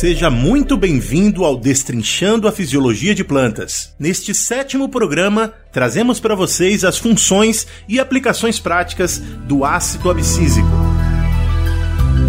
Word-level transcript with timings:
Seja 0.00 0.30
muito 0.30 0.78
bem-vindo 0.78 1.44
ao 1.44 1.58
Destrinchando 1.58 2.48
a 2.48 2.52
Fisiologia 2.52 3.14
de 3.14 3.22
Plantas. 3.22 3.94
Neste 3.98 4.34
sétimo 4.34 4.88
programa, 4.88 5.52
trazemos 5.70 6.18
para 6.18 6.34
vocês 6.34 6.84
as 6.86 6.96
funções 6.96 7.66
e 7.86 8.00
aplicações 8.00 8.58
práticas 8.58 9.18
do 9.18 9.62
ácido 9.62 10.10
abscísico. 10.10 10.89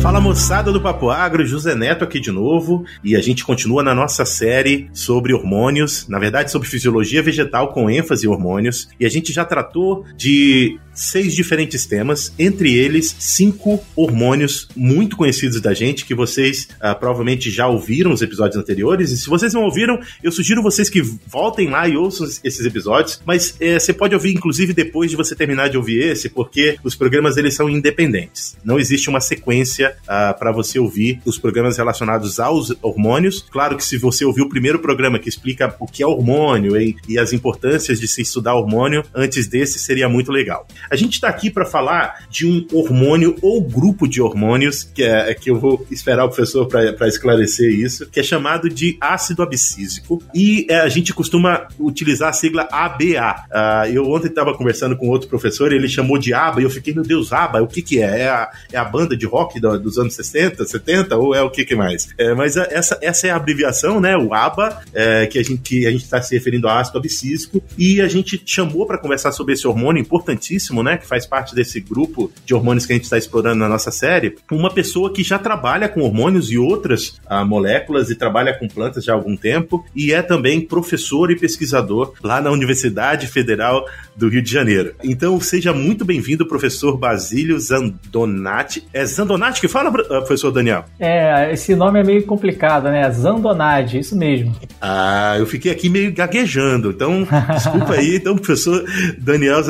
Fala 0.01 0.19
moçada 0.19 0.71
do 0.71 0.81
Papo 0.81 1.11
Agro, 1.11 1.45
José 1.45 1.75
Neto 1.75 2.03
aqui 2.03 2.19
de 2.19 2.31
novo, 2.31 2.83
e 3.03 3.15
a 3.15 3.21
gente 3.21 3.45
continua 3.45 3.83
na 3.83 3.93
nossa 3.93 4.25
série 4.25 4.89
sobre 4.91 5.31
hormônios, 5.31 6.07
na 6.07 6.17
verdade 6.17 6.51
sobre 6.51 6.67
fisiologia 6.67 7.21
vegetal 7.21 7.71
com 7.71 7.87
ênfase 7.87 8.25
em 8.25 8.29
hormônios, 8.29 8.89
e 8.99 9.05
a 9.05 9.09
gente 9.09 9.31
já 9.31 9.45
tratou 9.45 10.03
de 10.17 10.79
seis 10.93 11.35
diferentes 11.35 11.85
temas, 11.85 12.33
entre 12.37 12.75
eles 12.75 13.15
cinco 13.19 13.79
hormônios 13.95 14.67
muito 14.75 15.15
conhecidos 15.15 15.61
da 15.61 15.73
gente, 15.73 16.03
que 16.03 16.15
vocês 16.15 16.67
ah, 16.79 16.95
provavelmente 16.95 17.51
já 17.51 17.67
ouviram 17.67 18.11
os 18.11 18.23
episódios 18.23 18.57
anteriores, 18.57 19.11
e 19.11 19.17
se 19.17 19.29
vocês 19.29 19.53
não 19.53 19.63
ouviram, 19.63 19.99
eu 20.23 20.31
sugiro 20.31 20.63
vocês 20.63 20.89
que 20.89 21.01
voltem 21.27 21.69
lá 21.69 21.87
e 21.87 21.95
ouçam 21.95 22.27
esses 22.43 22.65
episódios, 22.65 23.21
mas 23.23 23.55
eh, 23.59 23.79
você 23.79 23.93
pode 23.93 24.15
ouvir 24.15 24.33
inclusive 24.33 24.73
depois 24.73 25.11
de 25.11 25.15
você 25.15 25.35
terminar 25.35 25.69
de 25.69 25.77
ouvir 25.77 26.01
esse, 26.03 26.27
porque 26.27 26.77
os 26.83 26.95
programas 26.95 27.37
eles 27.37 27.53
são 27.53 27.69
independentes, 27.69 28.57
não 28.63 28.79
existe 28.79 29.07
uma 29.07 29.21
sequência 29.21 29.90
ah, 30.07 30.35
para 30.37 30.51
você 30.51 30.79
ouvir 30.79 31.21
os 31.25 31.37
programas 31.37 31.77
relacionados 31.77 32.39
aos 32.39 32.73
hormônios, 32.81 33.45
claro 33.49 33.77
que 33.77 33.83
se 33.83 33.97
você 33.97 34.25
ouvir 34.25 34.41
o 34.41 34.49
primeiro 34.49 34.79
programa 34.79 35.19
que 35.19 35.29
explica 35.29 35.75
o 35.79 35.87
que 35.87 36.03
é 36.03 36.07
hormônio 36.07 36.79
e, 36.79 36.95
e 37.07 37.17
as 37.17 37.33
importâncias 37.33 37.99
de 37.99 38.07
se 38.07 38.21
estudar 38.21 38.55
hormônio, 38.55 39.03
antes 39.13 39.47
desse 39.47 39.79
seria 39.79 40.07
muito 40.07 40.31
legal. 40.31 40.67
A 40.89 40.95
gente 40.95 41.13
está 41.13 41.27
aqui 41.27 41.49
para 41.49 41.65
falar 41.65 42.25
de 42.29 42.47
um 42.47 42.65
hormônio 42.71 43.35
ou 43.41 43.61
grupo 43.61 44.07
de 44.07 44.21
hormônios, 44.21 44.83
que 44.83 45.03
é, 45.03 45.31
é 45.31 45.33
que 45.33 45.49
eu 45.49 45.59
vou 45.59 45.85
esperar 45.89 46.25
o 46.25 46.29
professor 46.29 46.67
para 46.67 47.07
esclarecer 47.07 47.71
isso, 47.71 48.09
que 48.09 48.19
é 48.19 48.23
chamado 48.23 48.69
de 48.69 48.97
ácido 48.99 49.41
abscísico. 49.43 50.21
E 50.33 50.65
é, 50.69 50.81
a 50.81 50.89
gente 50.89 51.13
costuma 51.13 51.67
utilizar 51.79 52.29
a 52.29 52.33
sigla 52.33 52.67
ABA. 52.71 53.45
Uh, 53.49 53.93
eu 53.93 54.09
ontem 54.09 54.27
estava 54.27 54.55
conversando 54.55 54.95
com 54.95 55.09
outro 55.09 55.27
professor, 55.27 55.71
ele 55.71 55.87
chamou 55.87 56.17
de 56.17 56.33
ABA, 56.33 56.61
e 56.61 56.63
eu 56.63 56.69
fiquei, 56.69 56.93
meu 56.93 57.03
Deus, 57.03 57.31
ABA, 57.31 57.61
o 57.61 57.67
que, 57.67 57.81
que 57.81 58.01
é? 58.01 58.21
É 58.21 58.29
a, 58.29 58.51
é 58.71 58.77
a 58.77 58.85
banda 58.85 59.15
de 59.15 59.25
rock 59.25 59.59
do, 59.59 59.77
dos 59.81 59.97
anos 59.97 60.13
60, 60.13 60.65
70, 60.65 61.17
ou 61.17 61.35
é 61.35 61.41
o 61.41 61.49
que, 61.49 61.65
que 61.65 61.75
mais? 61.75 62.09
É, 62.17 62.33
mas 62.33 62.57
a, 62.57 62.67
essa, 62.69 62.97
essa 63.01 63.27
é 63.27 63.31
a 63.31 63.35
abreviação, 63.35 63.99
né? 63.99 64.15
O 64.15 64.33
ABA, 64.33 64.81
é, 64.93 65.25
que 65.25 65.39
a 65.39 65.43
gente 65.43 65.85
a 65.85 65.91
está 65.91 66.21
se 66.21 66.35
referindo 66.35 66.67
ao 66.67 66.77
ácido 66.77 66.97
abscísico, 66.97 67.63
e 67.77 68.01
a 68.01 68.07
gente 68.07 68.41
chamou 68.45 68.85
para 68.85 68.97
conversar 68.97 69.31
sobre 69.31 69.53
esse 69.53 69.67
hormônio 69.67 70.01
importantíssimo 70.01 70.83
né, 70.83 70.97
que 70.97 71.07
faz 71.07 71.25
parte 71.25 71.55
desse 71.55 71.79
grupo 71.79 72.31
de 72.45 72.53
hormônios 72.53 72.85
que 72.85 72.93
a 72.93 72.95
gente 72.95 73.05
está 73.05 73.17
explorando 73.17 73.59
na 73.59 73.69
nossa 73.69 73.91
série, 73.91 74.35
uma 74.51 74.71
pessoa 74.71 75.13
que 75.13 75.23
já 75.23 75.39
trabalha 75.39 75.87
com 75.87 76.01
hormônios 76.01 76.51
e 76.51 76.57
outras 76.57 77.19
ah, 77.27 77.45
moléculas 77.45 78.09
e 78.09 78.15
trabalha 78.15 78.53
com 78.57 78.67
plantas 78.67 79.03
já 79.03 79.13
há 79.13 79.15
algum 79.15 79.35
tempo 79.35 79.85
e 79.95 80.13
é 80.13 80.21
também 80.21 80.61
professor 80.61 81.31
e 81.31 81.35
pesquisador 81.35 82.13
lá 82.23 82.41
na 82.41 82.51
Universidade 82.51 83.27
Federal 83.27 83.85
do 84.15 84.29
Rio 84.29 84.41
de 84.41 84.51
Janeiro. 84.51 84.93
Então, 85.03 85.39
seja 85.39 85.73
muito 85.73 86.05
bem-vindo, 86.05 86.47
professor 86.47 86.97
Basílio 86.97 87.59
Zandonati. 87.59 88.87
É 88.93 89.05
Zandonati 89.05 89.61
que 89.61 89.67
fala, 89.71 89.89
ah, 89.89 90.19
professor 90.19 90.51
Daniel? 90.51 90.85
É, 90.99 91.51
esse 91.51 91.75
nome 91.75 91.99
é 91.99 92.03
meio 92.03 92.23
complicado, 92.25 92.85
né? 92.85 93.09
Zandonati, 93.11 93.99
isso 93.99 94.15
mesmo. 94.15 94.55
Ah, 94.81 95.35
eu 95.37 95.45
fiquei 95.45 95.71
aqui 95.71 95.89
meio 95.89 96.13
gaguejando, 96.13 96.89
então 96.89 97.27
desculpa 97.53 97.93
aí. 97.93 98.17
Então, 98.17 98.35
professor 98.35 98.83
Daniel 99.17 99.61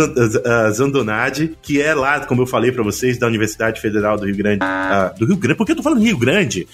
Zandonati 0.72 0.92
Donadi, 0.92 1.58
que 1.62 1.82
é 1.82 1.94
lá, 1.94 2.20
como 2.26 2.42
eu 2.42 2.48
falei 2.48 2.72
para 2.72 2.84
vocês, 2.84 3.18
da 3.18 3.28
Universidade 3.28 3.80
Federal 3.80 4.18
do 4.18 4.26
Rio 4.26 4.36
Grande. 4.36 4.64
Uh, 4.64 5.20
do 5.20 5.26
Rio 5.26 5.38
Grande? 5.38 5.58
Por 5.58 5.66
que 5.66 5.72
eu 5.74 5.76
tô 5.76 5.84
falando 5.84 6.02
Rio 6.02 6.18
Grande? 6.18 6.68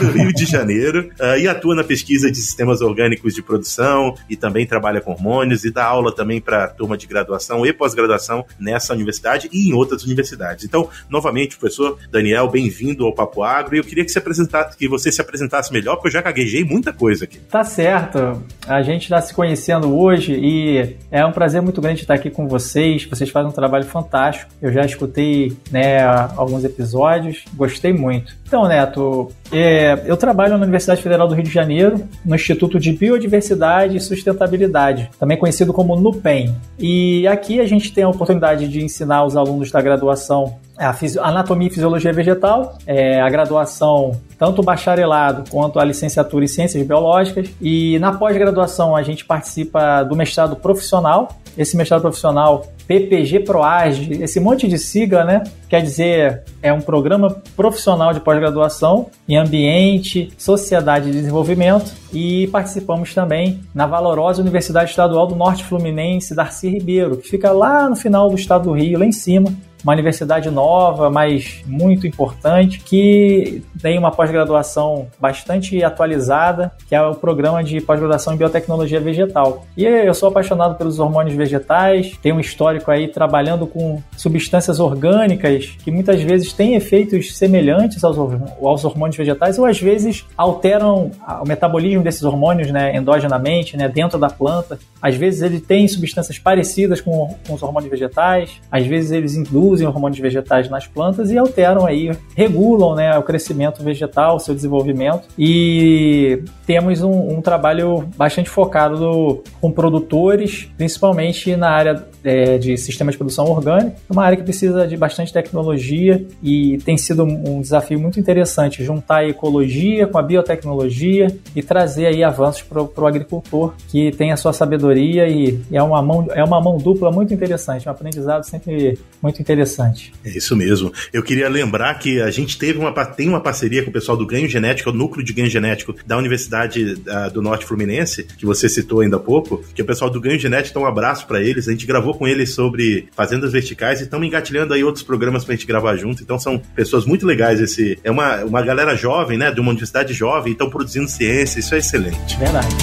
do 0.00 0.10
Rio 0.12 0.32
de 0.32 0.44
Janeiro. 0.44 1.10
E 1.38 1.48
atua 1.48 1.74
na 1.74 1.84
pesquisa 1.84 2.30
de 2.30 2.38
sistemas 2.38 2.80
orgânicos 2.80 3.34
de 3.34 3.42
produção 3.42 4.14
e 4.28 4.36
também 4.36 4.66
trabalha 4.66 5.00
com 5.00 5.12
hormônios 5.12 5.64
e 5.64 5.70
dá 5.70 5.84
aula 5.84 6.14
também 6.14 6.40
para 6.40 6.68
turma 6.68 6.96
de 6.96 7.06
graduação 7.06 7.64
e 7.64 7.72
pós-graduação 7.72 8.44
nessa 8.58 8.92
universidade 8.92 9.48
e 9.52 9.68
em 9.68 9.72
outras 9.72 10.04
universidades. 10.04 10.64
Então, 10.64 10.88
novamente, 11.08 11.56
professor 11.56 11.98
Daniel, 12.10 12.48
bem-vindo 12.48 12.73
ao 13.04 13.12
Papo 13.12 13.42
Agro. 13.42 13.76
E 13.76 13.78
eu 13.78 13.84
queria 13.84 14.04
que, 14.04 14.10
se 14.10 14.18
apresentasse, 14.18 14.76
que 14.76 14.88
você 14.88 15.12
se 15.12 15.20
apresentasse 15.20 15.72
melhor, 15.72 15.96
porque 15.96 16.08
eu 16.08 16.12
já 16.12 16.22
gaguejei 16.22 16.64
muita 16.64 16.92
coisa 16.92 17.24
aqui. 17.24 17.38
Tá 17.38 17.64
certo. 17.64 18.42
A 18.66 18.82
gente 18.82 19.02
está 19.02 19.20
se 19.20 19.34
conhecendo 19.34 19.96
hoje 19.96 20.32
e 20.34 20.96
é 21.10 21.24
um 21.24 21.32
prazer 21.32 21.60
muito 21.60 21.80
grande 21.80 22.00
estar 22.00 22.14
aqui 22.14 22.30
com 22.30 22.48
vocês. 22.48 23.04
Vocês 23.04 23.30
fazem 23.30 23.50
um 23.50 23.52
trabalho 23.52 23.74
trabalho 23.74 23.84
fantástico. 23.84 24.50
Eu 24.60 24.72
já 24.72 24.84
escutei 24.84 25.56
né, 25.70 26.02
alguns 26.36 26.64
episódios, 26.64 27.44
gostei 27.54 27.92
muito. 27.92 28.34
Então, 28.46 28.68
Neto, 28.68 29.30
é, 29.50 30.02
eu 30.06 30.16
trabalho 30.16 30.56
na 30.56 30.62
Universidade 30.62 31.02
Federal 31.02 31.26
do 31.26 31.34
Rio 31.34 31.44
de 31.44 31.50
Janeiro, 31.50 32.06
no 32.24 32.34
Instituto 32.34 32.78
de 32.78 32.92
Biodiversidade 32.92 33.96
e 33.96 34.00
Sustentabilidade, 34.00 35.10
também 35.18 35.36
conhecido 35.36 35.72
como 35.72 35.96
NUPEM. 35.96 36.54
E 36.78 37.26
aqui 37.26 37.60
a 37.60 37.66
gente 37.66 37.92
tem 37.92 38.04
a 38.04 38.08
oportunidade 38.08 38.68
de 38.68 38.82
ensinar 38.82 39.24
os 39.24 39.36
alunos 39.36 39.70
da 39.70 39.80
graduação 39.80 40.56
a 40.76 41.28
anatomia 41.28 41.68
e 41.68 41.70
fisiologia 41.70 42.12
vegetal, 42.12 42.78
é, 42.86 43.20
a 43.20 43.28
graduação 43.30 44.20
tanto 44.38 44.60
o 44.60 44.64
bacharelado 44.64 45.48
quanto 45.50 45.78
a 45.78 45.84
licenciatura 45.84 46.44
em 46.44 46.48
ciências 46.48 46.84
biológicas 46.86 47.48
e 47.60 47.98
na 48.00 48.12
pós-graduação 48.12 48.96
a 48.96 49.02
gente 49.02 49.24
participa 49.24 50.02
do 50.02 50.16
mestrado 50.16 50.56
profissional. 50.56 51.28
Esse 51.56 51.76
mestrado 51.76 52.02
profissional 52.02 52.66
PPG 52.86 53.40
ProAge, 53.40 54.22
esse 54.22 54.40
monte 54.40 54.68
de 54.68 54.78
sigla, 54.78 55.24
né? 55.24 55.42
Quer 55.68 55.82
dizer, 55.82 56.42
é 56.62 56.72
um 56.72 56.80
programa 56.80 57.42
profissional 57.56 58.12
de 58.12 58.20
pós-graduação 58.20 59.08
em 59.28 59.36
ambiente, 59.36 60.30
sociedade 60.38 61.08
e 61.08 61.12
desenvolvimento 61.12 61.92
e 62.12 62.46
participamos 62.48 63.12
também 63.14 63.60
na 63.74 63.86
valorosa 63.86 64.40
Universidade 64.40 64.90
Estadual 64.90 65.26
do 65.26 65.34
Norte 65.34 65.64
Fluminense, 65.64 66.34
Darcy 66.34 66.68
Ribeiro, 66.68 67.16
que 67.16 67.28
fica 67.28 67.50
lá 67.50 67.88
no 67.88 67.96
final 67.96 68.28
do 68.28 68.36
estado 68.36 68.64
do 68.64 68.72
Rio, 68.72 68.98
lá 68.98 69.06
em 69.06 69.12
cima, 69.12 69.52
uma 69.84 69.92
universidade 69.92 70.50
nova, 70.50 71.10
mas 71.10 71.62
muito 71.66 72.06
importante, 72.06 72.80
que 72.80 73.62
tem 73.80 73.98
uma 73.98 74.10
pós-graduação 74.10 75.08
bastante 75.20 75.84
atualizada, 75.84 76.72
que 76.88 76.94
é 76.94 77.02
o 77.02 77.14
programa 77.14 77.62
de 77.62 77.80
pós-graduação 77.82 78.32
em 78.32 78.38
biotecnologia 78.38 78.98
vegetal. 78.98 79.66
E 79.76 79.84
eu 79.84 80.14
sou 80.14 80.30
apaixonado 80.30 80.76
pelos 80.76 80.98
hormônios 80.98 81.36
vegetais, 81.36 82.16
tenho 82.22 82.36
um 82.36 82.40
histórico 82.40 82.73
aí 82.86 83.08
trabalhando 83.08 83.66
com 83.66 84.02
substâncias 84.16 84.80
orgânicas 84.80 85.76
que 85.82 85.90
muitas 85.90 86.20
vezes 86.22 86.52
têm 86.52 86.74
efeitos 86.74 87.36
semelhantes 87.36 88.02
aos, 88.04 88.16
aos 88.18 88.84
hormônios 88.84 89.16
vegetais 89.16 89.58
ou 89.58 89.66
às 89.66 89.80
vezes 89.80 90.24
alteram 90.36 91.10
o 91.42 91.46
metabolismo 91.46 92.02
desses 92.02 92.22
hormônios 92.22 92.70
né, 92.70 92.96
endogenamente, 92.96 93.76
né, 93.76 93.88
dentro 93.88 94.18
da 94.18 94.28
planta. 94.28 94.78
Às 95.00 95.16
vezes 95.16 95.42
ele 95.42 95.60
tem 95.60 95.86
substâncias 95.88 96.38
parecidas 96.38 97.00
com, 97.00 97.34
com 97.46 97.54
os 97.54 97.62
hormônios 97.62 97.90
vegetais, 97.90 98.60
às 98.70 98.86
vezes 98.86 99.10
eles 99.10 99.36
induzem 99.36 99.86
hormônios 99.86 100.18
vegetais 100.18 100.68
nas 100.68 100.86
plantas 100.86 101.30
e 101.30 101.38
alteram 101.38 101.86
aí, 101.86 102.10
regulam 102.36 102.94
né, 102.94 103.16
o 103.18 103.22
crescimento 103.22 103.82
vegetal, 103.82 104.36
o 104.36 104.40
seu 104.40 104.54
desenvolvimento. 104.54 105.28
E 105.38 106.42
temos 106.66 107.02
um, 107.02 107.36
um 107.36 107.42
trabalho 107.42 108.08
bastante 108.16 108.48
focado 108.48 108.98
do, 108.98 109.42
com 109.60 109.70
produtores, 109.70 110.68
principalmente 110.76 111.56
na 111.56 111.70
área 111.70 112.06
é, 112.22 112.58
de 112.64 112.76
sistema 112.76 113.10
de 113.10 113.18
produção 113.18 113.44
orgânica, 113.46 113.96
uma 114.10 114.24
área 114.24 114.36
que 114.36 114.42
precisa 114.42 114.86
de 114.86 114.96
bastante 114.96 115.32
tecnologia 115.32 116.24
e 116.42 116.78
tem 116.84 116.96
sido 116.96 117.24
um 117.24 117.60
desafio 117.60 117.98
muito 117.98 118.18
interessante 118.18 118.84
juntar 118.84 119.18
a 119.18 119.28
ecologia 119.28 120.06
com 120.06 120.18
a 120.18 120.22
biotecnologia 120.22 121.28
e 121.54 121.62
trazer 121.62 122.06
aí 122.06 122.24
avanços 122.24 122.62
para 122.62 122.82
o 122.82 123.06
agricultor 123.06 123.74
que 123.88 124.10
tem 124.12 124.32
a 124.32 124.36
sua 124.36 124.52
sabedoria 124.52 125.28
e, 125.28 125.60
e 125.70 125.76
é, 125.76 125.82
uma 125.82 126.02
mão, 126.02 126.26
é 126.30 126.42
uma 126.42 126.60
mão 126.60 126.78
dupla 126.78 127.10
muito 127.10 127.32
interessante, 127.32 127.88
um 127.88 127.92
aprendizado 127.92 128.44
sempre 128.44 128.98
muito 129.22 129.40
interessante. 129.40 130.12
É 130.24 130.30
isso 130.30 130.56
mesmo. 130.56 130.92
Eu 131.12 131.22
queria 131.22 131.48
lembrar 131.48 131.98
que 131.98 132.20
a 132.20 132.30
gente 132.30 132.58
teve 132.58 132.78
uma, 132.78 132.92
tem 133.06 133.28
uma 133.28 133.40
parceria 133.40 133.82
com 133.82 133.90
o 133.90 133.92
pessoal 133.92 134.16
do 134.16 134.26
Ganho 134.26 134.48
Genético, 134.48 134.90
o 134.90 134.92
núcleo 134.92 135.24
de 135.24 135.32
ganho 135.32 135.48
genético 135.48 135.94
da 136.06 136.16
Universidade 136.16 136.94
uh, 136.94 137.30
do 137.32 137.42
Norte 137.42 137.64
Fluminense, 137.64 138.24
que 138.24 138.46
você 138.46 138.68
citou 138.68 139.00
ainda 139.00 139.16
há 139.16 139.20
pouco, 139.20 139.62
que 139.74 139.80
é 139.80 139.84
o 139.84 139.86
pessoal 139.86 140.10
do 140.10 140.20
Ganho 140.20 140.38
Genético, 140.38 140.70
então 140.70 140.82
um 140.82 140.86
abraço 140.86 141.26
para 141.26 141.42
eles. 141.42 141.68
A 141.68 141.72
gente 141.72 141.86
gravou 141.86 142.14
com 142.14 142.26
eles 142.26 142.53
sobre 142.54 143.08
fazendas 143.12 143.52
verticais 143.52 144.00
e 144.00 144.04
estamos 144.04 144.26
engatilhando 144.26 144.74
aí 144.74 144.84
outros 144.84 145.04
programas 145.04 145.44
pra 145.44 145.54
gente 145.54 145.66
gravar 145.66 145.96
junto. 145.96 146.22
Então 146.22 146.38
são 146.38 146.58
pessoas 146.74 147.04
muito 147.04 147.26
legais. 147.26 147.60
Esse 147.60 147.98
é 148.04 148.10
uma, 148.10 148.44
uma 148.44 148.62
galera 148.62 148.94
jovem, 148.94 149.36
né, 149.36 149.50
de 149.50 149.60
uma 149.60 149.70
universidade 149.70 150.12
jovem, 150.12 150.52
estão 150.52 150.70
produzindo 150.70 151.08
ciência. 151.08 151.60
Isso 151.60 151.74
é 151.74 151.78
excelente. 151.78 152.36
Verdade. 152.38 152.74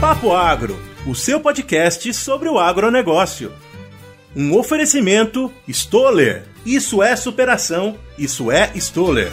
Papo 0.00 0.34
Agro, 0.34 0.78
o 1.06 1.14
seu 1.14 1.40
podcast 1.40 2.12
sobre 2.12 2.48
o 2.48 2.58
agronegócio. 2.58 3.50
Um 4.36 4.54
oferecimento 4.54 5.50
Stoller. 5.66 6.44
Isso 6.64 7.02
é 7.02 7.16
superação, 7.16 7.96
isso 8.18 8.50
é 8.50 8.70
Stoller. 8.74 9.32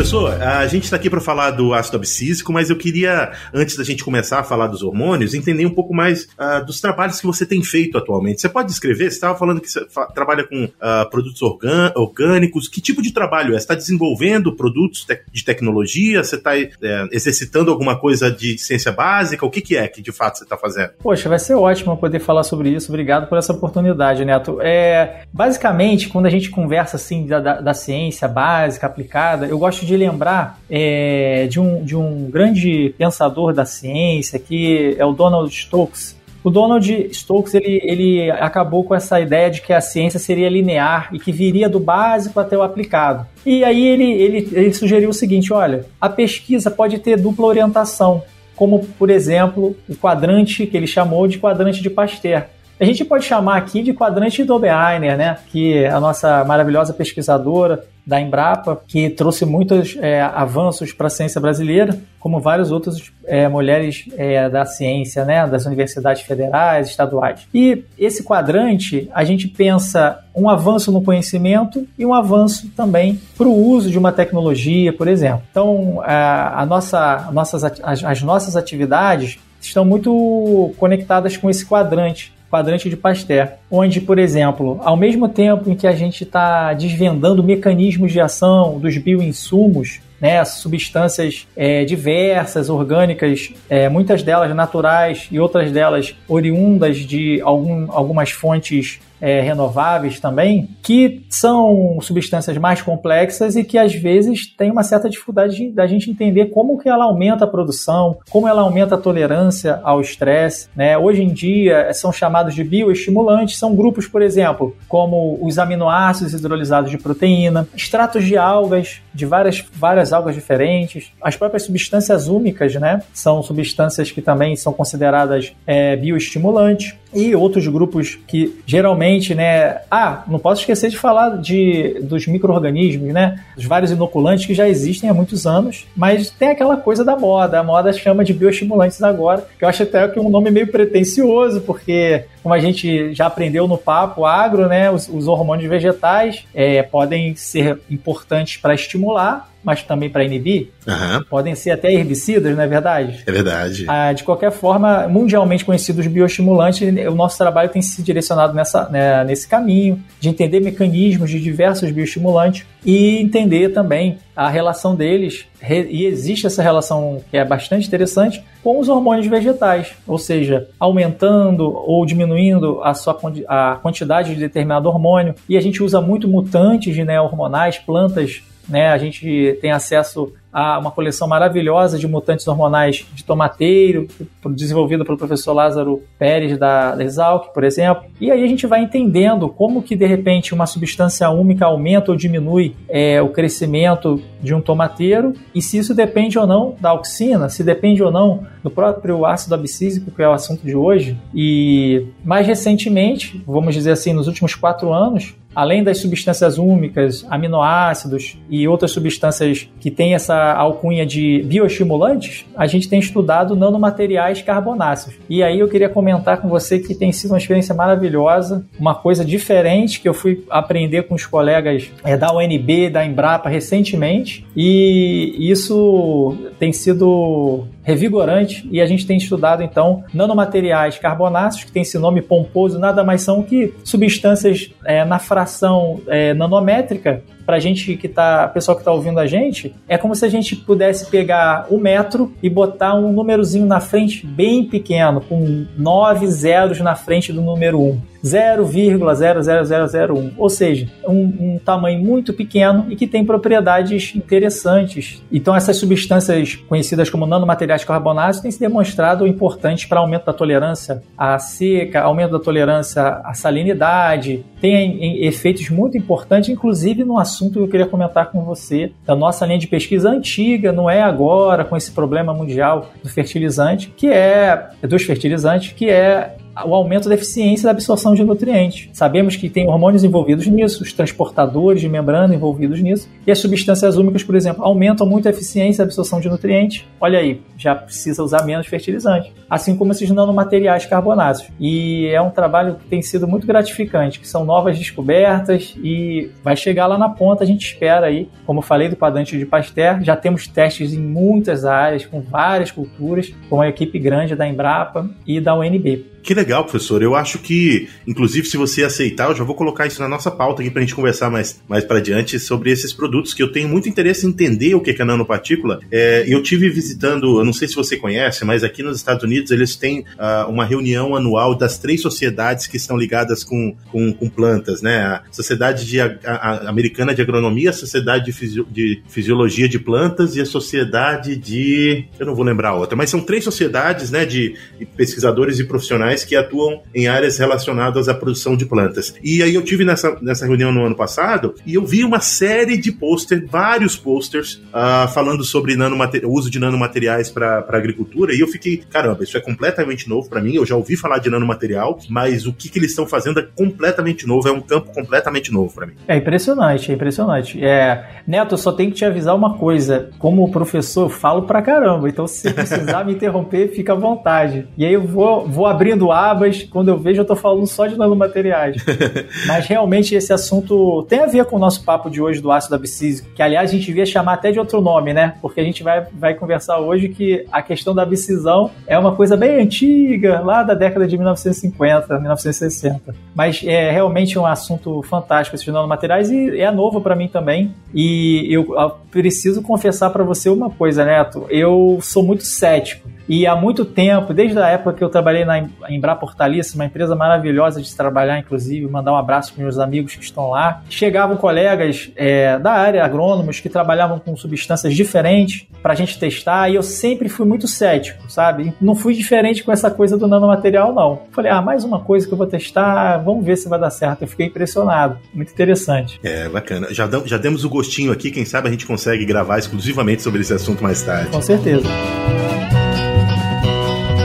Pessoa, 0.00 0.34
a 0.36 0.66
gente 0.66 0.84
está 0.84 0.96
aqui 0.96 1.10
para 1.10 1.20
falar 1.20 1.50
do 1.50 1.74
ácido 1.74 1.98
abscísico, 1.98 2.50
mas 2.54 2.70
eu 2.70 2.76
queria, 2.76 3.32
antes 3.52 3.76
da 3.76 3.84
gente 3.84 4.02
começar 4.02 4.40
a 4.40 4.42
falar 4.42 4.66
dos 4.66 4.82
hormônios, 4.82 5.34
entender 5.34 5.66
um 5.66 5.74
pouco 5.74 5.92
mais 5.92 6.22
uh, 6.38 6.64
dos 6.64 6.80
trabalhos 6.80 7.20
que 7.20 7.26
você 7.26 7.44
tem 7.44 7.62
feito 7.62 7.98
atualmente. 7.98 8.40
Você 8.40 8.48
pode 8.48 8.68
descrever? 8.68 9.10
Você 9.10 9.16
estava 9.16 9.38
falando 9.38 9.60
que 9.60 9.70
você 9.70 9.86
trabalha 10.14 10.48
com 10.48 10.64
uh, 10.64 11.10
produtos 11.10 11.42
orgânicos. 11.42 12.66
Que 12.66 12.80
tipo 12.80 13.02
de 13.02 13.12
trabalho 13.12 13.50
é? 13.54 13.58
Você 13.58 13.64
está 13.64 13.74
desenvolvendo 13.74 14.56
produtos 14.56 15.04
te 15.04 15.20
de 15.30 15.44
tecnologia? 15.44 16.24
Você 16.24 16.36
está 16.36 16.56
é, 16.56 16.70
exercitando 17.12 17.70
alguma 17.70 17.94
coisa 17.94 18.30
de 18.30 18.56
ciência 18.56 18.90
básica? 18.90 19.44
O 19.44 19.50
que, 19.50 19.60
que 19.60 19.76
é 19.76 19.86
que 19.86 20.00
de 20.00 20.12
fato 20.12 20.38
você 20.38 20.44
está 20.44 20.56
fazendo? 20.56 20.92
Poxa, 21.02 21.28
vai 21.28 21.38
ser 21.38 21.56
ótimo 21.56 21.94
poder 21.98 22.20
falar 22.20 22.44
sobre 22.44 22.70
isso. 22.70 22.90
Obrigado 22.90 23.28
por 23.28 23.36
essa 23.36 23.52
oportunidade, 23.52 24.24
Neto. 24.24 24.62
É, 24.62 25.24
basicamente, 25.30 26.08
quando 26.08 26.24
a 26.24 26.30
gente 26.30 26.48
conversa 26.48 26.96
assim 26.96 27.26
da, 27.26 27.38
da, 27.38 27.60
da 27.60 27.74
ciência 27.74 28.26
básica, 28.26 28.86
aplicada, 28.86 29.46
eu 29.46 29.58
gosto 29.58 29.84
de 29.84 29.89
lembrar 29.96 30.60
é, 30.68 31.46
de, 31.48 31.60
um, 31.60 31.84
de 31.84 31.96
um 31.96 32.30
grande 32.30 32.94
pensador 32.96 33.52
da 33.52 33.64
ciência 33.64 34.38
que 34.38 34.96
é 34.98 35.04
o 35.04 35.12
Donald 35.12 35.52
Stokes. 35.52 36.18
O 36.42 36.48
Donald 36.48 37.08
Stokes 37.12 37.54
ele, 37.54 37.80
ele 37.84 38.30
acabou 38.30 38.82
com 38.84 38.94
essa 38.94 39.20
ideia 39.20 39.50
de 39.50 39.60
que 39.60 39.72
a 39.72 39.80
ciência 39.80 40.18
seria 40.18 40.48
linear 40.48 41.10
e 41.12 41.18
que 41.18 41.30
viria 41.30 41.68
do 41.68 41.78
básico 41.78 42.40
até 42.40 42.56
o 42.56 42.62
aplicado. 42.62 43.26
E 43.44 43.62
aí 43.62 43.86
ele, 43.86 44.10
ele, 44.10 44.48
ele 44.52 44.72
sugeriu 44.72 45.10
o 45.10 45.14
seguinte: 45.14 45.52
olha, 45.52 45.84
a 46.00 46.08
pesquisa 46.08 46.70
pode 46.70 46.98
ter 46.98 47.20
dupla 47.20 47.46
orientação, 47.46 48.22
como 48.56 48.86
por 48.98 49.10
exemplo 49.10 49.76
o 49.86 49.94
quadrante 49.94 50.66
que 50.66 50.76
ele 50.76 50.86
chamou 50.86 51.28
de 51.28 51.38
quadrante 51.38 51.82
de 51.82 51.90
Pasteur. 51.90 52.44
A 52.80 52.84
gente 52.86 53.04
pode 53.04 53.26
chamar 53.26 53.58
aqui 53.58 53.82
de 53.82 53.92
quadrante 53.92 54.42
do 54.42 54.54
Oberheiner, 54.54 55.14
né? 55.14 55.36
Que 55.52 55.74
é 55.74 55.90
a 55.90 56.00
nossa 56.00 56.42
maravilhosa 56.46 56.94
pesquisadora 56.94 57.84
da 58.10 58.20
Embrapa, 58.20 58.82
que 58.88 59.08
trouxe 59.08 59.46
muitos 59.46 59.96
é, 60.00 60.20
avanços 60.20 60.92
para 60.92 61.06
a 61.06 61.10
ciência 61.10 61.40
brasileira, 61.40 61.96
como 62.18 62.40
vários 62.40 62.72
outros 62.72 63.12
é, 63.24 63.48
mulheres 63.48 64.04
é, 64.18 64.48
da 64.50 64.66
ciência, 64.66 65.24
né, 65.24 65.46
das 65.46 65.64
universidades 65.64 66.22
federais, 66.22 66.88
estaduais. 66.88 67.46
E 67.54 67.84
esse 67.96 68.24
quadrante, 68.24 69.08
a 69.14 69.22
gente 69.22 69.46
pensa 69.46 70.24
um 70.34 70.50
avanço 70.50 70.90
no 70.90 71.00
conhecimento 71.02 71.86
e 71.96 72.04
um 72.04 72.12
avanço 72.12 72.68
também 72.76 73.20
para 73.38 73.46
o 73.46 73.56
uso 73.56 73.88
de 73.88 73.98
uma 73.98 74.10
tecnologia, 74.10 74.92
por 74.92 75.06
exemplo. 75.06 75.42
Então, 75.48 76.02
a, 76.02 76.62
a 76.62 76.66
nossa, 76.66 77.30
nossas, 77.32 77.62
as, 77.62 78.04
as 78.04 78.22
nossas 78.22 78.56
atividades 78.56 79.38
estão 79.60 79.84
muito 79.84 80.74
conectadas 80.78 81.36
com 81.36 81.48
esse 81.48 81.64
quadrante 81.64 82.32
quadrante 82.50 82.90
de 82.90 82.96
Pasteur, 82.96 83.52
onde, 83.70 84.00
por 84.00 84.18
exemplo, 84.18 84.80
ao 84.82 84.96
mesmo 84.96 85.28
tempo 85.28 85.70
em 85.70 85.76
que 85.76 85.86
a 85.86 85.92
gente 85.92 86.24
está 86.24 86.74
desvendando 86.74 87.44
mecanismos 87.44 88.10
de 88.10 88.20
ação 88.20 88.78
dos 88.78 88.98
bioinsumos, 88.98 90.00
né, 90.20 90.44
substâncias 90.44 91.46
é, 91.56 91.84
diversas, 91.84 92.68
orgânicas, 92.68 93.52
é, 93.68 93.88
muitas 93.88 94.22
delas 94.22 94.54
naturais 94.54 95.28
e 95.30 95.40
outras 95.40 95.72
delas 95.72 96.14
oriundas 96.28 96.98
de 96.98 97.40
algum, 97.42 97.90
algumas 97.90 98.30
fontes 98.30 99.00
é, 99.20 99.40
renováveis 99.40 100.18
também, 100.18 100.68
que 100.82 101.24
são 101.28 101.98
substâncias 102.00 102.56
mais 102.56 102.80
complexas 102.80 103.54
e 103.54 103.62
que 103.62 103.76
às 103.76 103.94
vezes 103.94 104.46
tem 104.56 104.70
uma 104.70 104.82
certa 104.82 105.10
dificuldade 105.10 105.70
da 105.70 105.86
gente 105.86 106.10
entender 106.10 106.46
como 106.46 106.78
que 106.78 106.88
ela 106.88 107.04
aumenta 107.04 107.44
a 107.44 107.48
produção, 107.48 108.18
como 108.30 108.48
ela 108.48 108.62
aumenta 108.62 108.94
a 108.94 108.98
tolerância 108.98 109.80
ao 109.82 110.00
estresse. 110.00 110.68
Né? 110.74 110.96
Hoje 110.96 111.22
em 111.22 111.32
dia 111.32 111.92
são 111.92 112.12
chamados 112.12 112.54
de 112.54 112.64
bioestimulantes, 112.64 113.58
são 113.58 113.74
grupos, 113.74 114.06
por 114.06 114.22
exemplo, 114.22 114.74
como 114.88 115.38
os 115.42 115.58
aminoácidos 115.58 116.32
hidrolisados 116.32 116.90
de 116.90 116.98
proteína, 116.98 117.68
extratos 117.76 118.24
de 118.24 118.36
algas, 118.36 119.02
de 119.12 119.26
várias, 119.26 119.64
várias 119.72 120.09
algas 120.12 120.34
diferentes, 120.34 121.12
as 121.20 121.36
próprias 121.36 121.64
substâncias 121.64 122.28
úmicas, 122.28 122.74
né? 122.74 123.02
São 123.12 123.42
substâncias 123.42 124.10
que 124.10 124.22
também 124.22 124.56
são 124.56 124.72
consideradas 124.72 125.52
é, 125.66 125.96
bioestimulantes 125.96 126.94
e 127.12 127.34
outros 127.34 127.66
grupos 127.66 128.18
que 128.26 128.60
geralmente, 128.64 129.34
né? 129.34 129.80
Ah, 129.90 130.24
não 130.28 130.38
posso 130.38 130.60
esquecer 130.60 130.90
de 130.90 130.98
falar 130.98 131.38
de, 131.38 132.00
dos 132.02 132.26
micro-organismos, 132.26 133.12
né? 133.12 133.40
Dos 133.56 133.64
vários 133.64 133.90
inoculantes 133.90 134.46
que 134.46 134.54
já 134.54 134.68
existem 134.68 135.10
há 135.10 135.14
muitos 135.14 135.46
anos, 135.46 135.86
mas 135.96 136.30
tem 136.30 136.48
aquela 136.48 136.76
coisa 136.76 137.04
da 137.04 137.16
moda. 137.16 137.58
A 137.58 137.64
moda 137.64 137.92
chama 137.92 138.24
de 138.24 138.32
bioestimulantes 138.32 139.02
agora, 139.02 139.46
que 139.58 139.64
eu 139.64 139.68
acho 139.68 139.82
até 139.82 140.06
que 140.08 140.18
é 140.18 140.22
um 140.22 140.30
nome 140.30 140.50
meio 140.50 140.68
pretencioso, 140.68 141.60
porque 141.62 142.24
como 142.42 142.54
a 142.54 142.58
gente 142.58 143.12
já 143.12 143.26
aprendeu 143.26 143.66
no 143.66 143.76
papo 143.76 144.24
agro, 144.24 144.66
né? 144.66 144.90
Os, 144.90 145.08
os 145.08 145.26
hormônios 145.26 145.68
vegetais 145.68 146.44
é, 146.54 146.82
podem 146.82 147.34
ser 147.34 147.80
importantes 147.90 148.56
para 148.56 148.74
estimular, 148.74 149.49
mas 149.62 149.82
também 149.82 150.08
para 150.08 150.24
inibir. 150.24 150.68
Uhum. 150.86 151.24
Podem 151.28 151.54
ser 151.54 151.70
até 151.70 151.92
herbicidas, 151.92 152.56
não 152.56 152.62
é 152.62 152.66
verdade? 152.66 153.22
É 153.26 153.32
verdade. 153.32 153.84
Ah, 153.88 154.12
de 154.12 154.24
qualquer 154.24 154.50
forma, 154.50 155.06
mundialmente 155.08 155.64
conhecidos 155.64 156.06
bioestimulantes, 156.06 156.80
o 157.06 157.14
nosso 157.14 157.36
trabalho 157.36 157.68
tem 157.68 157.82
se 157.82 158.02
direcionado 158.02 158.54
nessa, 158.54 158.88
né, 158.88 159.24
nesse 159.24 159.46
caminho, 159.46 160.02
de 160.18 160.28
entender 160.28 160.60
mecanismos 160.60 161.30
de 161.30 161.40
diversos 161.40 161.90
bioestimulantes 161.90 162.66
e 162.84 163.18
entender 163.18 163.70
também 163.70 164.18
a 164.34 164.48
relação 164.48 164.94
deles, 164.94 165.44
e 165.68 166.06
existe 166.06 166.46
essa 166.46 166.62
relação 166.62 167.20
que 167.30 167.36
é 167.36 167.44
bastante 167.44 167.86
interessante, 167.86 168.42
com 168.62 168.78
os 168.78 168.88
hormônios 168.88 169.26
vegetais, 169.26 169.92
ou 170.06 170.16
seja, 170.16 170.66
aumentando 170.78 171.70
ou 171.70 172.04
diminuindo 172.06 172.80
a 172.82 172.94
sua 172.94 173.18
a 173.46 173.78
quantidade 173.82 174.34
de 174.34 174.40
determinado 174.40 174.88
hormônio. 174.88 175.34
E 175.46 175.58
a 175.58 175.60
gente 175.60 175.82
usa 175.82 176.00
muito 176.00 176.26
mutantes 176.26 176.96
né, 177.04 177.20
hormonais, 177.20 177.78
plantas 177.78 178.42
né? 178.70 178.88
A 178.88 178.98
gente 178.98 179.58
tem 179.60 179.72
acesso 179.72 180.32
a 180.52 180.78
uma 180.78 180.90
coleção 180.90 181.28
maravilhosa 181.28 181.98
de 181.98 182.08
mutantes 182.08 182.46
hormonais 182.48 183.06
de 183.14 183.24
tomateiro, 183.24 184.08
desenvolvida 184.50 185.04
pelo 185.04 185.16
professor 185.16 185.52
Lázaro 185.52 186.02
Pérez 186.18 186.58
da, 186.58 186.94
da 186.94 187.04
Exalc, 187.04 187.52
por 187.52 187.62
exemplo. 187.62 188.04
E 188.20 188.30
aí 188.30 188.42
a 188.42 188.46
gente 188.46 188.66
vai 188.66 188.82
entendendo 188.82 189.48
como 189.48 189.82
que 189.82 189.94
de 189.94 190.06
repente 190.06 190.52
uma 190.52 190.66
substância 190.66 191.30
úmica 191.30 191.66
aumenta 191.66 192.10
ou 192.10 192.16
diminui 192.16 192.74
é, 192.88 193.22
o 193.22 193.28
crescimento 193.28 194.20
de 194.42 194.54
um 194.54 194.60
tomateiro 194.60 195.34
e 195.54 195.62
se 195.62 195.78
isso 195.78 195.94
depende 195.94 196.38
ou 196.38 196.46
não 196.46 196.74
da 196.80 196.90
auxina, 196.90 197.48
se 197.48 197.62
depende 197.62 198.02
ou 198.02 198.10
não 198.10 198.44
do 198.62 198.70
próprio 198.70 199.24
ácido 199.24 199.54
abscísico, 199.54 200.10
que 200.10 200.22
é 200.22 200.28
o 200.28 200.32
assunto 200.32 200.64
de 200.64 200.74
hoje. 200.74 201.16
E 201.34 202.06
mais 202.24 202.46
recentemente, 202.46 203.42
vamos 203.46 203.74
dizer 203.74 203.92
assim, 203.92 204.12
nos 204.12 204.26
últimos 204.26 204.54
quatro 204.54 204.92
anos, 204.92 205.34
além 205.54 205.82
das 205.82 205.98
substâncias 205.98 206.58
úmicas, 206.58 207.26
aminoácidos 207.28 208.38
e 208.48 208.66
outras 208.66 208.90
substâncias 208.92 209.68
que 209.80 209.90
têm 209.90 210.14
essa 210.14 210.52
alcunha 210.54 211.04
de 211.04 211.42
bioestimulantes, 211.44 212.46
a 212.56 212.66
gente 212.66 212.88
tem 212.88 212.98
estudado 212.98 213.56
nanomateriais 213.56 214.42
carbonáceos. 214.42 215.16
E 215.28 215.42
aí 215.42 215.58
eu 215.58 215.68
queria 215.68 215.88
comentar 215.88 216.40
com 216.40 216.48
você 216.48 216.78
que 216.78 216.94
tem 216.94 217.12
sido 217.12 217.32
uma 217.32 217.38
experiência 217.38 217.74
maravilhosa, 217.74 218.64
uma 218.78 218.94
coisa 218.94 219.24
diferente 219.24 220.00
que 220.00 220.08
eu 220.08 220.14
fui 220.14 220.44
aprender 220.50 221.04
com 221.04 221.14
os 221.14 221.26
colegas 221.26 221.90
é, 222.04 222.16
da 222.16 222.32
UNB, 222.32 222.90
da 222.90 223.04
Embrapa 223.04 223.48
recentemente, 223.48 224.46
e 224.56 225.36
isso 225.38 226.36
tem 226.58 226.72
sido 226.72 227.64
revigorante 227.82 228.68
e 228.70 228.80
a 228.80 228.86
gente 228.86 229.06
tem 229.06 229.16
estudado 229.16 229.62
então 229.62 230.04
nanomateriais 230.12 230.98
carbonáceos, 230.98 231.64
que 231.64 231.72
tem 231.72 231.82
esse 231.82 231.98
nome 231.98 232.22
pomposo, 232.22 232.78
nada 232.78 233.02
mais 233.02 233.22
são 233.22 233.42
que 233.42 233.74
substâncias 233.84 234.70
é, 234.84 235.04
na 235.04 235.18
fração 235.18 236.00
é, 236.06 236.34
nanométrica 236.34 237.22
para 237.44 237.56
a 237.56 237.60
gente 237.60 237.96
que 237.96 238.08
tá, 238.08 238.46
pessoal 238.48 238.76
que 238.76 238.82
está 238.82 238.92
ouvindo 238.92 239.18
a 239.18 239.26
gente, 239.26 239.74
é 239.88 239.98
como 239.98 240.14
se 240.14 240.24
a 240.24 240.28
gente 240.28 240.54
pudesse 240.54 241.10
pegar 241.10 241.66
o 241.68 241.78
metro 241.78 242.32
e 242.40 242.48
botar 242.48 242.94
um 242.94 243.12
númerozinho 243.12 243.66
na 243.66 243.80
frente 243.80 244.24
bem 244.24 244.64
pequeno, 244.64 245.20
com 245.20 245.66
nove 245.76 246.28
zeros 246.28 246.78
na 246.80 246.94
frente 246.94 247.32
do 247.32 247.40
número 247.40 247.80
1. 247.80 248.09
0,00001, 248.24 250.32
ou 250.36 250.48
seja, 250.48 250.88
um, 251.06 251.54
um, 251.54 251.60
tamanho 251.64 252.02
muito 252.02 252.32
pequeno 252.32 252.86
e 252.88 252.96
que 252.96 253.06
tem 253.06 253.24
propriedades 253.24 254.14
interessantes. 254.14 255.22
Então, 255.32 255.54
essas 255.54 255.76
substâncias 255.76 256.56
conhecidas 256.56 257.08
como 257.08 257.26
nanomateriais 257.26 257.84
carbonáceos 257.84 258.42
têm 258.42 258.50
se 258.50 258.60
demonstrado 258.60 259.26
importantes 259.26 259.86
para 259.86 260.00
aumento 260.00 260.26
da 260.26 260.32
tolerância 260.32 261.02
à 261.16 261.38
seca, 261.38 262.02
aumento 262.02 262.32
da 262.32 262.38
tolerância 262.38 263.02
à 263.24 263.34
salinidade, 263.34 264.44
tem 264.60 265.24
efeitos 265.24 265.70
muito 265.70 265.96
importantes, 265.96 266.50
inclusive 266.50 267.04
no 267.04 267.18
assunto 267.18 267.54
que 267.54 267.60
eu 267.60 267.68
queria 267.68 267.86
comentar 267.86 268.30
com 268.30 268.44
você, 268.44 268.92
da 269.06 269.16
nossa 269.16 269.46
linha 269.46 269.58
de 269.58 269.66
pesquisa 269.66 270.10
antiga, 270.10 270.72
não 270.72 270.88
é 270.88 271.02
agora, 271.02 271.64
com 271.64 271.76
esse 271.76 271.90
problema 271.90 272.34
mundial 272.34 272.90
do 273.02 273.08
fertilizante, 273.08 273.92
que 273.96 274.08
é 274.08 274.70
dos 274.82 275.02
fertilizantes, 275.02 275.72
que 275.72 275.88
é 275.88 276.36
o 276.66 276.74
aumento 276.74 277.08
da 277.08 277.14
eficiência 277.14 277.64
da 277.64 277.70
absorção 277.70 278.14
de 278.14 278.24
nutrientes. 278.24 278.88
Sabemos 278.92 279.36
que 279.36 279.48
tem 279.48 279.68
hormônios 279.68 280.04
envolvidos 280.04 280.46
nisso, 280.46 280.82
os 280.82 280.92
transportadores 280.92 281.80
de 281.80 281.88
membrana 281.88 282.34
envolvidos 282.34 282.80
nisso, 282.80 283.08
e 283.26 283.30
as 283.30 283.38
substâncias 283.38 283.96
úmicas, 283.96 284.22
por 284.22 284.34
exemplo, 284.34 284.64
aumentam 284.64 285.06
muito 285.06 285.26
a 285.26 285.30
eficiência 285.30 285.84
da 285.84 285.88
absorção 285.88 286.20
de 286.20 286.28
nutrientes. 286.28 286.84
Olha 287.00 287.18
aí, 287.18 287.40
já 287.56 287.74
precisa 287.74 288.22
usar 288.22 288.44
menos 288.44 288.66
fertilizante. 288.66 289.32
Assim 289.48 289.76
como 289.76 289.92
esses 289.92 290.10
nanomateriais 290.10 290.86
carbonatos. 290.86 291.48
E 291.58 292.06
é 292.06 292.20
um 292.20 292.30
trabalho 292.30 292.76
que 292.76 292.86
tem 292.86 293.02
sido 293.02 293.26
muito 293.26 293.46
gratificante, 293.46 294.20
que 294.20 294.28
são 294.28 294.44
novas 294.44 294.78
descobertas 294.78 295.74
e 295.82 296.30
vai 296.42 296.56
chegar 296.56 296.86
lá 296.86 296.96
na 296.96 297.08
ponta, 297.08 297.44
a 297.44 297.46
gente 297.46 297.64
espera 297.64 298.06
aí. 298.06 298.28
Como 298.46 298.62
falei 298.62 298.88
do 298.88 298.96
quadrante 298.96 299.36
de 299.36 299.46
Pasteur, 299.46 300.02
já 300.02 300.16
temos 300.16 300.46
testes 300.46 300.92
em 300.92 301.00
muitas 301.00 301.64
áreas, 301.64 302.06
com 302.06 302.20
várias 302.20 302.70
culturas, 302.70 303.32
com 303.48 303.60
a 303.60 303.68
equipe 303.68 303.98
grande 303.98 304.34
da 304.34 304.46
Embrapa 304.48 305.10
e 305.26 305.40
da 305.40 305.54
UNB. 305.54 306.06
Que 306.22 306.34
legal, 306.34 306.49
professor. 306.62 307.02
Eu 307.02 307.14
acho 307.14 307.38
que, 307.38 307.88
inclusive, 308.06 308.46
se 308.46 308.56
você 308.56 308.84
aceitar, 308.84 309.30
eu 309.30 309.36
já 309.36 309.44
vou 309.44 309.54
colocar 309.54 309.86
isso 309.86 310.00
na 310.00 310.08
nossa 310.08 310.30
pauta 310.30 310.62
aqui 310.62 310.70
para 310.70 310.80
a 310.80 310.84
gente 310.84 310.94
conversar 310.94 311.30
mais, 311.30 311.60
mais 311.68 311.84
para 311.84 312.00
diante 312.00 312.38
sobre 312.38 312.70
esses 312.70 312.92
produtos, 312.92 313.34
que 313.34 313.42
eu 313.42 313.52
tenho 313.52 313.68
muito 313.68 313.88
interesse 313.88 314.26
em 314.26 314.30
entender 314.30 314.74
o 314.74 314.80
que 314.80 314.90
é 314.90 315.04
nanopartícula. 315.04 315.80
É, 315.90 316.24
eu 316.26 316.42
tive 316.42 316.68
visitando, 316.68 317.38
eu 317.38 317.44
não 317.44 317.52
sei 317.52 317.68
se 317.68 317.74
você 317.74 317.96
conhece, 317.96 318.44
mas 318.44 318.64
aqui 318.64 318.82
nos 318.82 318.96
Estados 318.96 319.22
Unidos 319.22 319.50
eles 319.50 319.76
têm 319.76 320.00
uh, 320.00 320.48
uma 320.48 320.64
reunião 320.64 321.16
anual 321.16 321.54
das 321.54 321.78
três 321.78 322.00
sociedades 322.00 322.66
que 322.66 322.76
estão 322.76 322.96
ligadas 322.96 323.44
com, 323.44 323.74
com, 323.90 324.12
com 324.12 324.28
plantas, 324.28 324.82
né? 324.82 324.98
A 324.98 325.22
Sociedade 325.30 325.86
de, 325.86 326.00
a, 326.00 326.18
a 326.24 326.68
Americana 326.68 327.14
de 327.14 327.22
Agronomia, 327.22 327.70
a 327.70 327.72
Sociedade 327.72 328.32
de, 328.32 328.64
de 328.64 329.02
Fisiologia 329.08 329.68
de 329.68 329.78
Plantas 329.78 330.36
e 330.36 330.40
a 330.40 330.46
Sociedade 330.46 331.36
de. 331.36 332.04
Eu 332.18 332.26
não 332.26 332.34
vou 332.34 332.44
lembrar 332.44 332.70
a 332.70 332.74
outra, 332.74 332.96
mas 332.96 333.10
são 333.10 333.20
três 333.20 333.44
sociedades, 333.44 334.10
né, 334.10 334.24
de 334.24 334.56
pesquisadores 334.96 335.58
e 335.58 335.64
profissionais 335.64 336.24
que 336.30 336.36
atuam 336.36 336.82
em 336.94 337.08
áreas 337.08 337.38
relacionadas 337.38 338.08
à 338.08 338.14
produção 338.14 338.56
de 338.56 338.64
plantas. 338.64 339.12
E 339.20 339.42
aí 339.42 339.52
eu 339.52 339.62
tive 339.62 339.84
nessa, 339.84 340.16
nessa 340.22 340.46
reunião 340.46 340.70
no 340.70 340.86
ano 340.86 340.94
passado 340.94 341.56
e 341.66 341.74
eu 341.74 341.84
vi 341.84 342.04
uma 342.04 342.20
série 342.20 342.76
de 342.76 342.92
posters, 342.92 343.42
vários 343.50 343.96
posters, 343.96 344.62
uh, 344.68 345.08
falando 345.12 345.42
sobre 345.42 345.74
o 345.74 346.30
uso 346.32 346.48
de 346.48 346.60
nanomateriais 346.60 347.30
para 347.30 347.66
agricultura. 347.68 348.32
E 348.32 348.38
eu 348.38 348.46
fiquei, 348.46 348.76
caramba, 348.76 349.24
isso 349.24 349.36
é 349.36 349.40
completamente 349.40 350.08
novo 350.08 350.28
para 350.30 350.40
mim. 350.40 350.54
Eu 350.54 350.64
já 350.64 350.76
ouvi 350.76 350.96
falar 350.96 351.18
de 351.18 351.28
nanomaterial, 351.28 351.98
mas 352.08 352.46
o 352.46 352.52
que, 352.52 352.68
que 352.68 352.78
eles 352.78 352.90
estão 352.90 353.08
fazendo 353.08 353.40
é 353.40 353.42
completamente 353.42 354.28
novo, 354.28 354.48
é 354.48 354.52
um 354.52 354.60
campo 354.60 354.92
completamente 354.94 355.52
novo 355.52 355.74
para 355.74 355.88
mim. 355.88 355.94
É 356.06 356.16
impressionante, 356.16 356.92
é 356.92 356.94
impressionante. 356.94 357.64
É, 357.64 358.22
Neto, 358.24 358.54
eu 358.54 358.58
só 358.58 358.70
tenho 358.70 358.90
que 358.90 358.98
te 358.98 359.04
avisar 359.04 359.34
uma 359.34 359.58
coisa. 359.58 360.10
Como 360.20 360.48
professor, 360.52 361.06
eu 361.06 361.10
falo 361.10 361.42
pra 361.42 361.60
caramba. 361.60 362.08
Então, 362.08 362.28
se 362.28 362.52
precisar 362.54 363.02
me 363.04 363.14
interromper, 363.14 363.72
fica 363.74 363.94
à 363.94 363.96
vontade. 363.96 364.68
E 364.78 364.86
aí 364.86 364.92
eu 364.94 365.02
vou, 365.02 365.48
vou 365.48 365.66
abrindo 365.66 365.80
abrindo 365.90 366.12
abas, 366.28 366.62
quando 366.62 366.88
eu 366.88 366.98
vejo 366.98 367.20
eu 367.20 367.24
tô 367.24 367.36
falando 367.36 367.66
só 367.66 367.86
de 367.86 367.96
nanomateriais. 367.96 368.76
Mas 369.46 369.66
realmente 369.66 370.14
esse 370.14 370.32
assunto 370.32 371.04
tem 371.08 371.20
a 371.20 371.26
ver 371.26 371.44
com 371.44 371.56
o 371.56 371.58
nosso 371.58 371.84
papo 371.84 372.10
de 372.10 372.20
hoje 372.20 372.40
do 372.40 372.50
ácido 372.50 372.74
abscísico, 372.74 373.28
que 373.34 373.42
aliás 373.42 373.70
a 373.70 373.72
gente 373.72 373.86
devia 373.86 374.06
chamar 374.06 374.34
até 374.34 374.52
de 374.52 374.58
outro 374.58 374.80
nome, 374.80 375.12
né? 375.12 375.34
Porque 375.40 375.60
a 375.60 375.64
gente 375.64 375.82
vai, 375.82 376.06
vai 376.12 376.34
conversar 376.34 376.78
hoje 376.78 377.08
que 377.08 377.46
a 377.50 377.62
questão 377.62 377.94
da 377.94 378.02
abscisão 378.02 378.70
é 378.86 378.98
uma 378.98 379.14
coisa 379.14 379.36
bem 379.36 379.60
antiga, 379.60 380.40
lá 380.40 380.62
da 380.62 380.74
década 380.74 381.06
de 381.06 381.16
1950, 381.16 382.18
1960. 382.18 383.14
Mas 383.34 383.62
é 383.64 383.90
realmente 383.90 384.38
um 384.38 384.46
assunto 384.46 385.02
fantástico 385.02 385.56
esses 385.56 385.66
nanomateriais 385.66 386.30
e 386.30 386.60
é 386.60 386.70
novo 386.70 387.00
para 387.00 387.16
mim 387.16 387.28
também. 387.28 387.74
E 387.94 388.46
eu 388.50 388.74
preciso 389.10 389.62
confessar 389.62 390.10
para 390.10 390.24
você 390.24 390.48
uma 390.48 390.70
coisa, 390.70 391.04
Neto. 391.04 391.46
Eu 391.48 391.98
sou 392.02 392.22
muito 392.22 392.44
cético 392.44 393.08
e 393.30 393.46
há 393.46 393.54
muito 393.54 393.84
tempo, 393.84 394.34
desde 394.34 394.58
a 394.58 394.66
época 394.66 394.92
que 394.92 395.04
eu 395.04 395.08
trabalhei 395.08 395.44
na 395.44 395.60
Embrapa 395.88 396.26
Hortaliça, 396.26 396.74
uma 396.74 396.86
empresa 396.86 397.14
maravilhosa 397.14 397.80
de 397.80 397.88
se 397.88 397.96
trabalhar, 397.96 398.40
inclusive, 398.40 398.84
mandar 398.88 399.12
um 399.12 399.16
abraço 399.16 399.54
para 399.54 399.62
meus 399.62 399.78
amigos 399.78 400.16
que 400.16 400.24
estão 400.24 400.50
lá, 400.50 400.82
chegavam 400.90 401.36
colegas 401.36 402.10
é, 402.16 402.58
da 402.58 402.72
área, 402.72 403.04
agrônomos, 403.04 403.60
que 403.60 403.68
trabalhavam 403.68 404.18
com 404.18 404.34
substâncias 404.34 404.96
diferentes 404.96 405.64
para 405.80 405.92
a 405.92 405.96
gente 405.96 406.18
testar, 406.18 406.68
e 406.70 406.74
eu 406.74 406.82
sempre 406.82 407.28
fui 407.28 407.46
muito 407.46 407.68
cético, 407.68 408.28
sabe? 408.28 408.74
Não 408.80 408.96
fui 408.96 409.14
diferente 409.14 409.62
com 409.62 409.70
essa 409.70 409.92
coisa 409.92 410.18
do 410.18 410.26
nanomaterial, 410.26 410.92
não. 410.92 411.22
Falei, 411.30 411.52
ah, 411.52 411.62
mais 411.62 411.84
uma 411.84 412.00
coisa 412.00 412.26
que 412.26 412.34
eu 412.34 412.38
vou 412.38 412.48
testar, 412.48 413.18
vamos 413.18 413.44
ver 413.44 413.56
se 413.56 413.68
vai 413.68 413.78
dar 413.78 413.90
certo. 413.90 414.22
Eu 414.22 414.28
fiquei 414.28 414.46
impressionado, 414.46 415.18
muito 415.32 415.52
interessante. 415.52 416.18
É, 416.24 416.48
bacana. 416.48 416.92
Já, 416.92 417.08
já 417.24 417.38
demos 417.38 417.64
o 417.64 417.68
gostinho 417.68 418.10
aqui, 418.10 418.32
quem 418.32 418.44
sabe 418.44 418.66
a 418.66 418.72
gente 418.72 418.86
consegue 418.86 419.24
gravar 419.24 419.60
exclusivamente 419.60 420.20
sobre 420.20 420.40
esse 420.40 420.52
assunto 420.52 420.82
mais 420.82 421.00
tarde. 421.00 421.30
Com 421.30 421.40
certeza. 421.40 421.86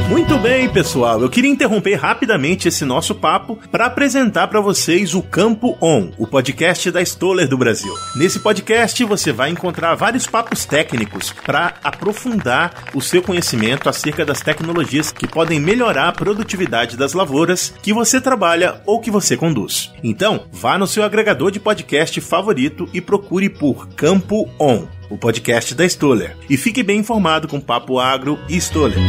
Muito 0.10 0.38
bem, 0.38 0.70
pessoal. 0.70 1.20
Eu 1.20 1.30
queria 1.30 1.50
interromper 1.50 1.96
rapidamente 1.96 2.68
esse 2.68 2.86
nosso 2.86 3.16
papo 3.16 3.58
para 3.72 3.88
apresentar 3.88 4.48
para 4.48 4.62
vocês 4.62 5.16
o 5.16 5.22
Campo 5.22 5.76
On, 5.82 6.12
o 6.20 6.28
podcast 6.28 6.92
da 6.92 7.02
Stoller 7.02 7.48
do 7.48 7.58
Brasil. 7.58 7.92
Nesse 8.16 8.40
podcast 8.40 9.04
você 9.04 9.32
vai 9.32 9.50
encontrar 9.50 9.96
vários 9.96 10.28
papos 10.28 10.64
técnicos 10.64 11.34
para 11.34 11.74
aprofundar 11.84 12.86
o 12.94 13.02
seu 13.02 13.20
conhecimento 13.20 13.90
acerca 13.90 14.24
das 14.24 14.42
tecnologias 14.42 15.12
que 15.12 15.28
podem 15.28 15.60
melhorar 15.60 16.10
a 16.10 16.14
produtividade 16.14 16.96
das 16.96 17.14
lavouras 17.14 17.74
que 17.82 17.92
você 17.92 18.22
trabalha 18.22 18.82
ou 18.86 19.02
que 19.02 19.10
você 19.10 19.36
conduz. 19.36 19.92
Então, 20.04 20.46
vá 20.52 20.78
no 20.78 20.86
seu 20.86 21.04
agregador 21.04 21.50
de 21.50 21.60
podcast 21.60 22.22
favorito 22.22 22.88
e 22.94 23.02
procure 23.02 23.50
por 23.50 23.88
Campo 23.96 24.48
On, 24.60 24.86
o 25.10 25.18
podcast 25.18 25.74
da 25.74 25.84
Stoller. 25.84 26.38
E 26.48 26.58
fique 26.58 26.84
bem 26.84 27.00
informado 27.00 27.48
com 27.48 27.60
Papo 27.60 27.98
Agro 27.98 28.38
e 28.48 28.56
Stoller. 28.58 29.00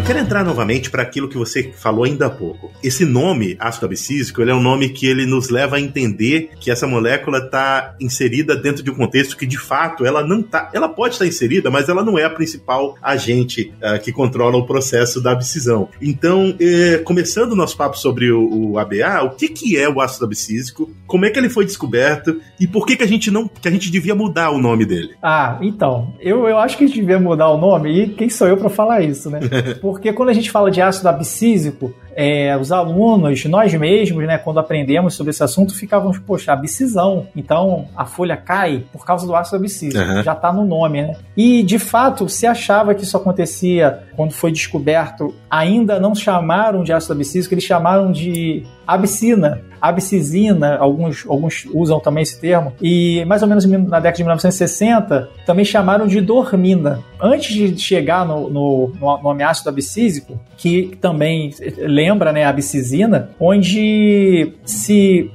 Eu 0.00 0.06
quero 0.06 0.18
entrar 0.18 0.42
novamente 0.42 0.90
para 0.90 1.02
aquilo 1.02 1.28
que 1.28 1.36
você 1.36 1.74
falou 1.76 2.04
ainda 2.04 2.24
há 2.24 2.30
pouco. 2.30 2.72
Esse 2.82 3.04
nome, 3.04 3.54
ácido 3.60 3.84
abscísico, 3.84 4.40
ele 4.40 4.50
é 4.50 4.54
um 4.54 4.62
nome 4.62 4.88
que 4.88 5.06
ele 5.06 5.26
nos 5.26 5.50
leva 5.50 5.76
a 5.76 5.80
entender 5.80 6.52
que 6.58 6.70
essa 6.70 6.86
molécula 6.86 7.36
está 7.36 7.94
inserida 8.00 8.56
dentro 8.56 8.82
de 8.82 8.90
um 8.90 8.94
contexto 8.94 9.36
que, 9.36 9.44
de 9.44 9.58
fato, 9.58 10.06
ela 10.06 10.26
não 10.26 10.42
tá. 10.42 10.70
Ela 10.72 10.88
pode 10.88 11.16
estar 11.16 11.26
inserida, 11.26 11.70
mas 11.70 11.90
ela 11.90 12.02
não 12.02 12.18
é 12.18 12.24
a 12.24 12.30
principal 12.30 12.96
agente 13.02 13.74
uh, 13.76 14.00
que 14.02 14.10
controla 14.10 14.56
o 14.56 14.64
processo 14.64 15.20
da 15.20 15.32
abscisão. 15.32 15.90
Então, 16.00 16.56
eh, 16.58 17.02
começando 17.04 17.52
o 17.52 17.56
nosso 17.56 17.76
papo 17.76 17.98
sobre 17.98 18.32
o, 18.32 18.70
o, 18.70 18.78
ABA, 18.78 19.22
o 19.24 19.30
que, 19.36 19.48
que 19.48 19.76
é 19.76 19.86
o 19.86 20.00
ácido 20.00 20.24
abscísico, 20.24 20.90
como 21.06 21.26
é 21.26 21.30
que 21.30 21.38
ele 21.38 21.50
foi 21.50 21.66
descoberto 21.66 22.40
e 22.58 22.66
por 22.66 22.86
que, 22.86 22.96
que 22.96 23.04
a 23.04 23.06
gente 23.06 23.30
não. 23.30 23.46
que 23.46 23.68
a 23.68 23.70
gente 23.70 23.90
devia 23.90 24.14
mudar 24.14 24.50
o 24.50 24.58
nome 24.58 24.86
dele? 24.86 25.10
Ah, 25.22 25.58
então, 25.60 26.14
eu, 26.20 26.48
eu 26.48 26.56
acho 26.56 26.78
que 26.78 26.84
a 26.84 26.86
gente 26.86 27.00
devia 27.00 27.20
mudar 27.20 27.50
o 27.50 27.58
nome, 27.58 28.02
e 28.02 28.08
quem 28.08 28.30
sou 28.30 28.48
eu 28.48 28.56
para 28.56 28.70
falar 28.70 29.02
isso, 29.02 29.28
né? 29.28 29.40
Porque 29.90 30.12
quando 30.12 30.28
a 30.28 30.32
gente 30.32 30.50
fala 30.50 30.70
de 30.70 30.80
ácido 30.80 31.08
abscísico, 31.08 31.94
é, 32.14 32.56
os 32.56 32.72
alunos, 32.72 33.44
nós 33.46 33.72
mesmos, 33.74 34.26
né, 34.26 34.38
quando 34.38 34.60
aprendemos 34.60 35.14
sobre 35.14 35.30
esse 35.30 35.42
assunto, 35.42 35.74
ficávamos, 35.74 36.18
poxa, 36.18 36.52
abscisão. 36.52 37.26
Então 37.34 37.88
a 37.96 38.04
folha 38.04 38.36
cai 38.36 38.84
por 38.92 39.04
causa 39.04 39.26
do 39.26 39.34
ácido 39.34 39.56
abscísico. 39.56 40.02
Uhum. 40.02 40.22
Já 40.22 40.32
está 40.32 40.52
no 40.52 40.64
nome, 40.64 41.02
né? 41.02 41.16
E 41.36 41.62
de 41.62 41.78
fato, 41.78 42.28
se 42.28 42.46
achava 42.46 42.94
que 42.94 43.04
isso 43.04 43.16
acontecia 43.16 44.04
quando 44.16 44.32
foi 44.32 44.52
descoberto, 44.52 45.34
ainda 45.50 45.98
não 45.98 46.14
chamaram 46.14 46.82
de 46.82 46.92
ácido 46.92 47.14
abscísico, 47.14 47.54
eles 47.54 47.64
chamaram 47.64 48.12
de 48.12 48.64
abscina, 48.86 49.62
abscisina, 49.80 50.76
alguns, 50.76 51.24
alguns 51.26 51.66
usam 51.72 51.98
também 52.00 52.22
esse 52.22 52.40
termo, 52.40 52.72
e 52.80 53.24
mais 53.24 53.42
ou 53.42 53.48
menos 53.48 53.64
na 53.64 54.00
década 54.00 54.16
de 54.16 54.22
1960 54.22 55.28
também 55.46 55.64
chamaram 55.64 56.06
de 56.06 56.20
dormina. 56.20 57.00
Antes 57.20 57.54
de 57.54 57.78
chegar 57.78 58.26
no, 58.26 58.50
no, 58.50 58.92
no 59.00 59.22
nome 59.22 59.42
ácido 59.42 59.68
abscísico, 59.70 60.38
que 60.56 60.96
também 61.00 61.54
lembra 61.78 62.32
né, 62.32 62.44
a 62.44 62.48
abscisina, 62.50 63.30
onde 63.38 64.52
se, 64.64 65.30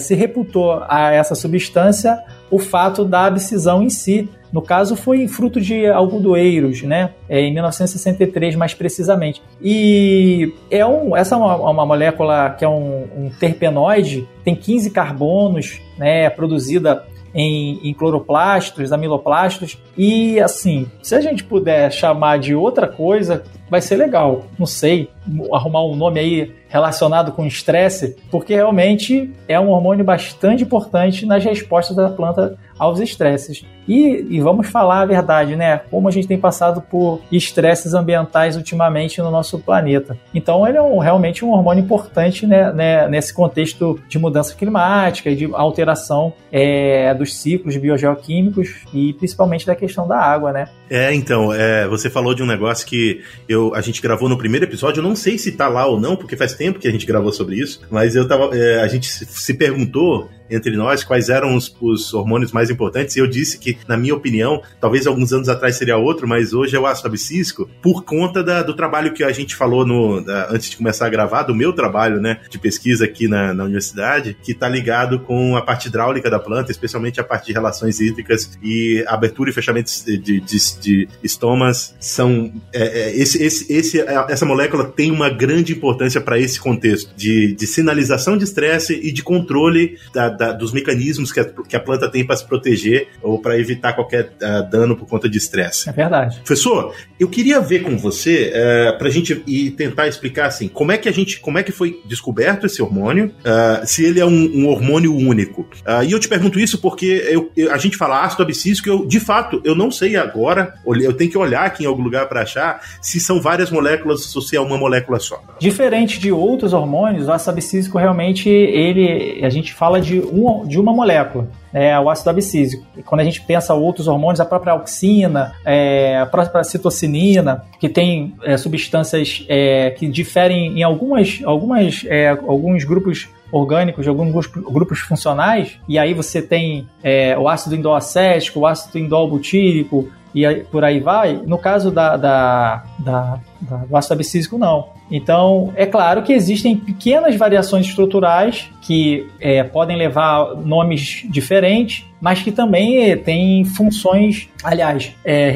se 0.00 0.14
reputou 0.14 0.82
a 0.88 1.12
essa 1.12 1.34
substância 1.34 2.22
o 2.50 2.58
fato 2.58 3.04
da 3.04 3.26
abscisão 3.26 3.82
em 3.82 3.90
si. 3.90 4.28
No 4.56 4.62
caso, 4.62 4.96
foi 4.96 5.28
fruto 5.28 5.60
de 5.60 5.86
algodoeiros, 5.86 6.80
né? 6.80 7.10
É, 7.28 7.42
em 7.42 7.52
1963, 7.52 8.56
mais 8.56 8.72
precisamente. 8.72 9.42
E 9.60 10.54
é 10.70 10.86
um, 10.86 11.14
essa 11.14 11.34
é 11.34 11.38
uma, 11.38 11.56
uma 11.56 11.84
molécula 11.84 12.48
que 12.58 12.64
é 12.64 12.68
um, 12.68 13.04
um 13.14 13.30
terpenoide, 13.38 14.26
tem 14.42 14.56
15 14.56 14.90
carbonos, 14.92 15.78
né? 15.98 16.30
Produzida 16.30 17.04
em, 17.34 17.86
em 17.86 17.92
cloroplastos, 17.92 18.94
amiloplastos. 18.94 19.78
E 19.94 20.40
assim, 20.40 20.90
se 21.02 21.14
a 21.14 21.20
gente 21.20 21.44
puder 21.44 21.92
chamar 21.92 22.38
de 22.38 22.54
outra 22.54 22.88
coisa, 22.88 23.44
vai 23.68 23.80
ser 23.80 23.96
legal. 23.96 24.44
Não 24.58 24.66
sei, 24.66 25.10
arrumar 25.52 25.84
um 25.84 25.96
nome 25.96 26.20
aí 26.20 26.52
relacionado 26.68 27.32
com 27.32 27.46
estresse, 27.46 28.16
porque 28.30 28.54
realmente 28.54 29.32
é 29.48 29.58
um 29.58 29.70
hormônio 29.70 30.04
bastante 30.04 30.62
importante 30.62 31.24
nas 31.24 31.44
respostas 31.44 31.96
da 31.96 32.08
planta 32.08 32.58
aos 32.78 33.00
estresses. 33.00 33.64
E, 33.88 34.26
e, 34.30 34.40
vamos 34.40 34.68
falar 34.68 35.02
a 35.02 35.06
verdade, 35.06 35.54
né? 35.54 35.80
Como 35.90 36.08
a 36.08 36.10
gente 36.10 36.26
tem 36.26 36.36
passado 36.36 36.82
por 36.82 37.20
estresses 37.30 37.94
ambientais 37.94 38.56
ultimamente 38.56 39.22
no 39.22 39.30
nosso 39.30 39.60
planeta. 39.60 40.18
Então, 40.34 40.66
ele 40.66 40.76
é 40.76 40.82
um, 40.82 40.98
realmente 40.98 41.44
um 41.44 41.52
hormônio 41.52 41.84
importante 41.84 42.46
né, 42.46 42.72
né, 42.72 43.08
nesse 43.08 43.32
contexto 43.32 43.98
de 44.08 44.18
mudança 44.18 44.56
climática 44.56 45.30
e 45.30 45.36
de 45.36 45.48
alteração 45.52 46.32
é, 46.50 47.14
dos 47.14 47.36
ciclos 47.36 47.76
biogeoquímicos 47.76 48.84
e 48.92 49.12
principalmente 49.12 49.64
da 49.64 49.76
questão 49.76 50.08
da 50.08 50.18
água, 50.18 50.52
né? 50.52 50.68
É, 50.90 51.14
então, 51.14 51.52
é, 51.52 51.86
você 51.86 52.10
falou 52.10 52.34
de 52.34 52.42
um 52.42 52.46
negócio 52.46 52.86
que 52.86 53.22
eu 53.48 53.55
eu, 53.56 53.74
a 53.74 53.80
gente 53.80 54.00
gravou 54.00 54.28
no 54.28 54.38
primeiro 54.38 54.66
episódio, 54.66 55.00
eu 55.00 55.04
não 55.04 55.16
sei 55.16 55.38
se 55.38 55.52
tá 55.52 55.68
lá 55.68 55.86
ou 55.86 56.00
não, 56.00 56.16
porque 56.16 56.36
faz 56.36 56.54
tempo 56.54 56.78
que 56.78 56.86
a 56.86 56.90
gente 56.90 57.06
gravou 57.06 57.32
sobre 57.32 57.56
isso, 57.56 57.80
mas 57.90 58.14
eu 58.14 58.26
tava, 58.28 58.56
é, 58.56 58.80
a 58.80 58.88
gente 58.88 59.08
se, 59.08 59.26
se 59.26 59.54
perguntou 59.54 60.28
entre 60.50 60.76
nós 60.76 61.04
quais 61.04 61.28
eram 61.28 61.54
os, 61.54 61.74
os, 61.80 62.14
hormônios 62.14 62.52
mais 62.52 62.70
importantes. 62.70 63.16
E 63.16 63.18
eu 63.18 63.26
disse 63.26 63.58
que, 63.58 63.78
na 63.86 63.96
minha 63.96 64.14
opinião, 64.14 64.62
talvez 64.80 65.06
alguns 65.06 65.32
anos 65.32 65.48
atrás 65.48 65.76
seria 65.76 65.96
outro, 65.96 66.26
mas 66.26 66.52
hoje 66.52 66.76
é 66.76 66.78
o 66.78 66.86
ácido 66.86 67.08
abscísico, 67.08 67.68
por 67.82 68.04
conta 68.04 68.42
da, 68.42 68.62
do 68.62 68.74
trabalho 68.74 69.12
que 69.12 69.24
a 69.24 69.32
gente 69.32 69.54
falou 69.54 69.86
no, 69.86 70.20
da, 70.20 70.48
antes 70.50 70.70
de 70.70 70.76
começar 70.76 71.06
a 71.06 71.10
gravar, 71.10 71.42
do 71.42 71.54
meu 71.54 71.72
trabalho 71.72 72.20
né, 72.20 72.40
de 72.48 72.58
pesquisa 72.58 73.04
aqui 73.04 73.28
na, 73.28 73.52
na 73.52 73.64
universidade, 73.64 74.36
que 74.42 74.52
está 74.52 74.68
ligado 74.68 75.20
com 75.20 75.56
a 75.56 75.62
parte 75.62 75.88
hidráulica 75.88 76.30
da 76.30 76.38
planta, 76.38 76.70
especialmente 76.70 77.20
a 77.20 77.24
parte 77.24 77.46
de 77.46 77.52
relações 77.52 78.00
hídricas 78.00 78.58
e 78.62 79.04
abertura 79.06 79.50
e 79.50 79.52
fechamento 79.52 79.90
de, 80.04 80.18
de, 80.18 80.40
de 80.40 81.08
estomas. 81.22 81.94
São, 82.00 82.52
é, 82.72 83.10
é, 83.10 83.16
esse, 83.16 83.42
esse, 83.42 83.72
esse, 83.72 84.00
é, 84.00 84.26
essa 84.28 84.46
molécula 84.46 84.84
tem 84.84 85.10
uma 85.10 85.28
grande 85.28 85.72
importância 85.72 86.20
para 86.20 86.38
esse 86.38 86.58
contexto 86.58 87.14
de, 87.16 87.54
de 87.54 87.66
sinalização 87.66 88.36
de 88.36 88.44
estresse 88.44 88.94
e 88.94 89.12
de 89.12 89.22
controle 89.22 89.98
da, 90.12 90.28
da, 90.36 90.52
dos 90.52 90.72
mecanismos 90.72 91.32
que 91.32 91.40
a, 91.40 91.44
que 91.44 91.76
a 91.76 91.80
planta 91.80 92.10
tem 92.10 92.24
para 92.24 92.36
se 92.36 92.46
proteger 92.46 93.08
ou 93.22 93.40
para 93.40 93.58
evitar 93.58 93.92
qualquer 93.94 94.32
uh, 94.42 94.70
dano 94.70 94.96
por 94.96 95.06
conta 95.06 95.28
de 95.28 95.38
estresse. 95.38 95.88
É 95.88 95.92
verdade. 95.92 96.36
Professor, 96.44 96.94
eu 97.18 97.28
queria 97.28 97.60
ver 97.60 97.82
com 97.82 97.96
você, 97.96 98.52
uh, 98.52 98.66
é, 98.66 98.92
para 98.92 99.08
a 99.08 99.10
gente 99.10 99.42
ir 99.46 99.72
tentar 99.72 100.08
explicar 100.08 100.46
assim, 100.46 100.68
como 100.68 100.92
é 100.92 100.98
que 100.98 101.08
a 101.08 101.12
gente, 101.12 101.40
como 101.40 101.58
é 101.58 101.62
que 101.62 101.72
foi 101.72 102.00
descoberto 102.06 102.66
esse 102.66 102.82
hormônio, 102.82 103.32
uh, 103.40 103.86
se 103.86 104.04
ele 104.04 104.20
é 104.20 104.26
um, 104.26 104.50
um 104.54 104.68
hormônio 104.68 105.14
único. 105.14 105.66
e 106.06 106.12
eu 106.12 106.18
te 106.18 106.28
pergunto 106.28 106.58
isso 106.58 106.78
porque 106.78 107.26
eu, 107.28 107.50
eu, 107.56 107.72
a 107.72 107.78
gente 107.78 107.96
fala 107.96 108.22
ácido 108.24 108.42
abscísico, 108.42 108.88
eu, 108.88 109.06
de 109.06 109.20
fato, 109.20 109.60
eu 109.64 109.74
não 109.74 109.90
sei 109.90 110.16
agora, 110.16 110.74
eu 110.86 111.12
tenho 111.12 111.30
que 111.30 111.38
olhar 111.38 111.64
aqui 111.64 111.84
em 111.84 111.86
algum 111.86 112.02
lugar 112.02 112.28
para 112.28 112.42
achar 112.42 112.80
se 113.00 113.20
são 113.20 113.40
várias 113.40 113.70
moléculas 113.70 114.34
ou 114.34 114.42
se 114.42 114.56
é 114.56 114.60
uma 114.60 114.76
molécula 114.76 115.18
só. 115.18 115.42
Diferente 115.58 116.18
de 116.18 116.30
outros 116.32 116.72
hormônios, 116.72 117.28
o 117.28 117.32
ácido 117.32 117.52
abscísico 117.52 117.98
realmente 117.98 118.48
ele, 118.48 119.44
a 119.44 119.48
gente 119.48 119.72
fala 119.72 120.00
de 120.00 120.18
um, 120.32 120.66
de 120.66 120.78
uma 120.78 120.92
molécula 120.92 121.48
é 121.72 121.98
o 122.00 122.08
ácido 122.08 122.30
abscísico. 122.30 122.86
E 122.96 123.02
quando 123.02 123.20
a 123.20 123.24
gente 123.24 123.42
pensa 123.42 123.74
outros 123.74 124.08
hormônios, 124.08 124.40
a 124.40 124.46
própria 124.46 124.72
auxina, 124.72 125.52
é, 125.64 126.18
a 126.18 126.24
própria 126.24 126.64
citocinina, 126.64 127.64
que 127.78 127.88
tem 127.88 128.34
é, 128.42 128.56
substâncias 128.56 129.44
é, 129.46 129.90
que 129.90 130.08
diferem 130.08 130.78
em 130.78 130.82
algumas, 130.82 131.40
algumas, 131.44 132.04
é, 132.06 132.30
alguns 132.30 132.84
grupos 132.84 133.28
orgânicos, 133.52 134.04
de 134.04 134.08
alguns 134.08 134.46
grupos 134.46 135.00
funcionais, 135.00 135.78
e 135.86 135.98
aí 135.98 136.14
você 136.14 136.40
tem 136.40 136.88
é, 137.02 137.36
o 137.38 137.48
ácido 137.48 137.76
indolacético, 137.76 138.60
o 138.60 138.66
ácido 138.66 138.98
indolbutírico, 138.98 140.10
e 140.34 140.44
aí, 140.44 140.64
por 140.64 140.84
aí 140.84 141.00
vai. 141.00 141.40
No 141.46 141.56
caso 141.56 141.90
da, 141.90 142.16
da, 142.16 142.84
da, 142.98 143.40
da 143.55 143.55
do 143.60 143.96
ácido 143.96 144.14
abscísico, 144.14 144.58
não. 144.58 144.88
Então, 145.10 145.72
é 145.76 145.86
claro 145.86 146.22
que 146.22 146.32
existem 146.32 146.76
pequenas 146.76 147.36
variações 147.36 147.86
estruturais 147.86 148.70
que 148.82 149.26
é, 149.40 149.62
podem 149.64 149.96
levar 149.96 150.54
nomes 150.56 151.24
diferentes, 151.28 152.04
mas 152.20 152.42
que 152.42 152.50
também 152.50 153.10
é, 153.10 153.16
têm 153.16 153.64
funções. 153.64 154.48
Aliás, 154.62 155.12
é, 155.24 155.52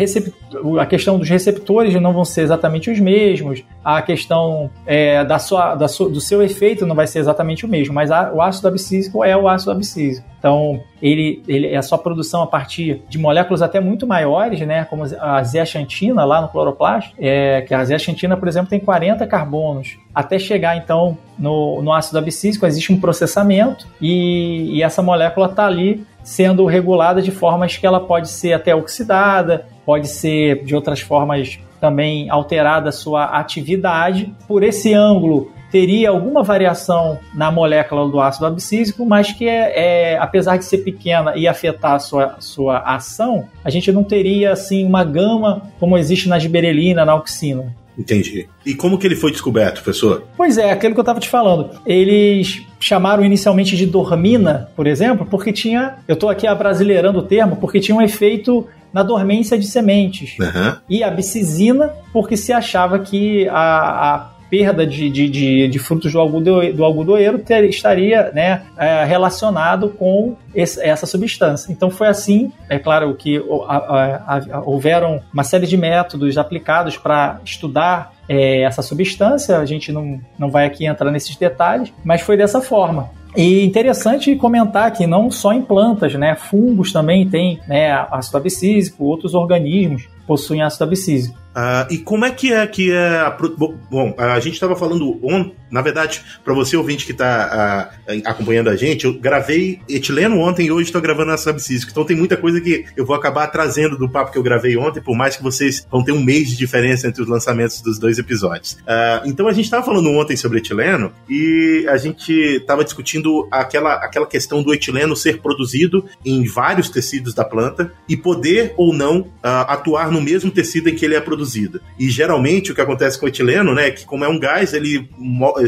a 0.81 0.87
questão 0.87 1.19
dos 1.19 1.29
receptores 1.29 1.95
não 2.01 2.13
vão 2.13 2.25
ser 2.25 2.43
exatamente 2.43 2.91
os 2.91 2.99
mesmos, 3.01 3.65
a 3.85 4.03
questão 4.03 4.71
é, 4.87 5.25
da 5.25 5.39
sua, 5.39 5.75
da 5.75 5.89
sua, 5.89 6.09
do 6.09 6.21
seu 6.21 6.43
efeito 6.43 6.85
não 6.85 6.95
vai 6.95 7.07
ser 7.07 7.21
exatamente 7.21 7.65
o 7.65 7.69
mesmo, 7.69 7.95
mas 7.95 8.11
a, 8.11 8.33
o 8.33 8.43
ácido 8.43 8.69
abscísico 8.69 9.25
é 9.25 9.37
o 9.37 9.49
ácido 9.49 9.71
abscísico. 9.73 10.29
Então, 10.39 10.81
ele, 11.03 11.43
ele 11.47 11.69
é 11.69 11.77
a 11.77 11.83
sua 11.83 11.99
produção 11.99 12.43
a 12.43 12.47
partir 12.47 13.03
de 13.09 13.19
moléculas 13.19 13.63
até 13.63 13.79
muito 13.79 14.07
maiores, 14.07 14.61
né, 14.61 14.85
como 14.87 15.05
a 15.21 15.43
zeaxantina 15.43 16.25
lá 16.25 16.41
no 16.41 16.49
cloroplasto, 16.49 17.15
é, 17.19 17.61
que 17.63 17.75
a 17.75 17.85
zeaxantina, 17.91 18.37
por 18.37 18.49
exemplo, 18.49 18.71
tem 18.71 18.81
40 18.81 19.27
carbonos. 19.27 19.99
Até 20.15 20.39
chegar, 20.39 20.77
então, 20.77 21.17
no, 21.39 21.83
no 21.83 21.93
ácido 21.93 22.19
abscísico, 22.19 22.67
existe 22.67 22.93
um 22.93 23.01
processamento 23.01 23.87
e, 24.01 24.77
e 24.77 24.83
essa 24.83 25.03
molécula 25.03 25.47
está 25.47 25.67
ali 25.67 26.05
sendo 26.23 26.67
regulada 26.67 27.21
de 27.21 27.31
formas 27.31 27.77
que 27.77 27.87
ela 27.87 28.01
pode 28.01 28.29
ser 28.29 28.53
até 28.53 28.75
oxidada, 28.75 29.67
pode 29.85 30.09
ser 30.09 30.65
de 30.65 30.75
outras 30.75 31.01
formas 31.01 31.59
também 31.81 32.29
alterada 32.29 32.91
a 32.91 32.93
sua 32.93 33.25
atividade. 33.25 34.33
Por 34.47 34.63
esse 34.63 34.93
ângulo, 34.93 35.51
teria 35.71 36.11
alguma 36.11 36.43
variação 36.43 37.19
na 37.33 37.51
molécula 37.51 38.09
do 38.09 38.21
ácido 38.21 38.47
abscísico, 38.47 39.07
mas 39.07 39.33
que, 39.33 39.49
é, 39.49 40.13
é, 40.13 40.19
apesar 40.19 40.57
de 40.57 40.65
ser 40.65 40.79
pequena 40.79 41.37
e 41.37 41.47
afetar 41.47 41.93
a 41.95 41.99
sua, 41.99 42.37
sua 42.41 42.79
ação, 42.79 43.49
a 43.65 43.71
gente 43.71 43.91
não 43.93 44.05
teria 44.05 44.53
assim 44.53 44.85
uma 44.85 45.05
gama 45.05 45.63
como 45.79 45.97
existe 45.97 46.29
na 46.29 46.39
giberelina, 46.39 47.05
na 47.05 47.13
auxina. 47.13 47.75
Entendi. 48.01 48.49
E 48.65 48.75
como 48.75 48.99
que 48.99 49.07
ele 49.07 49.15
foi 49.15 49.31
descoberto, 49.31 49.83
professor? 49.83 50.25
Pois 50.37 50.57
é, 50.57 50.71
aquilo 50.71 50.95
que 50.95 51.01
eu 51.01 51.03
estava 51.03 51.21
te 51.21 51.29
falando. 51.29 51.71
Eles 51.85 52.63
chamaram 52.81 53.23
inicialmente 53.23 53.77
de 53.77 53.85
dormina, 53.85 54.71
por 54.75 54.87
exemplo, 54.87 55.27
porque 55.27 55.53
tinha, 55.53 55.97
eu 56.09 56.15
estou 56.15 56.31
aqui 56.31 56.47
abrasileirando 56.47 57.19
o 57.19 57.23
termo, 57.23 57.57
porque 57.57 57.79
tinha 57.79 57.95
um 57.95 58.01
efeito 58.01 58.67
na 58.93 59.03
dormência 59.03 59.59
de 59.59 59.67
sementes. 59.67 60.37
Uhum. 60.39 60.77
E 60.89 61.03
a 61.03 61.11
bicizina, 61.11 61.93
porque 62.13 62.37
se 62.37 62.53
achava 62.53 62.99
que 62.99 63.47
a, 63.49 64.15
a 64.15 64.30
perda 64.51 64.87
de, 64.87 65.09
de, 65.09 65.29
de, 65.29 65.69
de 65.69 65.79
frutos 65.79 66.13
do, 66.13 66.19
algodo, 66.19 66.73
do 66.73 66.85
algodoeiro 66.85 67.39
ter, 67.39 67.65
estaria 67.65 68.31
né, 68.33 68.63
é, 68.77 69.05
relacionado 69.05 69.91
com 69.91 70.37
esse, 70.55 70.83
essa 70.83 71.07
substância. 71.07 71.73
Então 71.73 71.89
foi 71.89 72.09
assim, 72.09 72.53
é 72.69 72.79
claro 72.79 73.15
que 73.15 73.43
a, 73.69 73.77
a, 73.77 74.37
a, 74.37 74.63
houveram 74.65 75.21
uma 75.33 75.45
série 75.45 75.67
de 75.67 75.77
métodos 75.77 76.37
aplicados 76.37 76.99
para 76.99 77.41
estudar 77.45 78.13
é, 78.29 78.63
essa 78.63 78.83
substância, 78.83 79.59
a 79.59 79.65
gente 79.65 79.93
não, 79.93 80.21
não 80.39 80.51
vai 80.51 80.67
aqui 80.67 80.87
entrar 80.87 81.11
nesses 81.11 81.37
detalhes, 81.37 81.93
mas 82.05 82.21
foi 82.21 82.37
dessa 82.37 82.61
forma. 82.61 83.11
E 83.37 83.65
interessante 83.65 84.35
comentar 84.35 84.93
que 84.93 85.07
não 85.07 85.31
só 85.31 85.53
em 85.53 85.63
plantas, 85.63 86.15
né, 86.15 86.35
fungos 86.35 86.93
também 86.93 87.29
têm 87.29 87.61
né, 87.69 87.93
ácido 88.11 88.39
abscísico, 88.39 89.05
outros 89.05 89.35
organismos 89.35 90.09
possuem 90.27 90.63
ácido 90.63 90.85
abscísico. 90.85 91.40
Uh, 91.51 91.93
e 91.93 91.99
como 91.99 92.25
é 92.25 92.31
que 92.31 92.53
é 92.53 92.65
que 92.67 92.93
é 92.93 93.19
a, 93.19 93.31
bom 93.31 94.15
a 94.17 94.39
gente 94.39 94.55
estava 94.55 94.77
falando 94.77 95.19
ontem 95.25 95.60
na 95.71 95.83
verdade 95.83 96.23
para 96.45 96.55
você 96.55 96.77
ouvinte 96.77 97.07
que 97.07 97.13
está 97.13 97.91
uh, 98.09 98.23
acompanhando 98.25 98.69
a 98.69 98.77
gente 98.77 99.05
eu 99.05 99.15
gravei 99.15 99.81
etileno 99.89 100.39
ontem 100.39 100.67
e 100.67 100.73
hoje 100.73 100.87
estou 100.87 101.01
gravando 101.01 101.33
a 101.33 101.37
subsídio 101.37 101.89
então 101.91 102.05
tem 102.05 102.17
muita 102.17 102.37
coisa 102.37 102.61
que 102.61 102.85
eu 102.97 103.05
vou 103.05 103.17
acabar 103.17 103.47
trazendo 103.49 103.97
do 103.97 104.09
papo 104.09 104.33
que 104.33 104.39
eu 104.39 104.43
gravei 104.43 104.77
ontem 104.77 105.01
por 105.01 105.17
mais 105.17 105.37
que 105.37 105.43
vocês 105.43 105.87
vão 105.91 106.03
ter 106.03 106.13
um 106.13 106.23
mês 106.23 106.49
de 106.49 106.57
diferença 106.57 107.07
entre 107.07 107.23
os 107.23 107.29
lançamentos 107.29 107.81
dos 107.81 107.99
dois 107.99 108.19
episódios 108.19 108.73
uh, 108.73 109.27
então 109.27 109.49
a 109.49 109.53
gente 109.53 109.65
estava 109.65 109.85
falando 109.85 110.11
ontem 110.11 110.37
sobre 110.37 110.59
etileno 110.59 111.13
e 111.29 111.87
a 111.89 111.97
gente 111.97 112.33
estava 112.33 112.85
discutindo 112.85 113.49
aquela 113.51 113.95
aquela 113.95 114.27
questão 114.27 114.63
do 114.63 114.73
etileno 114.73 115.17
ser 115.17 115.41
produzido 115.41 116.05
em 116.25 116.45
vários 116.45 116.89
tecidos 116.89 117.35
da 117.35 117.45
planta 117.45 117.93
e 118.09 118.17
poder 118.17 118.75
ou 118.77 118.93
não 118.93 119.31
atuar 119.43 120.11
no 120.11 120.21
mesmo 120.21 120.51
tecido 120.51 120.89
em 120.89 120.95
que 120.95 121.05
ele 121.05 121.15
é 121.15 121.21
produzido. 121.21 121.81
E 121.99 122.11
geralmente 122.11 122.73
o 122.73 122.75
que 122.75 122.81
acontece 122.81 123.19
com 123.19 123.27
o 123.27 123.29
etileno, 123.29 123.75
né, 123.75 123.89
é 123.89 123.91
que 123.91 124.05
como 124.05 124.25
é 124.25 124.29
um 124.29 124.39
gás, 124.39 124.73
ele 124.73 125.09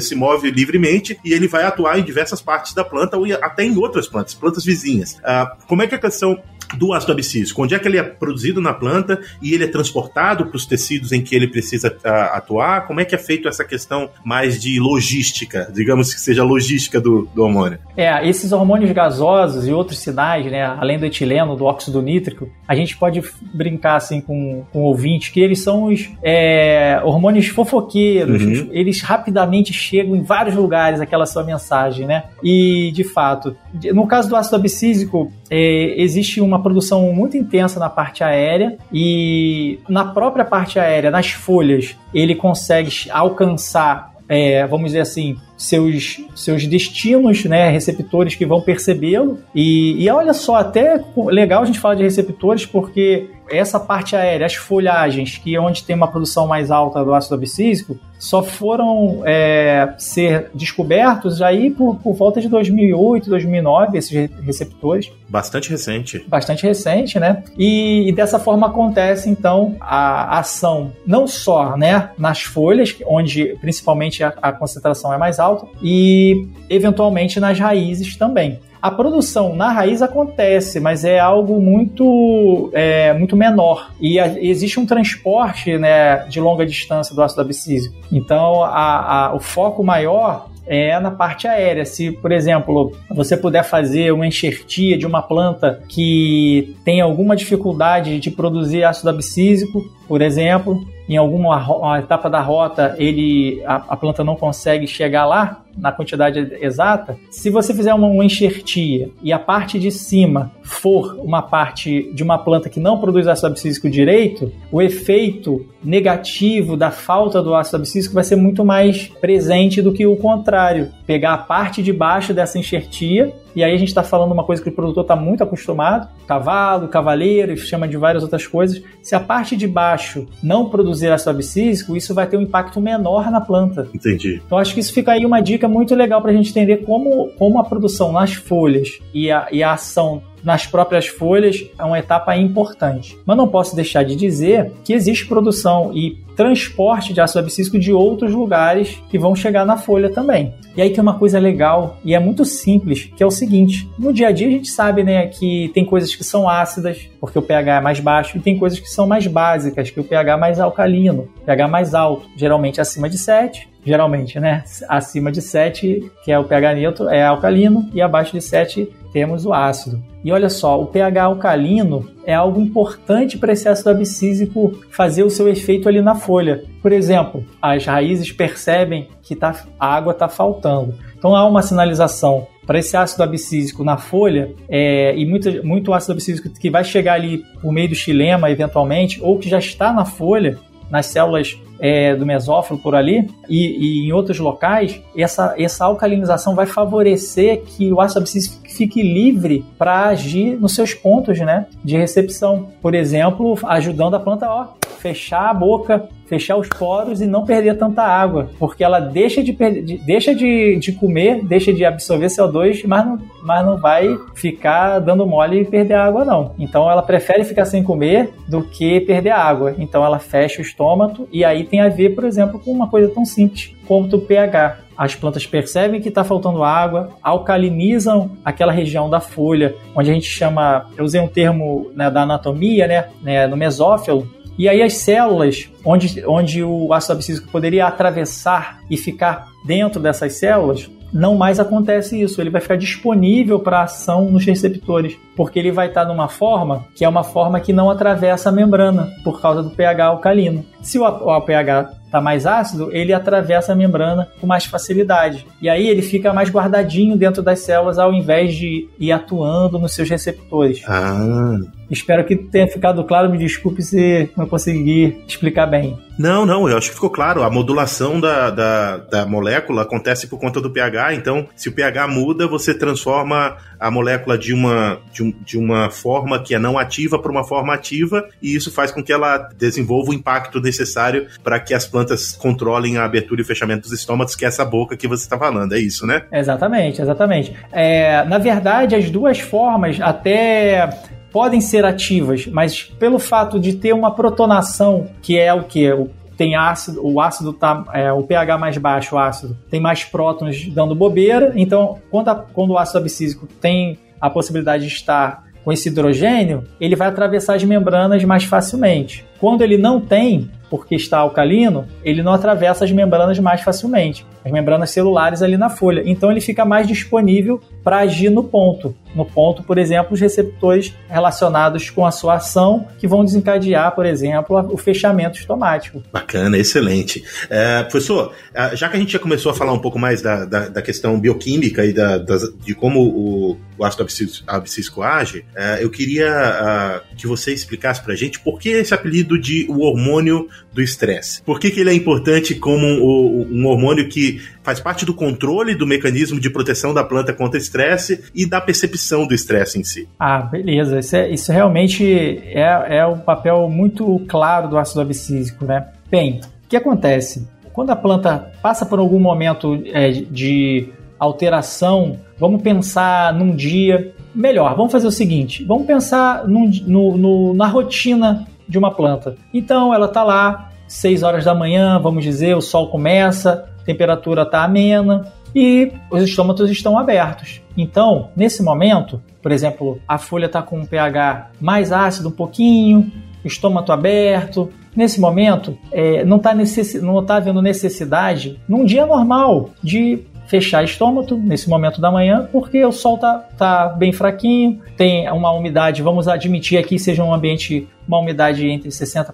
se 0.01 0.15
move 0.15 0.51
livremente 0.51 1.19
e 1.25 1.33
ele 1.33 1.49
vai 1.49 1.65
atuar 1.65 1.99
em 1.99 2.05
diversas 2.05 2.41
partes 2.41 2.73
da 2.75 2.85
planta 2.85 3.17
ou 3.17 3.25
até 3.43 3.65
em 3.65 3.77
outras 3.77 4.09
plantas, 4.09 4.35
plantas 4.35 4.65
vizinhas. 4.65 5.19
Ah, 5.25 5.57
como 5.67 5.83
é 5.83 5.87
que 5.87 5.95
a 5.95 5.99
questão 5.99 6.41
do 6.77 6.93
ácido 6.93 7.13
abscísico, 7.13 7.63
onde 7.63 7.75
é 7.75 7.79
que 7.79 7.89
ele 7.89 7.99
é 7.99 8.03
produzido 8.03 8.61
na 8.61 8.73
planta 8.73 9.21
e 9.41 9.55
ele 9.55 9.65
é 9.65 9.69
transportado 9.69 10.47
para 10.47 10.57
os 10.57 10.67
tecidos 10.67 11.13
em 11.13 11.23
que 11.23 11.35
ele 11.35 11.49
precisa 11.49 11.89
uh, 11.89 12.37
atuar? 12.37 12.87
Como 12.87 13.01
é 13.01 13.05
que 13.05 13.15
é 13.15 13.19
feito 13.19 13.49
essa 13.49 13.65
questão 13.65 14.11
mais 14.25 14.61
de 14.61 14.79
logística, 14.81 15.71
digamos 15.73 16.13
que 16.15 16.21
seja 16.21 16.45
logística 16.45 17.01
do, 17.01 17.29
do 17.35 17.43
hormônio? 17.43 17.79
É, 17.97 18.27
esses 18.29 18.53
hormônios 18.53 18.91
gasosos 18.93 19.67
e 19.67 19.73
outros 19.73 19.99
sinais, 19.99 20.47
né, 20.47 20.65
além 20.65 20.99
do 20.99 21.07
etileno, 21.07 21.57
do 21.57 21.65
óxido 21.65 22.01
nítrico, 22.01 22.49
a 22.67 22.75
gente 22.75 22.97
pode 22.97 23.23
brincar 23.55 23.97
assim 23.97 24.21
com, 24.21 24.65
com 24.73 24.81
o 24.81 24.85
ouvinte 24.85 25.33
que 25.33 25.41
eles 25.41 25.63
são 25.63 25.85
os 25.85 26.11
é, 26.23 27.01
hormônios 27.05 27.49
fofoqueiros, 27.49 28.43
uhum. 28.43 28.69
eles 28.73 29.01
rapidamente 29.01 29.73
chegam 29.73 30.17
em 30.17 30.23
vários 30.23 30.55
lugares 30.55 31.01
aquela 31.01 31.27
sua 31.27 31.45
mensagem, 31.45 32.07
né? 32.07 32.25
E 32.43 32.91
de 32.93 33.05
fato, 33.05 33.57
no 33.93 34.07
caso 34.07 34.29
do 34.29 34.37
ácido 34.37 34.57
abscísico, 34.57 35.33
é, 35.51 36.01
existe 36.01 36.41
uma 36.41 36.62
produção 36.63 37.13
muito 37.13 37.37
intensa 37.37 37.79
na 37.79 37.91
parte 37.91 38.25
aérea 38.25 38.77
e 38.93 39.79
na 39.89 40.05
própria 40.05 40.45
parte 40.45 40.79
aérea, 40.79 41.11
nas 41.11 41.31
folhas, 41.31 41.97
ele 42.15 42.35
consegue 42.35 43.11
alcançar, 43.11 44.13
é, 44.29 44.67
vamos 44.67 44.87
dizer 44.87 45.01
assim, 45.01 45.37
seus, 45.57 46.21
seus 46.35 46.67
destinos, 46.67 47.45
né, 47.45 47.71
receptores 47.71 48.35
que 48.35 48.47
vão 48.47 48.61
percebê-lo. 48.61 49.39
E, 49.55 50.03
e 50.03 50.11
olha 50.11 50.33
só, 50.33 50.57
até 50.57 51.03
legal 51.17 51.63
a 51.63 51.67
gente 51.67 51.79
falar 51.79 51.95
de 51.95 52.03
receptores, 52.03 52.67
porque 52.67 53.29
essa 53.59 53.79
parte 53.79 54.17
aérea, 54.17 54.47
as 54.47 54.55
folhagens, 54.55 55.39
que 55.39 55.55
é 55.55 55.61
onde 55.61 55.85
tem 55.85 55.95
uma 55.95 56.09
produção 56.09 56.47
mais 56.47 56.71
alta 56.71 57.05
do 57.05 57.15
ácido 57.15 57.35
abscísico, 57.35 57.99
só 58.19 58.43
foram 58.43 59.23
é, 59.25 59.95
ser 59.99 60.51
descobertos 60.55 61.43
aí 61.43 61.71
por, 61.71 61.97
por 61.97 62.15
volta 62.15 62.41
de 62.41 62.49
2008, 62.49 63.29
2009, 63.29 63.99
esses 63.99 64.31
receptores. 64.45 65.11
Bastante 65.29 65.71
recente. 65.71 66.25
Bastante 66.29 66.65
recente, 66.65 67.19
né? 67.19 67.43
E, 67.59 68.09
e 68.09 68.13
dessa 68.13 68.39
forma 68.39 68.69
acontece, 68.69 69.29
então, 69.29 69.75
a 69.81 70.39
ação 70.39 70.93
não 71.05 71.27
só 71.27 71.77
né, 71.77 72.11
nas 72.17 72.43
folhas, 72.43 72.97
onde 73.07 73.57
principalmente 73.61 74.23
a, 74.23 74.33
a 74.41 74.53
concentração 74.53 75.13
é 75.13 75.19
mais 75.19 75.41
alta, 75.41 75.67
e 75.83 76.49
eventualmente 76.71 77.41
nas 77.41 77.59
raízes 77.59 78.17
também. 78.17 78.61
A 78.83 78.91
produção 78.91 79.55
na 79.55 79.71
raiz 79.71 80.03
acontece, 80.03 80.81
mas 80.81 81.05
é 81.05 81.21
algo 81.21 81.61
muito, 81.61 82.69
é, 82.73 83.13
muito 83.13 83.37
menor. 83.37 83.93
E 84.01 84.19
a, 84.19 84.27
existe 84.43 84.81
um 84.81 84.85
transporte 84.85 85.79
né, 85.79 86.27
de 86.29 86.41
longa 86.41 86.67
distância 86.67 87.15
do 87.15 87.23
ácido 87.23 87.43
abscísico. 87.43 87.95
Então, 88.11 88.65
a, 88.65 89.27
a, 89.29 89.35
o 89.37 89.39
foco 89.39 89.85
maior 89.85 90.49
é 90.67 90.99
na 90.99 91.13
parte 91.13 91.47
aérea. 91.47 91.85
Se, 91.85 92.11
por 92.11 92.33
exemplo, 92.33 92.93
você 93.09 93.37
puder 93.37 93.63
fazer 93.63 94.13
uma 94.13 94.27
enxertia 94.27 94.99
de 94.99 95.07
uma 95.07 95.23
planta 95.23 95.81
que 95.89 96.77
tem 96.85 97.01
alguma 97.01 97.37
dificuldade 97.37 98.19
de 98.19 98.31
produzir 98.33 98.83
ácido 98.83 99.11
abscísico, 99.11 99.85
por 100.09 100.21
exemplo, 100.21 100.85
em 101.09 101.17
alguma 101.17 101.99
etapa 101.99 102.31
da 102.31 102.41
rota 102.41 102.95
ele 102.99 103.63
a, 103.65 103.77
a, 103.89 103.97
planta 103.97 104.23
não 104.23 104.37
consegue 104.37 104.87
chegar 104.87 105.27
lá 105.27 105.63
na 105.77 105.93
quantidade 105.93 106.57
exata, 106.61 107.17
se 107.31 107.51
você 107.51 107.75
fizer 107.75 107.95
uma, 107.95 108.07
uma 108.07 108.25
enxertia 108.25 109.11
e 109.23 109.33
a 109.33 109.39
parte 109.39 109.79
de 109.79 109.91
cima 109.91 110.53
for 110.63 111.19
uma 111.19 111.43
parte 111.43 112.13
de 112.15 112.23
uma 112.23 112.39
planta 112.39 112.69
que 112.69 112.81
não 112.81 112.99
produz 112.99 113.27
ácido 113.27 113.49
abscísico 113.49 113.91
direito, 113.91 114.53
o 114.71 114.81
efeito 114.81 115.67
negativo 115.83 116.77
da 116.77 116.91
falta 116.91 117.43
do 117.43 117.55
ácido 117.55 117.79
abscísico 117.79 118.15
vai 118.15 118.25
ser 118.25 118.37
muito 118.37 118.65
mais 118.65 119.09
presente 119.21 119.83
do 119.83 119.93
que 119.93 120.07
o 120.07 120.17
contrário. 120.17 120.91
Pegar 121.07 121.35
a 121.35 121.39
parte 121.39 121.83
de 121.83 121.93
baixo 121.93 122.33
dessa 122.33 122.59
enxertia 122.59 123.33
e 123.55 123.63
aí 123.63 123.75
a 123.75 123.77
gente 123.77 123.89
está 123.89 124.03
falando 124.03 124.33
uma 124.33 124.45
coisa 124.45 124.63
que 124.63 124.69
o 124.69 124.73
produtor 124.73 125.03
está 125.03 125.15
muito 125.15 125.43
acostumado: 125.43 126.09
cavalo, 126.27 126.89
cavaleiro, 126.89 127.57
chama 127.57 127.87
de 127.87 127.97
várias 127.97 128.23
outras 128.23 128.47
coisas. 128.47 128.83
Se 129.03 129.15
a 129.15 129.21
parte 129.21 129.57
de 129.57 129.69
baixo 129.69 130.27
não 130.43 130.69
produzir 130.69 131.11
ácido 131.11 131.31
abscísico, 131.31 131.97
isso 131.97 132.15
vai 132.15 132.27
ter 132.27 132.37
um 132.37 132.43
impacto 132.43 132.81
menor 132.81 133.31
na 133.31 133.41
planta. 133.41 133.89
Entendi. 133.95 134.41
Então 134.45 134.59
acho 134.59 134.75
que 134.75 134.81
isso 134.81 134.93
fica 134.93 135.13
aí 135.13 135.27
uma 135.27 135.41
dica 135.41 135.62
muito 135.69 135.95
legal 135.95 136.21
para 136.21 136.31
a 136.31 136.35
gente 136.35 136.51
entender 136.51 136.79
como, 136.79 137.29
como 137.39 137.59
a 137.59 137.65
produção 137.65 138.13
nas 138.13 138.35
folhas 138.35 139.01
e 139.13 139.31
a, 139.31 139.49
e 139.51 139.63
a 139.63 139.73
ação 139.73 140.23
nas 140.43 140.67
próprias 140.67 141.07
folhas 141.07 141.65
é 141.79 141.85
uma 141.85 141.99
etapa 141.99 142.37
importante. 142.37 143.17
Mas 143.25 143.37
não 143.37 143.49
posso 143.49 143.77
deixar 143.77 144.03
de 144.03 144.17
dizer 144.17 144.73
que 144.85 144.93
existe 144.93 145.27
produção 145.27 145.93
e 145.95 146.19
transporte 146.37 147.13
de 147.13 147.21
ácido 147.21 147.41
abscísico 147.41 147.79
de 147.79 147.93
outros 147.93 148.33
lugares 148.33 149.01
que 149.11 149.19
vão 149.19 149.37
chegar 149.37 149.65
na 149.65 149.77
folha 149.77 150.11
também. 150.11 150.55
E 150.75 150.81
aí 150.81 150.91
tem 150.91 151.03
uma 151.03 151.19
coisa 151.19 151.39
legal 151.39 151.99
e 152.05 152.15
é 152.15 152.19
muito 152.19 152.45
simples, 152.45 153.11
que 153.15 153.23
é 153.23 153.27
o 153.27 153.31
seguinte: 153.31 153.89
no 153.99 154.13
dia 154.13 154.29
a 154.29 154.33
dia 154.33 154.49
a 154.49 154.51
gente 154.51 154.71
sabe, 154.71 155.05
né, 155.05 155.27
que 155.27 155.71
tem 155.75 155.85
coisas 155.85 156.15
que 156.15 156.25
são 156.25 156.49
ácidas, 156.49 157.09
porque 157.21 157.39
o 157.39 157.43
pH 157.43 157.77
é 157.77 157.81
mais 157.81 158.01
baixo, 158.01 158.39
e 158.39 158.41
tem 158.41 158.59
coisas 158.59 158.81
que 158.81 158.89
são 158.89 159.07
mais 159.07 159.27
básicas, 159.27 159.91
que 159.91 160.01
o 160.01 160.05
pH 160.05 160.33
é 160.33 160.37
mais 160.37 160.59
alcalino, 160.59 161.29
pH 161.45 161.69
mais 161.69 161.95
alto, 161.95 162.27
geralmente 162.37 162.81
acima 162.81 163.09
de 163.09 163.19
7, 163.19 163.69
geralmente, 163.85 164.39
né? 164.39 164.65
Acima 164.89 165.31
de 165.31 165.43
7, 165.43 166.11
que 166.25 166.33
é 166.33 166.39
o 166.39 166.45
pH 166.45 166.75
neutro, 166.75 167.09
é 167.09 167.25
alcalino, 167.25 167.89
e 167.93 168.01
abaixo 168.01 168.33
de 168.33 168.41
7 168.41 168.89
temos 169.13 169.45
o 169.45 169.53
ácido. 169.53 170.03
E 170.25 170.33
olha 170.33 170.49
só, 170.49 170.81
o 170.81 170.87
pH 170.87 171.25
alcalino 171.25 172.09
é 172.25 172.33
algo 172.33 172.61
importante 172.61 173.37
para 173.37 173.53
esse 173.53 173.69
ácido 173.69 173.91
abscísico 173.91 174.73
fazer 174.91 175.25
o 175.25 175.31
seu 175.31 175.49
efeito 175.49 175.89
ali 175.89 176.01
na 176.01 176.15
folha. 176.15 176.65
Por 176.81 176.93
exemplo, 176.93 177.45
as 177.61 177.85
raízes 177.85 178.33
percebem 178.33 179.09
que 179.23 179.35
tá, 179.35 179.65
a 179.79 179.95
água 179.95 180.13
está 180.13 180.29
faltando. 180.29 180.95
Então 181.19 181.35
há 181.37 181.47
uma 181.47 181.63
sinalização 181.63 182.47
para 182.67 182.79
esse 182.79 182.97
ácido 182.97 183.23
abscísico 183.23 183.85
na 183.85 183.97
folha 183.97 184.55
é, 184.69 185.15
e 185.17 185.27
muito, 185.27 185.67
muito 185.67 185.93
ácido 185.93 186.13
abscísico 186.13 186.49
que 186.49 186.71
vai 186.71 186.85
chegar 186.85 187.15
ali 187.15 187.45
por 187.61 187.73
meio 187.73 187.89
do 187.89 187.95
xilema 187.95 188.51
eventualmente 188.51 189.21
ou 189.21 189.39
que 189.39 189.49
já 189.49 189.59
está 189.59 189.93
na 189.93 190.05
folha 190.05 190.59
nas 190.91 191.07
células 191.07 191.59
é, 191.83 192.15
do 192.15 192.25
mesófilo 192.25 192.79
por 192.79 192.95
ali 192.95 193.29
e, 193.49 194.05
e, 194.05 194.07
em 194.07 194.13
outros 194.13 194.39
locais, 194.39 195.03
essa, 195.17 195.53
essa 195.59 195.85
alcalinização 195.85 196.55
vai 196.55 196.65
favorecer 196.65 197.63
que 197.63 197.93
o 197.93 198.01
ácido 198.01 198.21
abscísico 198.21 198.63
fique 198.69 199.03
livre 199.03 199.65
para 199.77 200.07
agir 200.07 200.57
nos 200.61 200.77
seus 200.77 200.95
pontos 200.95 201.41
né, 201.41 201.67
de 201.83 201.97
recepção. 201.97 202.69
Por 202.81 202.95
exemplo, 202.95 203.59
ajudando 203.65 204.15
a 204.15 204.21
planta 204.21 204.47
a 204.47 204.69
fechar 205.03 205.51
a 205.51 205.55
boca, 205.55 206.09
fechar 206.27 206.57
os 206.57 206.69
poros 206.69 207.21
e 207.21 207.27
não 207.27 207.45
perder 207.45 207.77
tanta 207.77 208.03
água, 208.03 208.51
porque 208.59 208.85
ela 208.85 209.01
deixa 209.01 209.43
de, 209.43 209.53
de 209.53 209.99
deixa 209.99 210.33
de, 210.33 210.77
de 210.77 210.93
comer, 210.93 211.45
deixa 211.45 211.73
de 211.73 211.85
absorver 211.85 212.29
CO2, 212.29 212.85
mas 212.87 213.05
não, 213.05 213.19
mas 213.43 213.67
não 213.67 213.77
vai 213.77 214.17
ficar 214.35 215.01
dando 215.01 215.27
mole 215.27 215.61
e 215.61 215.65
perder 215.65 215.95
água, 215.95 216.25
não. 216.25 216.55
Então 216.57 216.89
ela 216.89 217.03
prefere 217.03 217.43
ficar 217.43 217.65
sem 217.65 217.83
comer 217.83 218.33
do 218.49 218.63
que 218.63 219.01
perder 219.01 219.31
água. 219.31 219.75
Então 219.77 220.05
ela 220.05 220.21
fecha 220.21 220.61
o 220.61 220.65
estômago 220.65 221.29
e 221.33 221.45
aí 221.45 221.65
tem 221.65 221.81
a 221.81 221.89
ver, 221.89 222.15
por 222.15 222.25
exemplo, 222.25 222.61
com 222.61 222.71
uma 222.71 222.89
coisa 222.89 223.09
tão 223.09 223.25
simples 223.25 223.75
quanto 223.87 224.17
o 224.17 224.21
pH. 224.21 224.79
As 224.97 225.15
plantas 225.15 225.47
percebem 225.47 226.01
que 226.01 226.09
está 226.09 226.23
faltando 226.23 226.63
água, 226.63 227.11
alcalinizam 227.23 228.31
aquela 228.45 228.71
região 228.71 229.11
da 229.11 229.21
folha, 229.21 229.75
onde 229.97 230.11
a 230.11 230.15
gente 230.15 230.29
chama, 230.29 230.87
eu 230.97 231.05
usei 231.05 231.21
um 231.21 231.27
termo 231.27 231.91
né, 231.95 232.11
da 232.11 232.23
anatomia, 232.23 232.87
né, 232.87 233.09
né, 233.23 233.47
no 233.47 233.57
mesófilo, 233.57 234.29
e 234.59 234.69
aí 234.69 234.83
as 234.83 234.95
células, 234.95 235.71
onde, 235.85 236.25
onde 236.27 236.63
o 236.63 236.93
ácido 236.93 237.15
abscísico 237.15 237.49
poderia 237.51 237.87
atravessar 237.87 238.81
e 238.91 238.97
ficar 238.97 239.49
dentro 239.65 240.01
dessas 240.01 240.35
células, 240.35 240.91
não 241.13 241.37
mais 241.37 241.61
acontece 241.61 242.21
isso. 242.21 242.41
Ele 242.41 242.51
vai 242.51 242.61
ficar 242.61 242.77
disponível 242.77 243.61
para 243.61 243.83
ação 243.83 244.31
nos 244.31 244.45
receptores, 244.45 245.17
porque 245.37 245.59
ele 245.59 245.71
vai 245.71 245.89
estar 245.89 246.05
numa 246.05 246.29
forma 246.29 246.87
que 246.95 247.05
é 247.05 247.09
uma 247.09 247.23
forma 247.23 247.61
que 247.61 247.73
não 247.73 247.91
atravessa 247.91 248.49
a 248.49 248.53
membrana 248.53 249.11
por 249.23 249.41
causa 249.41 249.63
do 249.63 249.71
pH 249.71 250.07
alcalino. 250.07 250.65
Se 250.83 250.99
o, 250.99 251.05
o 251.05 251.41
pH 251.41 251.93
está 252.13 252.21
mais 252.21 252.47
ácido, 252.47 252.91
ele 252.93 253.13
atravessa 253.13 253.73
a 253.73 253.77
membrana 253.77 254.29
com 254.39 254.47
mais 254.47 254.67
facilidade. 254.67 255.47
E 255.63 255.69
aí 255.69 255.89
ele 255.89 256.03
fica 256.03 256.33
mais 256.33 256.51
guardadinho 256.51 257.17
dentro 257.17 257.43
das 257.43 257.61
células 257.61 257.99
ao 257.99 258.13
invés 258.13 258.55
de 258.55 258.87
ir 258.99 259.13
atuando 259.13 259.79
nos 259.79 259.95
seus 259.95 260.11
receptores. 260.11 260.83
Ah. 260.87 261.59
Espero 261.91 262.25
que 262.25 262.37
tenha 262.37 262.67
ficado 262.67 263.05
claro. 263.05 263.31
Me 263.31 263.37
desculpe 263.37 263.83
se 263.83 264.31
não 264.37 264.47
consegui 264.47 265.23
explicar 265.27 265.67
bem. 265.67 265.99
Não, 266.19 266.47
não, 266.47 266.69
eu 266.69 266.77
acho 266.77 266.89
que 266.89 266.95
ficou 266.95 267.11
claro. 267.11 267.43
A 267.43 267.51
modulação 267.51 268.19
da, 268.19 268.51
da, 268.51 268.97
da, 268.97 269.27
molécula 269.27 269.83
acontece 269.83 270.27
por 270.27 270.39
conta 270.39 270.61
do 270.61 270.71
pH. 270.71 271.15
Então, 271.15 271.47
se 271.55 271.69
o 271.69 271.73
pH 271.73 272.09
muda, 272.09 272.47
você 272.47 272.73
transforma 272.73 273.57
a 273.79 273.91
molécula 273.91 274.39
de 274.39 274.55
uma, 274.55 274.99
de, 275.13 275.23
um, 275.23 275.35
de 275.45 275.59
uma 275.59 275.91
forma 275.91 276.43
que 276.43 276.55
é 276.55 276.59
não 276.59 276.79
ativa 276.79 277.19
para 277.19 277.31
uma 277.31 277.45
forma 277.45 277.75
ativa, 277.75 278.27
e 278.41 278.55
isso 278.55 278.71
faz 278.71 278.91
com 278.91 279.03
que 279.03 279.13
ela 279.13 279.51
desenvolva 279.57 280.11
o 280.11 280.15
impacto 280.15 280.61
necessário 280.73 281.27
para 281.45 281.61
que 281.61 281.75
as 281.75 281.87
plantas 281.87 282.33
controlem 282.33 282.97
a 282.97 283.05
abertura 283.05 283.41
e 283.41 283.45
o 283.45 283.47
fechamento 283.47 283.83
dos 283.83 283.93
estômagos, 283.93 284.35
que 284.35 284.45
é 284.45 284.49
essa 284.49 284.65
boca 284.65 284.97
que 284.97 285.07
você 285.07 285.25
está 285.25 285.39
falando. 285.39 285.75
É 285.75 285.79
isso, 285.79 286.07
né? 286.07 286.23
Exatamente, 286.33 287.01
exatamente. 287.01 287.55
É, 287.71 288.25
na 288.25 288.39
verdade, 288.39 288.95
as 288.97 289.11
duas 289.11 289.39
formas 289.39 290.01
até 290.01 290.89
podem 291.31 291.61
ser 291.61 291.85
ativas, 291.85 292.47
mas 292.47 292.83
pelo 292.83 293.19
fato 293.19 293.59
de 293.59 293.75
ter 293.75 293.95
uma 293.95 294.15
protonação, 294.15 295.09
que 295.23 295.39
é 295.39 295.53
o 295.53 295.65
que? 295.65 295.91
tem 296.35 296.57
ácido, 296.57 297.07
o 297.07 297.21
ácido 297.21 297.53
tá, 297.53 297.85
é, 297.93 298.11
o 298.11 298.23
pH 298.23 298.59
mais 298.59 298.77
baixo, 298.77 299.15
o 299.15 299.19
ácido, 299.19 299.57
tem 299.71 299.79
mais 299.79 300.03
prótons 300.03 300.67
dando 300.71 300.95
bobeira, 300.95 301.53
então 301.55 302.01
quando, 302.11 302.29
a, 302.29 302.35
quando 302.35 302.71
o 302.71 302.79
ácido 302.79 302.99
abscísico 302.99 303.47
tem 303.47 303.99
a 304.21 304.29
possibilidade 304.29 304.87
de 304.87 304.93
estar 304.93 305.45
com 305.65 305.73
esse 305.73 305.89
hidrogênio, 305.89 306.65
ele 306.81 306.97
vai 306.97 307.09
atravessar 307.09 307.55
as 307.55 307.65
membranas 307.65 308.25
mais 308.25 308.45
facilmente. 308.45 309.25
Quando 309.39 309.63
ele 309.63 309.77
não 309.77 310.01
tem, 310.01 310.51
porque 310.73 310.95
está 310.95 311.19
alcalino, 311.19 311.87
ele 312.03 312.23
não 312.23 312.33
atravessa 312.33 312.83
as 312.83 312.91
membranas 312.91 313.39
mais 313.39 313.61
facilmente, 313.61 314.25
as 314.43 314.51
membranas 314.51 314.89
celulares 314.89 315.43
ali 315.43 315.59
na 315.59 315.69
folha. 315.69 316.03
Então 316.07 316.31
ele 316.31 316.41
fica 316.41 316.65
mais 316.65 316.89
disponível 316.89 317.61
para 317.85 317.99
agir 317.99 318.31
no 318.31 318.43
ponto. 318.43 318.97
No 319.15 319.25
ponto, 319.25 319.63
por 319.63 319.79
exemplo, 319.79 320.15
os 320.15 320.21
receptores 320.21 320.95
relacionados 321.09 321.91
com 321.91 322.07
a 322.07 322.11
sua 322.11 322.35
ação 322.35 322.87
que 322.99 323.07
vão 323.07 323.25
desencadear, 323.25 323.95
por 323.95 324.07
exemplo, 324.07 324.59
o 324.73 324.77
fechamento 324.77 325.39
estomático. 325.39 326.03
Bacana, 326.13 326.57
excelente. 326.57 327.23
É, 327.51 327.83
professor, 327.83 328.33
é, 328.55 328.75
já 328.77 328.89
que 328.89 328.97
a 328.97 329.01
gente 329.01 329.13
já 329.13 329.19
começou 329.19 329.53
a 329.53 329.55
falar 329.55 329.73
um 329.73 329.79
pouco 329.79 329.99
mais 329.99 330.23
da, 330.23 330.45
da, 330.45 330.69
da 330.69 330.83
questão 330.83 331.19
bioquímica 331.19 331.85
e 331.85 331.93
da, 331.93 332.19
da, 332.19 332.37
de 332.65 332.75
como 332.75 333.01
o, 333.01 333.59
o 333.79 333.85
ácido 333.85 334.07
abscísico 334.47 335.03
age, 335.03 335.45
é, 335.55 335.83
eu 335.83 335.91
queria 335.91 337.03
uh, 337.03 337.17
que 337.17 337.27
você 337.27 337.53
explicasse 337.53 338.03
para 338.03 338.13
a 338.13 338.17
gente 338.17 338.41
por 338.41 338.59
que 338.59 338.71
esse 338.71 338.95
apelido 338.95 339.39
de 339.39 339.67
o 339.69 339.81
hormônio 339.81 340.49
do 340.73 340.81
estresse. 340.81 341.43
Por 341.43 341.61
que, 341.61 341.71
que 341.71 341.81
ele 341.81 341.91
é 341.91 341.95
importante 341.95 342.55
como 342.55 342.87
um, 342.87 343.47
um 343.51 343.67
hormônio 343.67 344.09
que 344.09 344.41
faz 344.63 344.81
parte 344.81 345.05
do 345.05 345.15
controle 345.15 345.75
do 345.75 345.87
mecanismo 345.87 346.41
de 346.41 346.49
proteção 346.51 346.95
da 346.95 347.05
planta 347.05 347.33
contra 347.33 347.59
estresse 347.59 348.25
e 348.35 348.47
da 348.47 348.61
percepção 348.61 349.27
do 349.27 349.35
estresse 349.35 349.79
em 349.79 349.85
si. 349.85 350.09
Ah, 350.19 350.39
beleza. 350.43 350.99
Isso, 350.99 351.17
é, 351.17 351.31
isso 351.31 351.53
realmente 351.53 352.05
é, 352.47 352.99
é 352.99 353.07
um 353.07 353.19
papel 353.19 353.69
muito 353.69 354.21
claro 354.29 354.69
do 354.69 354.79
ácido 354.79 355.01
abscísico, 355.01 355.65
né? 355.65 355.87
Bem, 356.11 356.41
o 356.65 356.69
que 356.69 356.77
acontece? 356.77 357.49
Quando 357.73 357.91
a 357.91 357.97
planta 357.97 358.53
passa 358.61 358.85
por 358.85 358.99
algum 358.99 359.19
momento 359.19 359.83
é, 359.87 360.11
de 360.11 360.91
alteração, 361.19 362.19
vamos 362.39 362.63
pensar 362.63 363.33
num 363.33 363.55
dia. 363.55 364.13
Melhor, 364.35 364.77
vamos 364.77 364.93
fazer 364.93 365.07
o 365.07 365.13
seguinte: 365.13 365.65
vamos 365.65 365.87
pensar 365.87 366.47
num, 366.47 366.71
no, 366.87 367.17
no, 367.17 367.55
na 367.55 367.67
rotina 367.67 368.47
de 368.69 368.79
uma 368.79 368.91
planta. 368.91 369.37
Então 369.53 369.95
ela 369.95 370.07
está 370.07 370.23
lá, 370.23 370.71
6 370.87 371.23
horas 371.23 371.45
da 371.45 371.55
manhã, 371.55 371.99
vamos 371.99 372.25
dizer, 372.25 372.57
o 372.57 372.61
sol 372.61 372.89
começa, 372.91 373.72
temperatura 373.85 374.43
está 374.43 374.65
amena 374.65 375.27
e 375.55 375.93
os 376.11 376.23
estômatos 376.23 376.71
estão 376.71 376.99
abertos. 376.99 377.61
Então, 377.77 378.31
nesse 378.37 378.63
momento, 378.63 379.23
por 379.43 379.53
exemplo, 379.53 380.01
a 380.07 380.19
folha 380.19 380.47
está 380.47 380.63
com 380.63 380.79
um 380.79 380.87
pH 380.87 381.51
mais 381.61 381.93
ácido 381.93 382.29
um 382.29 382.33
pouquinho, 382.33 383.11
estômago 383.45 383.91
aberto. 383.93 384.71
Nesse 384.95 385.21
momento, 385.21 385.77
é, 385.91 386.25
não 386.25 386.37
está 386.37 386.55
necess... 386.55 387.01
tá 387.27 387.37
havendo 387.37 387.63
necessidade, 387.63 388.61
num 388.69 388.85
dia 388.85 389.07
normal, 389.07 389.71
de 389.83 390.21
fechar 390.53 390.85
estômago 390.85 391.35
nesse 391.35 391.67
momento 391.67 391.99
da 391.99 392.11
manhã, 392.11 392.47
porque 392.53 392.85
o 392.85 392.93
sol 392.93 393.17
tá, 393.17 393.39
tá 393.57 393.89
bem 393.89 394.13
fraquinho, 394.13 394.83
tem 394.99 395.27
uma 395.31 395.51
umidade, 395.51 396.03
vamos 396.03 396.29
admitir 396.29 396.79
aqui 396.79 396.99
seja 396.99 397.25
um 397.25 397.33
ambiente 397.33 397.89
uma 398.07 398.19
umidade 398.19 398.69
entre 398.69 398.91
60%, 398.91 399.33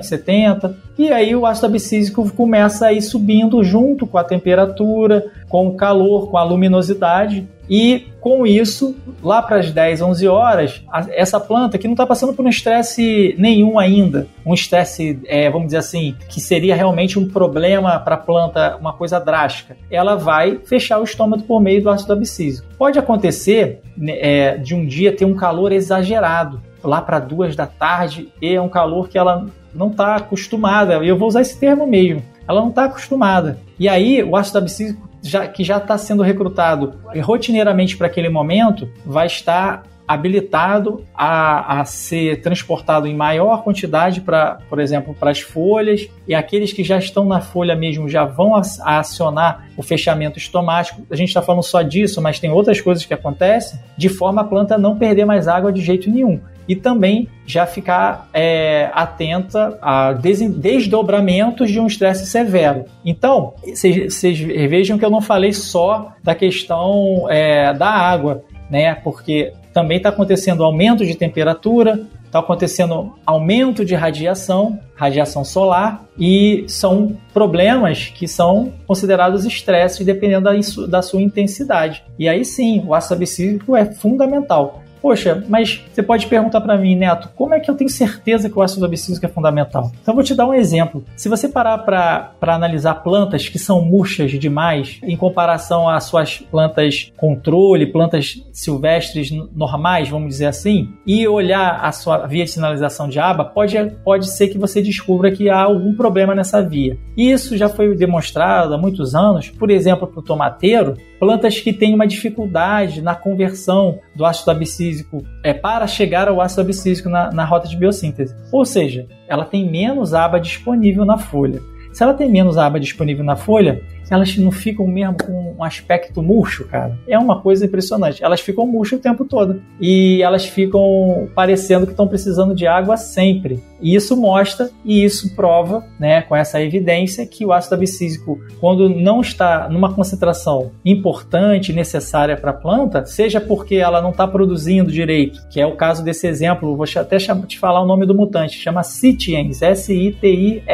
70%, 0.00 0.74
e 0.96 1.12
aí 1.12 1.36
o 1.36 1.44
ácido 1.44 1.66
abscísico 1.66 2.30
começa 2.30 2.86
a 2.86 2.92
ir 2.94 3.02
subindo 3.02 3.62
junto 3.62 4.06
com 4.06 4.16
a 4.16 4.24
temperatura, 4.24 5.26
com 5.50 5.66
o 5.66 5.74
calor, 5.74 6.30
com 6.30 6.38
a 6.38 6.42
luminosidade, 6.42 7.46
e 7.68 8.08
com 8.20 8.46
isso, 8.46 8.96
lá 9.22 9.42
para 9.42 9.58
as 9.58 9.70
10, 9.70 10.00
11 10.00 10.28
horas, 10.28 10.82
essa 11.10 11.38
planta 11.38 11.76
que 11.76 11.86
não 11.86 11.92
está 11.94 12.06
passando 12.06 12.32
por 12.32 12.44
um 12.44 12.48
estresse 12.48 13.34
nenhum 13.38 13.78
ainda, 13.78 14.26
um 14.44 14.54
estresse, 14.54 15.20
é, 15.26 15.50
vamos 15.50 15.66
dizer 15.66 15.78
assim, 15.78 16.14
que 16.28 16.40
seria 16.40 16.74
realmente 16.74 17.18
um 17.18 17.28
problema 17.28 17.98
para 17.98 18.14
a 18.14 18.18
planta, 18.18 18.76
uma 18.76 18.92
coisa 18.92 19.18
drástica, 19.18 19.76
ela 19.90 20.16
vai 20.16 20.58
fechar 20.64 20.98
o 20.98 21.04
estômago 21.04 21.42
por 21.42 21.60
meio 21.60 21.82
do 21.82 21.90
ácido 21.90 22.12
abscísico. 22.12 22.66
Pode 22.78 22.98
acontecer 22.98 23.82
né, 23.96 24.18
é, 24.18 24.56
de 24.56 24.74
um 24.74 24.86
dia 24.86 25.14
ter 25.14 25.24
um 25.24 25.34
calor 25.34 25.72
exagerado, 25.72 26.62
lá 26.82 27.00
para 27.00 27.18
duas 27.18 27.56
da 27.56 27.66
tarde, 27.66 28.28
e 28.40 28.54
é 28.54 28.60
um 28.60 28.68
calor 28.68 29.08
que 29.08 29.18
ela 29.18 29.46
não 29.74 29.88
está 29.88 30.16
acostumada. 30.16 30.94
Eu 31.04 31.18
vou 31.18 31.28
usar 31.28 31.40
esse 31.40 31.58
termo 31.58 31.86
mesmo. 31.86 32.22
Ela 32.46 32.60
não 32.60 32.68
está 32.68 32.84
acostumada. 32.84 33.58
E 33.78 33.88
aí, 33.88 34.22
o 34.22 34.36
ácido 34.36 34.58
abscísico, 34.58 35.08
já, 35.24 35.48
que 35.48 35.64
já 35.64 35.78
está 35.78 35.96
sendo 35.96 36.22
recrutado 36.22 36.94
rotineiramente 37.22 37.96
para 37.96 38.06
aquele 38.06 38.28
momento, 38.28 38.88
vai 39.04 39.26
estar 39.26 39.82
habilitado 40.06 41.02
a, 41.14 41.80
a 41.80 41.84
ser 41.86 42.42
transportado 42.42 43.06
em 43.06 43.16
maior 43.16 43.64
quantidade 43.64 44.20
para, 44.20 44.58
por 44.68 44.78
exemplo, 44.78 45.14
para 45.18 45.30
as 45.30 45.40
folhas 45.40 46.06
e 46.28 46.34
aqueles 46.34 46.74
que 46.74 46.84
já 46.84 46.98
estão 46.98 47.24
na 47.24 47.40
folha 47.40 47.74
mesmo 47.74 48.06
já 48.06 48.26
vão 48.26 48.54
acionar 48.54 49.66
o 49.78 49.82
fechamento 49.82 50.38
estomático. 50.38 51.02
A 51.10 51.16
gente 51.16 51.28
está 51.28 51.40
falando 51.40 51.62
só 51.62 51.80
disso, 51.80 52.20
mas 52.20 52.38
tem 52.38 52.50
outras 52.50 52.82
coisas 52.82 53.06
que 53.06 53.14
acontecem 53.14 53.80
de 53.96 54.10
forma 54.10 54.42
a 54.42 54.44
planta 54.44 54.76
não 54.76 54.98
perder 54.98 55.24
mais 55.24 55.48
água 55.48 55.72
de 55.72 55.80
jeito 55.80 56.10
nenhum 56.10 56.38
e 56.68 56.74
também 56.76 57.28
já 57.46 57.66
ficar 57.66 58.28
é, 58.32 58.90
atenta 58.92 59.78
a 59.82 60.12
desdobramentos 60.12 61.70
de 61.70 61.78
um 61.78 61.86
estresse 61.86 62.26
severo. 62.26 62.84
Então, 63.04 63.54
vocês 63.64 64.38
vejam 64.40 64.98
que 64.98 65.04
eu 65.04 65.10
não 65.10 65.20
falei 65.20 65.52
só 65.52 66.12
da 66.22 66.34
questão 66.34 67.26
é, 67.28 67.72
da 67.74 67.88
água, 67.88 68.42
né? 68.70 68.94
Porque 68.94 69.52
também 69.72 69.98
está 69.98 70.08
acontecendo 70.08 70.64
aumento 70.64 71.04
de 71.04 71.14
temperatura, 71.14 72.06
está 72.24 72.38
acontecendo 72.38 73.12
aumento 73.24 73.84
de 73.84 73.94
radiação, 73.94 74.78
radiação 74.96 75.44
solar, 75.44 76.04
e 76.18 76.64
são 76.66 77.16
problemas 77.32 78.12
que 78.14 78.26
são 78.26 78.72
considerados 78.86 79.44
estresses 79.44 80.04
dependendo 80.04 80.44
da, 80.44 80.86
da 80.88 81.02
sua 81.02 81.22
intensidade. 81.22 82.04
E 82.18 82.28
aí 82.28 82.44
sim, 82.44 82.82
o 82.86 82.94
ácido 82.94 83.14
abscísico 83.14 83.76
é 83.76 83.84
fundamental. 83.84 84.83
Poxa, 85.04 85.44
mas 85.50 85.84
você 85.92 86.02
pode 86.02 86.26
perguntar 86.28 86.62
para 86.62 86.78
mim, 86.78 86.96
Neto, 86.96 87.28
como 87.36 87.52
é 87.52 87.60
que 87.60 87.70
eu 87.70 87.74
tenho 87.74 87.90
certeza 87.90 88.48
que 88.48 88.58
o 88.58 88.62
ácido 88.62 88.86
abscísico 88.86 89.26
é 89.26 89.28
fundamental? 89.28 89.92
Então 90.00 90.14
vou 90.14 90.24
te 90.24 90.34
dar 90.34 90.46
um 90.46 90.54
exemplo. 90.54 91.04
Se 91.14 91.28
você 91.28 91.46
parar 91.46 91.76
para 91.76 92.34
analisar 92.40 92.94
plantas 92.94 93.46
que 93.46 93.58
são 93.58 93.82
murchas 93.82 94.30
demais 94.30 94.98
em 95.02 95.14
comparação 95.14 95.90
às 95.90 96.04
suas 96.04 96.38
plantas 96.38 97.12
controle, 97.18 97.92
plantas 97.92 98.42
silvestres 98.50 99.30
normais, 99.54 100.08
vamos 100.08 100.28
dizer 100.30 100.46
assim, 100.46 100.88
e 101.06 101.28
olhar 101.28 101.80
a 101.82 101.92
sua 101.92 102.26
via 102.26 102.46
de 102.46 102.52
sinalização 102.52 103.06
de 103.06 103.18
aba, 103.18 103.44
pode, 103.44 103.76
pode 104.02 104.30
ser 104.30 104.48
que 104.48 104.56
você 104.56 104.80
descubra 104.80 105.30
que 105.30 105.50
há 105.50 105.64
algum 105.64 105.94
problema 105.94 106.34
nessa 106.34 106.62
via. 106.62 106.96
E 107.14 107.30
isso 107.30 107.58
já 107.58 107.68
foi 107.68 107.94
demonstrado 107.94 108.72
há 108.72 108.78
muitos 108.78 109.14
anos, 109.14 109.50
por 109.50 109.70
exemplo, 109.70 110.06
para 110.06 110.20
o 110.20 110.22
tomateiro, 110.22 110.96
plantas 111.24 111.58
que 111.58 111.72
têm 111.72 111.94
uma 111.94 112.06
dificuldade 112.06 113.00
na 113.00 113.14
conversão 113.14 113.98
do 114.14 114.26
ácido 114.26 114.50
abscísico 114.50 115.24
é, 115.42 115.54
para 115.54 115.86
chegar 115.86 116.28
ao 116.28 116.38
ácido 116.38 116.60
abscísico 116.60 117.08
na, 117.08 117.32
na 117.32 117.46
rota 117.46 117.66
de 117.66 117.78
biossíntese. 117.78 118.36
Ou 118.52 118.62
seja, 118.66 119.06
ela 119.26 119.46
tem 119.46 119.66
menos 119.66 120.12
aba 120.12 120.38
disponível 120.38 121.06
na 121.06 121.16
folha. 121.16 121.62
Se 121.94 122.02
ela 122.02 122.12
tem 122.12 122.30
menos 122.30 122.58
aba 122.58 122.78
disponível 122.78 123.24
na 123.24 123.36
folha, 123.36 123.80
elas 124.10 124.36
não 124.36 124.50
ficam 124.50 124.86
mesmo 124.86 125.16
com 125.24 125.54
um 125.58 125.64
aspecto 125.64 126.22
murcho, 126.22 126.66
cara. 126.66 126.98
É 127.08 127.18
uma 127.18 127.40
coisa 127.40 127.64
impressionante. 127.66 128.22
Elas 128.22 128.40
ficam 128.40 128.66
murchas 128.66 128.98
o 128.98 129.02
tempo 129.02 129.24
todo. 129.24 129.62
E 129.80 130.22
elas 130.22 130.44
ficam 130.44 131.28
parecendo 131.34 131.86
que 131.86 131.92
estão 131.92 132.06
precisando 132.08 132.54
de 132.54 132.66
água 132.66 132.96
sempre. 132.96 133.62
E 133.80 133.94
isso 133.94 134.16
mostra 134.16 134.70
e 134.84 135.04
isso 135.04 135.34
prova, 135.36 135.84
né, 135.98 136.22
com 136.22 136.34
essa 136.34 136.60
evidência, 136.62 137.26
que 137.26 137.44
o 137.44 137.52
ácido 137.52 137.74
abscísico, 137.74 138.40
quando 138.58 138.88
não 138.88 139.20
está 139.20 139.68
numa 139.68 139.92
concentração 139.92 140.70
importante, 140.84 141.72
necessária 141.72 142.36
para 142.36 142.50
a 142.52 142.54
planta, 142.54 143.04
seja 143.04 143.40
porque 143.40 143.74
ela 143.76 144.00
não 144.00 144.10
está 144.10 144.26
produzindo 144.26 144.90
direito, 144.90 145.46
que 145.48 145.60
é 145.60 145.66
o 145.66 145.76
caso 145.76 146.02
desse 146.02 146.26
exemplo, 146.26 146.74
vou 146.76 146.86
até 146.96 147.18
te 147.18 147.58
falar 147.58 147.82
o 147.82 147.86
nome 147.86 148.06
do 148.06 148.14
mutante, 148.14 148.56
chama 148.58 148.82
Citiens, 148.82 149.60
S-I-T-I-E-N-S 149.60 150.64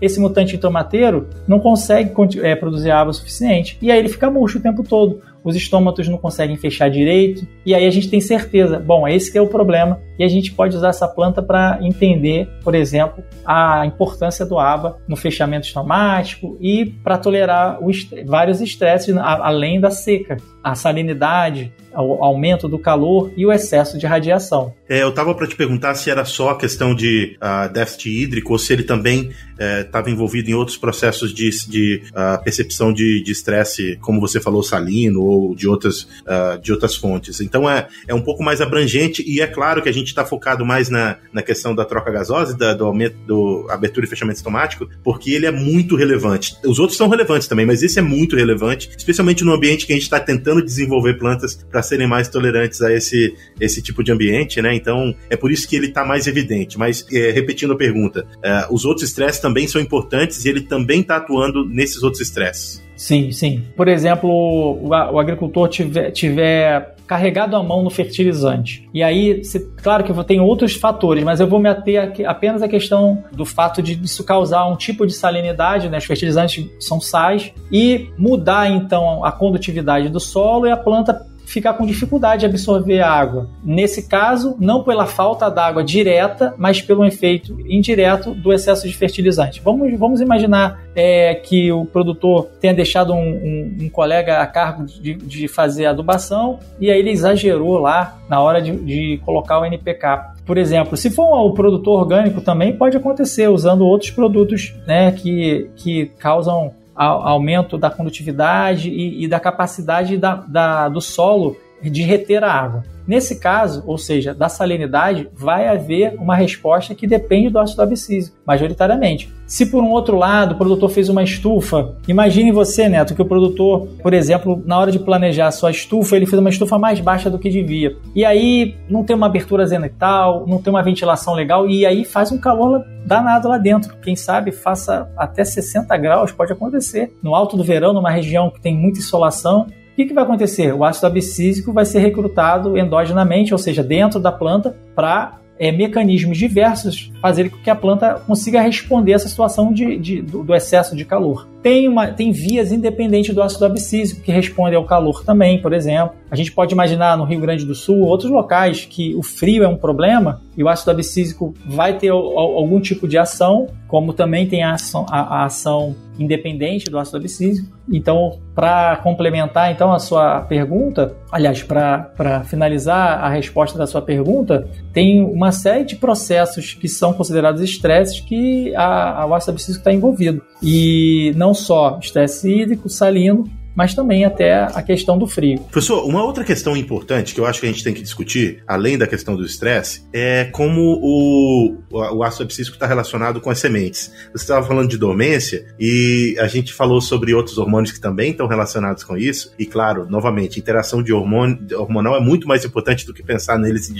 esse 0.00 0.20
mutante 0.20 0.58
tomateiro 0.58 1.28
não 1.46 1.58
consegue 1.58 2.12
é, 2.42 2.54
produzir 2.54 2.90
água 2.90 3.12
suficiente. 3.12 3.78
E 3.80 3.90
aí 3.90 3.98
ele 3.98 4.08
fica 4.08 4.30
murcho 4.30 4.58
o 4.58 4.62
tempo 4.62 4.82
todo. 4.82 5.20
Os 5.46 5.54
estômatos 5.54 6.08
não 6.08 6.18
conseguem 6.18 6.56
fechar 6.56 6.90
direito. 6.90 7.46
E 7.64 7.72
aí 7.72 7.86
a 7.86 7.90
gente 7.90 8.10
tem 8.10 8.20
certeza, 8.20 8.80
bom, 8.80 9.06
esse 9.06 9.30
que 9.30 9.38
é 9.38 9.40
o 9.40 9.46
problema. 9.46 10.00
E 10.18 10.24
a 10.24 10.28
gente 10.28 10.52
pode 10.52 10.76
usar 10.76 10.88
essa 10.88 11.06
planta 11.06 11.40
para 11.40 11.78
entender, 11.82 12.48
por 12.64 12.74
exemplo, 12.74 13.22
a 13.44 13.86
importância 13.86 14.44
do 14.44 14.58
ABA 14.58 14.98
no 15.06 15.14
fechamento 15.14 15.66
estomático 15.66 16.56
e 16.60 16.86
para 16.86 17.16
tolerar 17.16 17.78
vários 18.26 18.60
estresses 18.60 19.16
além 19.16 19.78
da 19.78 19.90
seca, 19.90 20.36
a 20.64 20.74
salinidade, 20.74 21.72
o 21.96 22.22
aumento 22.24 22.68
do 22.68 22.78
calor 22.78 23.32
e 23.36 23.44
o 23.46 23.52
excesso 23.52 23.98
de 23.98 24.06
radiação. 24.06 24.74
É, 24.88 25.02
eu 25.02 25.08
estava 25.08 25.34
para 25.34 25.46
te 25.46 25.56
perguntar 25.56 25.94
se 25.94 26.10
era 26.10 26.24
só 26.24 26.50
a 26.50 26.58
questão 26.58 26.94
de 26.94 27.36
uh, 27.40 27.72
déficit 27.72 28.10
hídrico 28.10 28.52
ou 28.52 28.58
se 28.58 28.72
ele 28.72 28.82
também 28.82 29.30
estava 29.58 30.10
é, 30.10 30.12
envolvido 30.12 30.50
em 30.50 30.54
outros 30.54 30.76
processos 30.76 31.32
de, 31.32 31.50
de 31.68 32.02
uh, 32.10 32.42
percepção 32.42 32.92
de 32.92 33.24
estresse, 33.26 33.98
como 34.00 34.20
você 34.20 34.40
falou, 34.40 34.62
salino 34.62 35.22
ou 35.22 35.54
de 35.54 35.66
outras, 35.66 36.02
uh, 36.02 36.60
de 36.62 36.72
outras 36.72 36.94
fontes. 36.94 37.40
Então 37.40 37.68
é, 37.68 37.88
é 38.06 38.14
um 38.14 38.20
pouco 38.20 38.42
mais 38.42 38.60
abrangente 38.60 39.24
e 39.26 39.40
é 39.40 39.46
claro 39.46 39.82
que 39.82 39.88
a 39.88 39.92
gente 39.92 40.08
está 40.08 40.24
focado 40.24 40.64
mais 40.64 40.88
na, 40.88 41.16
na 41.32 41.42
questão 41.42 41.74
da 41.74 41.84
troca 41.84 42.10
gasosa, 42.10 42.56
da, 42.56 42.74
do 42.74 42.84
aumento 42.84 43.16
do 43.26 43.66
abertura 43.70 44.06
e 44.06 44.08
fechamento 44.08 44.36
estomático, 44.36 44.88
porque 45.02 45.30
ele 45.30 45.46
é 45.46 45.50
muito 45.50 45.96
relevante. 45.96 46.54
Os 46.64 46.78
outros 46.78 46.96
são 46.96 47.08
relevantes 47.08 47.48
também, 47.48 47.66
mas 47.66 47.82
esse 47.82 47.98
é 47.98 48.02
muito 48.02 48.36
relevante, 48.36 48.90
especialmente 48.96 49.44
no 49.44 49.52
ambiente 49.52 49.86
que 49.86 49.92
a 49.92 49.96
gente 49.96 50.04
está 50.04 50.20
tentando 50.20 50.62
desenvolver 50.62 51.14
plantas 51.14 51.54
para 51.70 51.82
serem 51.86 52.06
mais 52.06 52.28
tolerantes 52.28 52.82
a 52.82 52.92
esse, 52.92 53.34
esse 53.60 53.82
tipo 53.82 54.02
de 54.02 54.12
ambiente, 54.12 54.60
né? 54.60 54.74
Então, 54.74 55.14
é 55.30 55.36
por 55.36 55.50
isso 55.50 55.68
que 55.68 55.76
ele 55.76 55.86
está 55.86 56.04
mais 56.04 56.26
evidente. 56.26 56.78
Mas, 56.78 57.06
é, 57.12 57.30
repetindo 57.30 57.72
a 57.72 57.76
pergunta, 57.76 58.26
é, 58.42 58.66
os 58.70 58.84
outros 58.84 59.08
estresses 59.08 59.40
também 59.40 59.66
são 59.66 59.80
importantes 59.80 60.44
e 60.44 60.48
ele 60.48 60.62
também 60.62 61.00
está 61.00 61.16
atuando 61.16 61.64
nesses 61.64 62.02
outros 62.02 62.20
estresses. 62.20 62.84
Sim, 62.96 63.30
sim. 63.30 63.62
Por 63.76 63.88
exemplo, 63.88 64.30
o, 64.30 64.88
o 64.88 65.18
agricultor 65.18 65.68
tiver, 65.68 66.10
tiver 66.12 66.96
carregado 67.06 67.54
a 67.54 67.62
mão 67.62 67.82
no 67.82 67.90
fertilizante. 67.90 68.88
E 68.92 69.02
aí, 69.02 69.44
se, 69.44 69.60
claro 69.82 70.02
que 70.02 70.24
tenho 70.24 70.44
outros 70.44 70.74
fatores, 70.74 71.22
mas 71.22 71.38
eu 71.38 71.46
vou 71.46 71.60
me 71.60 71.68
ater 71.68 72.02
aqui, 72.02 72.24
apenas 72.24 72.62
à 72.62 72.68
questão 72.68 73.22
do 73.32 73.44
fato 73.44 73.82
de 73.82 74.00
isso 74.02 74.24
causar 74.24 74.66
um 74.66 74.76
tipo 74.76 75.06
de 75.06 75.12
salinidade, 75.12 75.88
né? 75.88 75.98
Os 75.98 76.04
fertilizantes 76.04 76.66
são 76.80 77.00
sais, 77.00 77.52
e 77.70 78.08
mudar 78.18 78.68
então 78.70 79.24
a 79.24 79.30
condutividade 79.30 80.08
do 80.08 80.18
solo 80.18 80.66
e 80.66 80.70
a 80.70 80.76
planta 80.76 81.26
ficar 81.46 81.74
com 81.74 81.86
dificuldade 81.86 82.40
de 82.40 82.46
absorver 82.46 83.00
a 83.00 83.10
água. 83.10 83.48
Nesse 83.64 84.08
caso, 84.08 84.56
não 84.58 84.82
pela 84.82 85.06
falta 85.06 85.48
d'água 85.48 85.82
direta, 85.82 86.54
mas 86.58 86.82
pelo 86.82 87.04
efeito 87.04 87.58
indireto 87.60 88.34
do 88.34 88.52
excesso 88.52 88.86
de 88.86 88.94
fertilizante. 88.94 89.62
Vamos, 89.64 89.98
vamos 89.98 90.20
imaginar 90.20 90.80
é, 90.94 91.34
que 91.36 91.70
o 91.70 91.84
produtor 91.86 92.48
tenha 92.60 92.74
deixado 92.74 93.14
um, 93.14 93.18
um, 93.18 93.76
um 93.82 93.88
colega 93.88 94.40
a 94.40 94.46
cargo 94.46 94.84
de, 94.84 95.14
de, 95.14 95.46
fazer 95.46 95.86
adubação 95.86 96.58
e 96.80 96.90
aí 96.90 96.98
ele 96.98 97.10
exagerou 97.10 97.78
lá 97.78 98.18
na 98.28 98.40
hora 98.40 98.60
de, 98.60 98.72
de 98.72 99.20
colocar 99.24 99.60
o 99.60 99.64
NPK. 99.64 100.34
Por 100.44 100.58
exemplo, 100.58 100.96
se 100.96 101.10
for 101.10 101.46
o 101.46 101.54
produtor 101.54 102.00
orgânico 102.00 102.40
também 102.40 102.76
pode 102.76 102.96
acontecer 102.96 103.48
usando 103.48 103.84
outros 103.84 104.10
produtos 104.10 104.74
né, 104.86 105.12
que, 105.12 105.70
que 105.76 106.06
causam 106.18 106.72
aumento 106.96 107.76
da 107.76 107.90
condutividade 107.90 108.88
e, 108.88 109.24
e 109.24 109.28
da 109.28 109.38
capacidade 109.38 110.16
da, 110.16 110.34
da, 110.34 110.88
do 110.88 111.00
solo 111.00 111.56
de 111.82 112.02
reter 112.02 112.42
a 112.42 112.52
água. 112.52 112.84
Nesse 113.06 113.38
caso, 113.38 113.84
ou 113.86 113.96
seja, 113.96 114.34
da 114.34 114.48
salinidade, 114.48 115.28
vai 115.32 115.68
haver 115.68 116.16
uma 116.18 116.34
resposta 116.34 116.94
que 116.94 117.06
depende 117.06 117.48
do 117.48 117.58
ácido 117.58 117.82
abscísico, 117.82 118.36
majoritariamente. 118.44 119.32
Se 119.46 119.66
por 119.66 119.80
um 119.80 119.90
outro 119.90 120.16
lado 120.16 120.52
o 120.52 120.58
produtor 120.58 120.90
fez 120.90 121.08
uma 121.08 121.22
estufa, 121.22 121.94
imagine 122.08 122.50
você, 122.50 122.88
Neto, 122.88 123.14
que 123.14 123.22
o 123.22 123.26
produtor, 123.26 123.86
por 124.02 124.12
exemplo, 124.12 124.60
na 124.66 124.76
hora 124.76 124.90
de 124.90 124.98
planejar 124.98 125.46
a 125.46 125.52
sua 125.52 125.70
estufa, 125.70 126.16
ele 126.16 126.26
fez 126.26 126.40
uma 126.40 126.50
estufa 126.50 126.78
mais 126.78 126.98
baixa 126.98 127.30
do 127.30 127.38
que 127.38 127.48
devia. 127.48 127.96
E 128.12 128.24
aí 128.24 128.74
não 128.90 129.04
tem 129.04 129.14
uma 129.14 129.26
abertura 129.26 129.64
zenital, 129.64 130.44
não 130.48 130.60
tem 130.60 130.72
uma 130.72 130.82
ventilação 130.82 131.32
legal, 131.32 131.68
e 131.68 131.86
aí 131.86 132.04
faz 132.04 132.32
um 132.32 132.38
calor 132.38 132.84
danado 133.06 133.48
lá 133.48 133.56
dentro. 133.56 133.96
Quem 134.02 134.16
sabe 134.16 134.50
faça 134.50 135.08
até 135.16 135.44
60 135.44 135.96
graus, 135.96 136.32
pode 136.32 136.52
acontecer. 136.52 137.16
No 137.22 137.36
alto 137.36 137.56
do 137.56 137.62
verão, 137.62 137.92
numa 137.92 138.10
região 138.10 138.50
que 138.50 138.60
tem 138.60 138.76
muita 138.76 138.98
insolação, 138.98 139.68
o 139.96 139.98
que, 139.98 140.04
que 140.04 140.12
vai 140.12 140.24
acontecer? 140.24 140.74
O 140.74 140.84
ácido 140.84 141.06
abscísico 141.06 141.72
vai 141.72 141.86
ser 141.86 142.00
recrutado 142.00 142.76
endogenamente, 142.76 143.54
ou 143.54 143.58
seja, 143.58 143.82
dentro 143.82 144.20
da 144.20 144.30
planta, 144.30 144.76
para 144.94 145.38
é, 145.58 145.72
mecanismos 145.72 146.36
diversos 146.36 147.10
fazerem 147.18 147.50
com 147.50 147.56
que 147.56 147.70
a 147.70 147.74
planta 147.74 148.20
consiga 148.26 148.60
responder 148.60 149.14
a 149.14 149.16
essa 149.16 149.26
situação 149.26 149.72
de, 149.72 149.96
de 149.96 150.20
do, 150.20 150.44
do, 150.44 150.54
excesso 150.54 150.94
de 150.94 151.02
calor. 151.02 151.48
Tem, 151.62 151.88
uma, 151.88 152.08
tem 152.08 152.30
vias 152.30 152.72
independentes 152.72 153.34
do 153.34 153.42
ácido 153.42 153.64
abscísico 153.64 154.20
que 154.20 154.30
respondem 154.30 154.76
ao 154.76 154.84
calor 154.84 155.24
também, 155.24 155.62
por 155.62 155.72
exemplo. 155.72 156.14
A 156.30 156.36
gente 156.36 156.52
pode 156.52 156.74
imaginar 156.74 157.16
no 157.16 157.24
Rio 157.24 157.40
Grande 157.40 157.64
do 157.64 157.74
Sul 157.74 158.00
outros 158.00 158.30
locais 158.30 158.84
que 158.84 159.14
o 159.14 159.22
frio 159.22 159.64
é 159.64 159.68
um 159.68 159.78
problema 159.78 160.42
e 160.58 160.62
o 160.62 160.68
ácido 160.68 160.90
abscísico 160.90 161.54
vai 161.66 161.96
ter 161.96 162.10
algum 162.10 162.80
tipo 162.80 163.08
de 163.08 163.16
ação, 163.16 163.66
como 163.88 164.12
também 164.12 164.46
tem 164.46 164.62
a 164.62 164.74
ação, 164.74 165.06
a, 165.08 165.40
a 165.40 165.44
ação 165.46 165.96
independente 166.18 166.90
do 166.90 166.98
ácido 166.98 167.18
abscísico. 167.18 167.76
Então, 167.88 168.38
para 168.54 168.96
complementar 168.96 169.72
então 169.72 169.92
a 169.92 169.98
sua 169.98 170.40
pergunta, 170.40 171.14
aliás, 171.30 171.62
para 171.62 172.44
finalizar 172.44 173.22
a 173.22 173.28
resposta 173.28 173.78
da 173.78 173.86
sua 173.86 174.02
pergunta, 174.02 174.68
tem 174.92 175.22
uma 175.22 175.52
série 175.52 175.84
de 175.84 175.96
processos 175.96 176.74
que 176.74 176.88
são 176.88 177.12
considerados 177.12 177.60
estresses 177.62 178.20
que 178.20 178.74
a, 178.74 179.22
a 179.22 179.26
o 179.26 179.34
ácido 179.34 179.52
abscísico 179.52 179.80
está 179.80 179.92
envolvido. 179.92 180.42
E 180.62 181.32
não 181.36 181.52
só 181.52 181.98
estresse 182.00 182.50
hídrico, 182.50 182.88
salino, 182.88 183.44
mas 183.76 183.94
também 183.94 184.24
até 184.24 184.54
a 184.54 184.82
questão 184.82 185.18
do 185.18 185.26
frio. 185.26 185.60
Professor, 185.70 186.04
uma 186.06 186.24
outra 186.24 186.42
questão 186.42 186.74
importante 186.74 187.34
que 187.34 187.40
eu 187.40 187.44
acho 187.44 187.60
que 187.60 187.66
a 187.66 187.68
gente 187.70 187.84
tem 187.84 187.92
que 187.92 188.02
discutir, 188.02 188.62
além 188.66 188.96
da 188.96 189.06
questão 189.06 189.36
do 189.36 189.44
estresse, 189.44 190.02
é 190.12 190.46
como 190.46 190.98
o, 191.02 191.76
o 191.90 192.24
ácido 192.24 192.44
abscísico 192.44 192.74
está 192.74 192.86
relacionado 192.86 193.40
com 193.40 193.50
as 193.50 193.58
sementes. 193.58 194.10
Você 194.32 194.44
estava 194.44 194.66
falando 194.66 194.88
de 194.88 194.96
dormência 194.96 195.66
e 195.78 196.34
a 196.40 196.46
gente 196.46 196.72
falou 196.72 197.00
sobre 197.00 197.34
outros 197.34 197.58
hormônios 197.58 197.92
que 197.92 198.00
também 198.00 198.30
estão 198.30 198.46
relacionados 198.46 199.04
com 199.04 199.16
isso. 199.16 199.52
E 199.58 199.66
claro, 199.66 200.06
novamente, 200.08 200.58
interação 200.58 201.02
de 201.02 201.12
hormônio 201.12 201.58
hormonal 201.78 202.16
é 202.16 202.20
muito 202.20 202.48
mais 202.48 202.64
importante 202.64 203.04
do 203.04 203.12
que 203.12 203.22
pensar 203.22 203.58
neles 203.58 203.90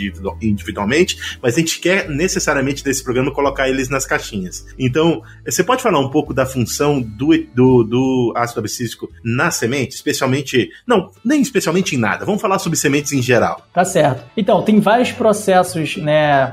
individualmente, 0.41 1.39
mas 1.43 1.55
a 1.55 1.59
gente 1.59 1.79
quer 1.81 2.09
necessariamente 2.09 2.83
desse 2.83 3.05
programa 3.05 3.31
colocar 3.31 3.69
eles 3.69 3.91
nas 3.91 4.07
caixinhas. 4.07 4.67
Então, 4.79 5.23
você 5.45 5.63
pode 5.63 5.83
falar 5.83 6.01
um 6.01 6.09
pouco 6.09 6.33
da 6.33 6.47
função 6.47 7.03
do, 7.03 7.29
do, 7.55 7.83
do 7.83 8.33
ácido 8.35 8.61
abscísico 8.61 9.11
na 9.23 9.51
semente? 9.51 9.66
Semente, 9.67 9.95
especialmente. 9.95 10.71
Não, 10.87 11.11
nem 11.25 11.43
especialmente 11.43 11.95
em 11.95 11.99
nada. 11.99 12.25
Vamos 12.25 12.41
falar 12.41 12.59
sobre 12.59 12.79
sementes 12.79 13.13
em 13.13 13.21
geral. 13.21 13.61
Tá 13.73 13.85
certo. 13.85 14.25
Então, 14.37 14.63
tem 14.63 14.81
vários 14.81 15.13
processos, 15.13 15.97
né, 15.97 16.53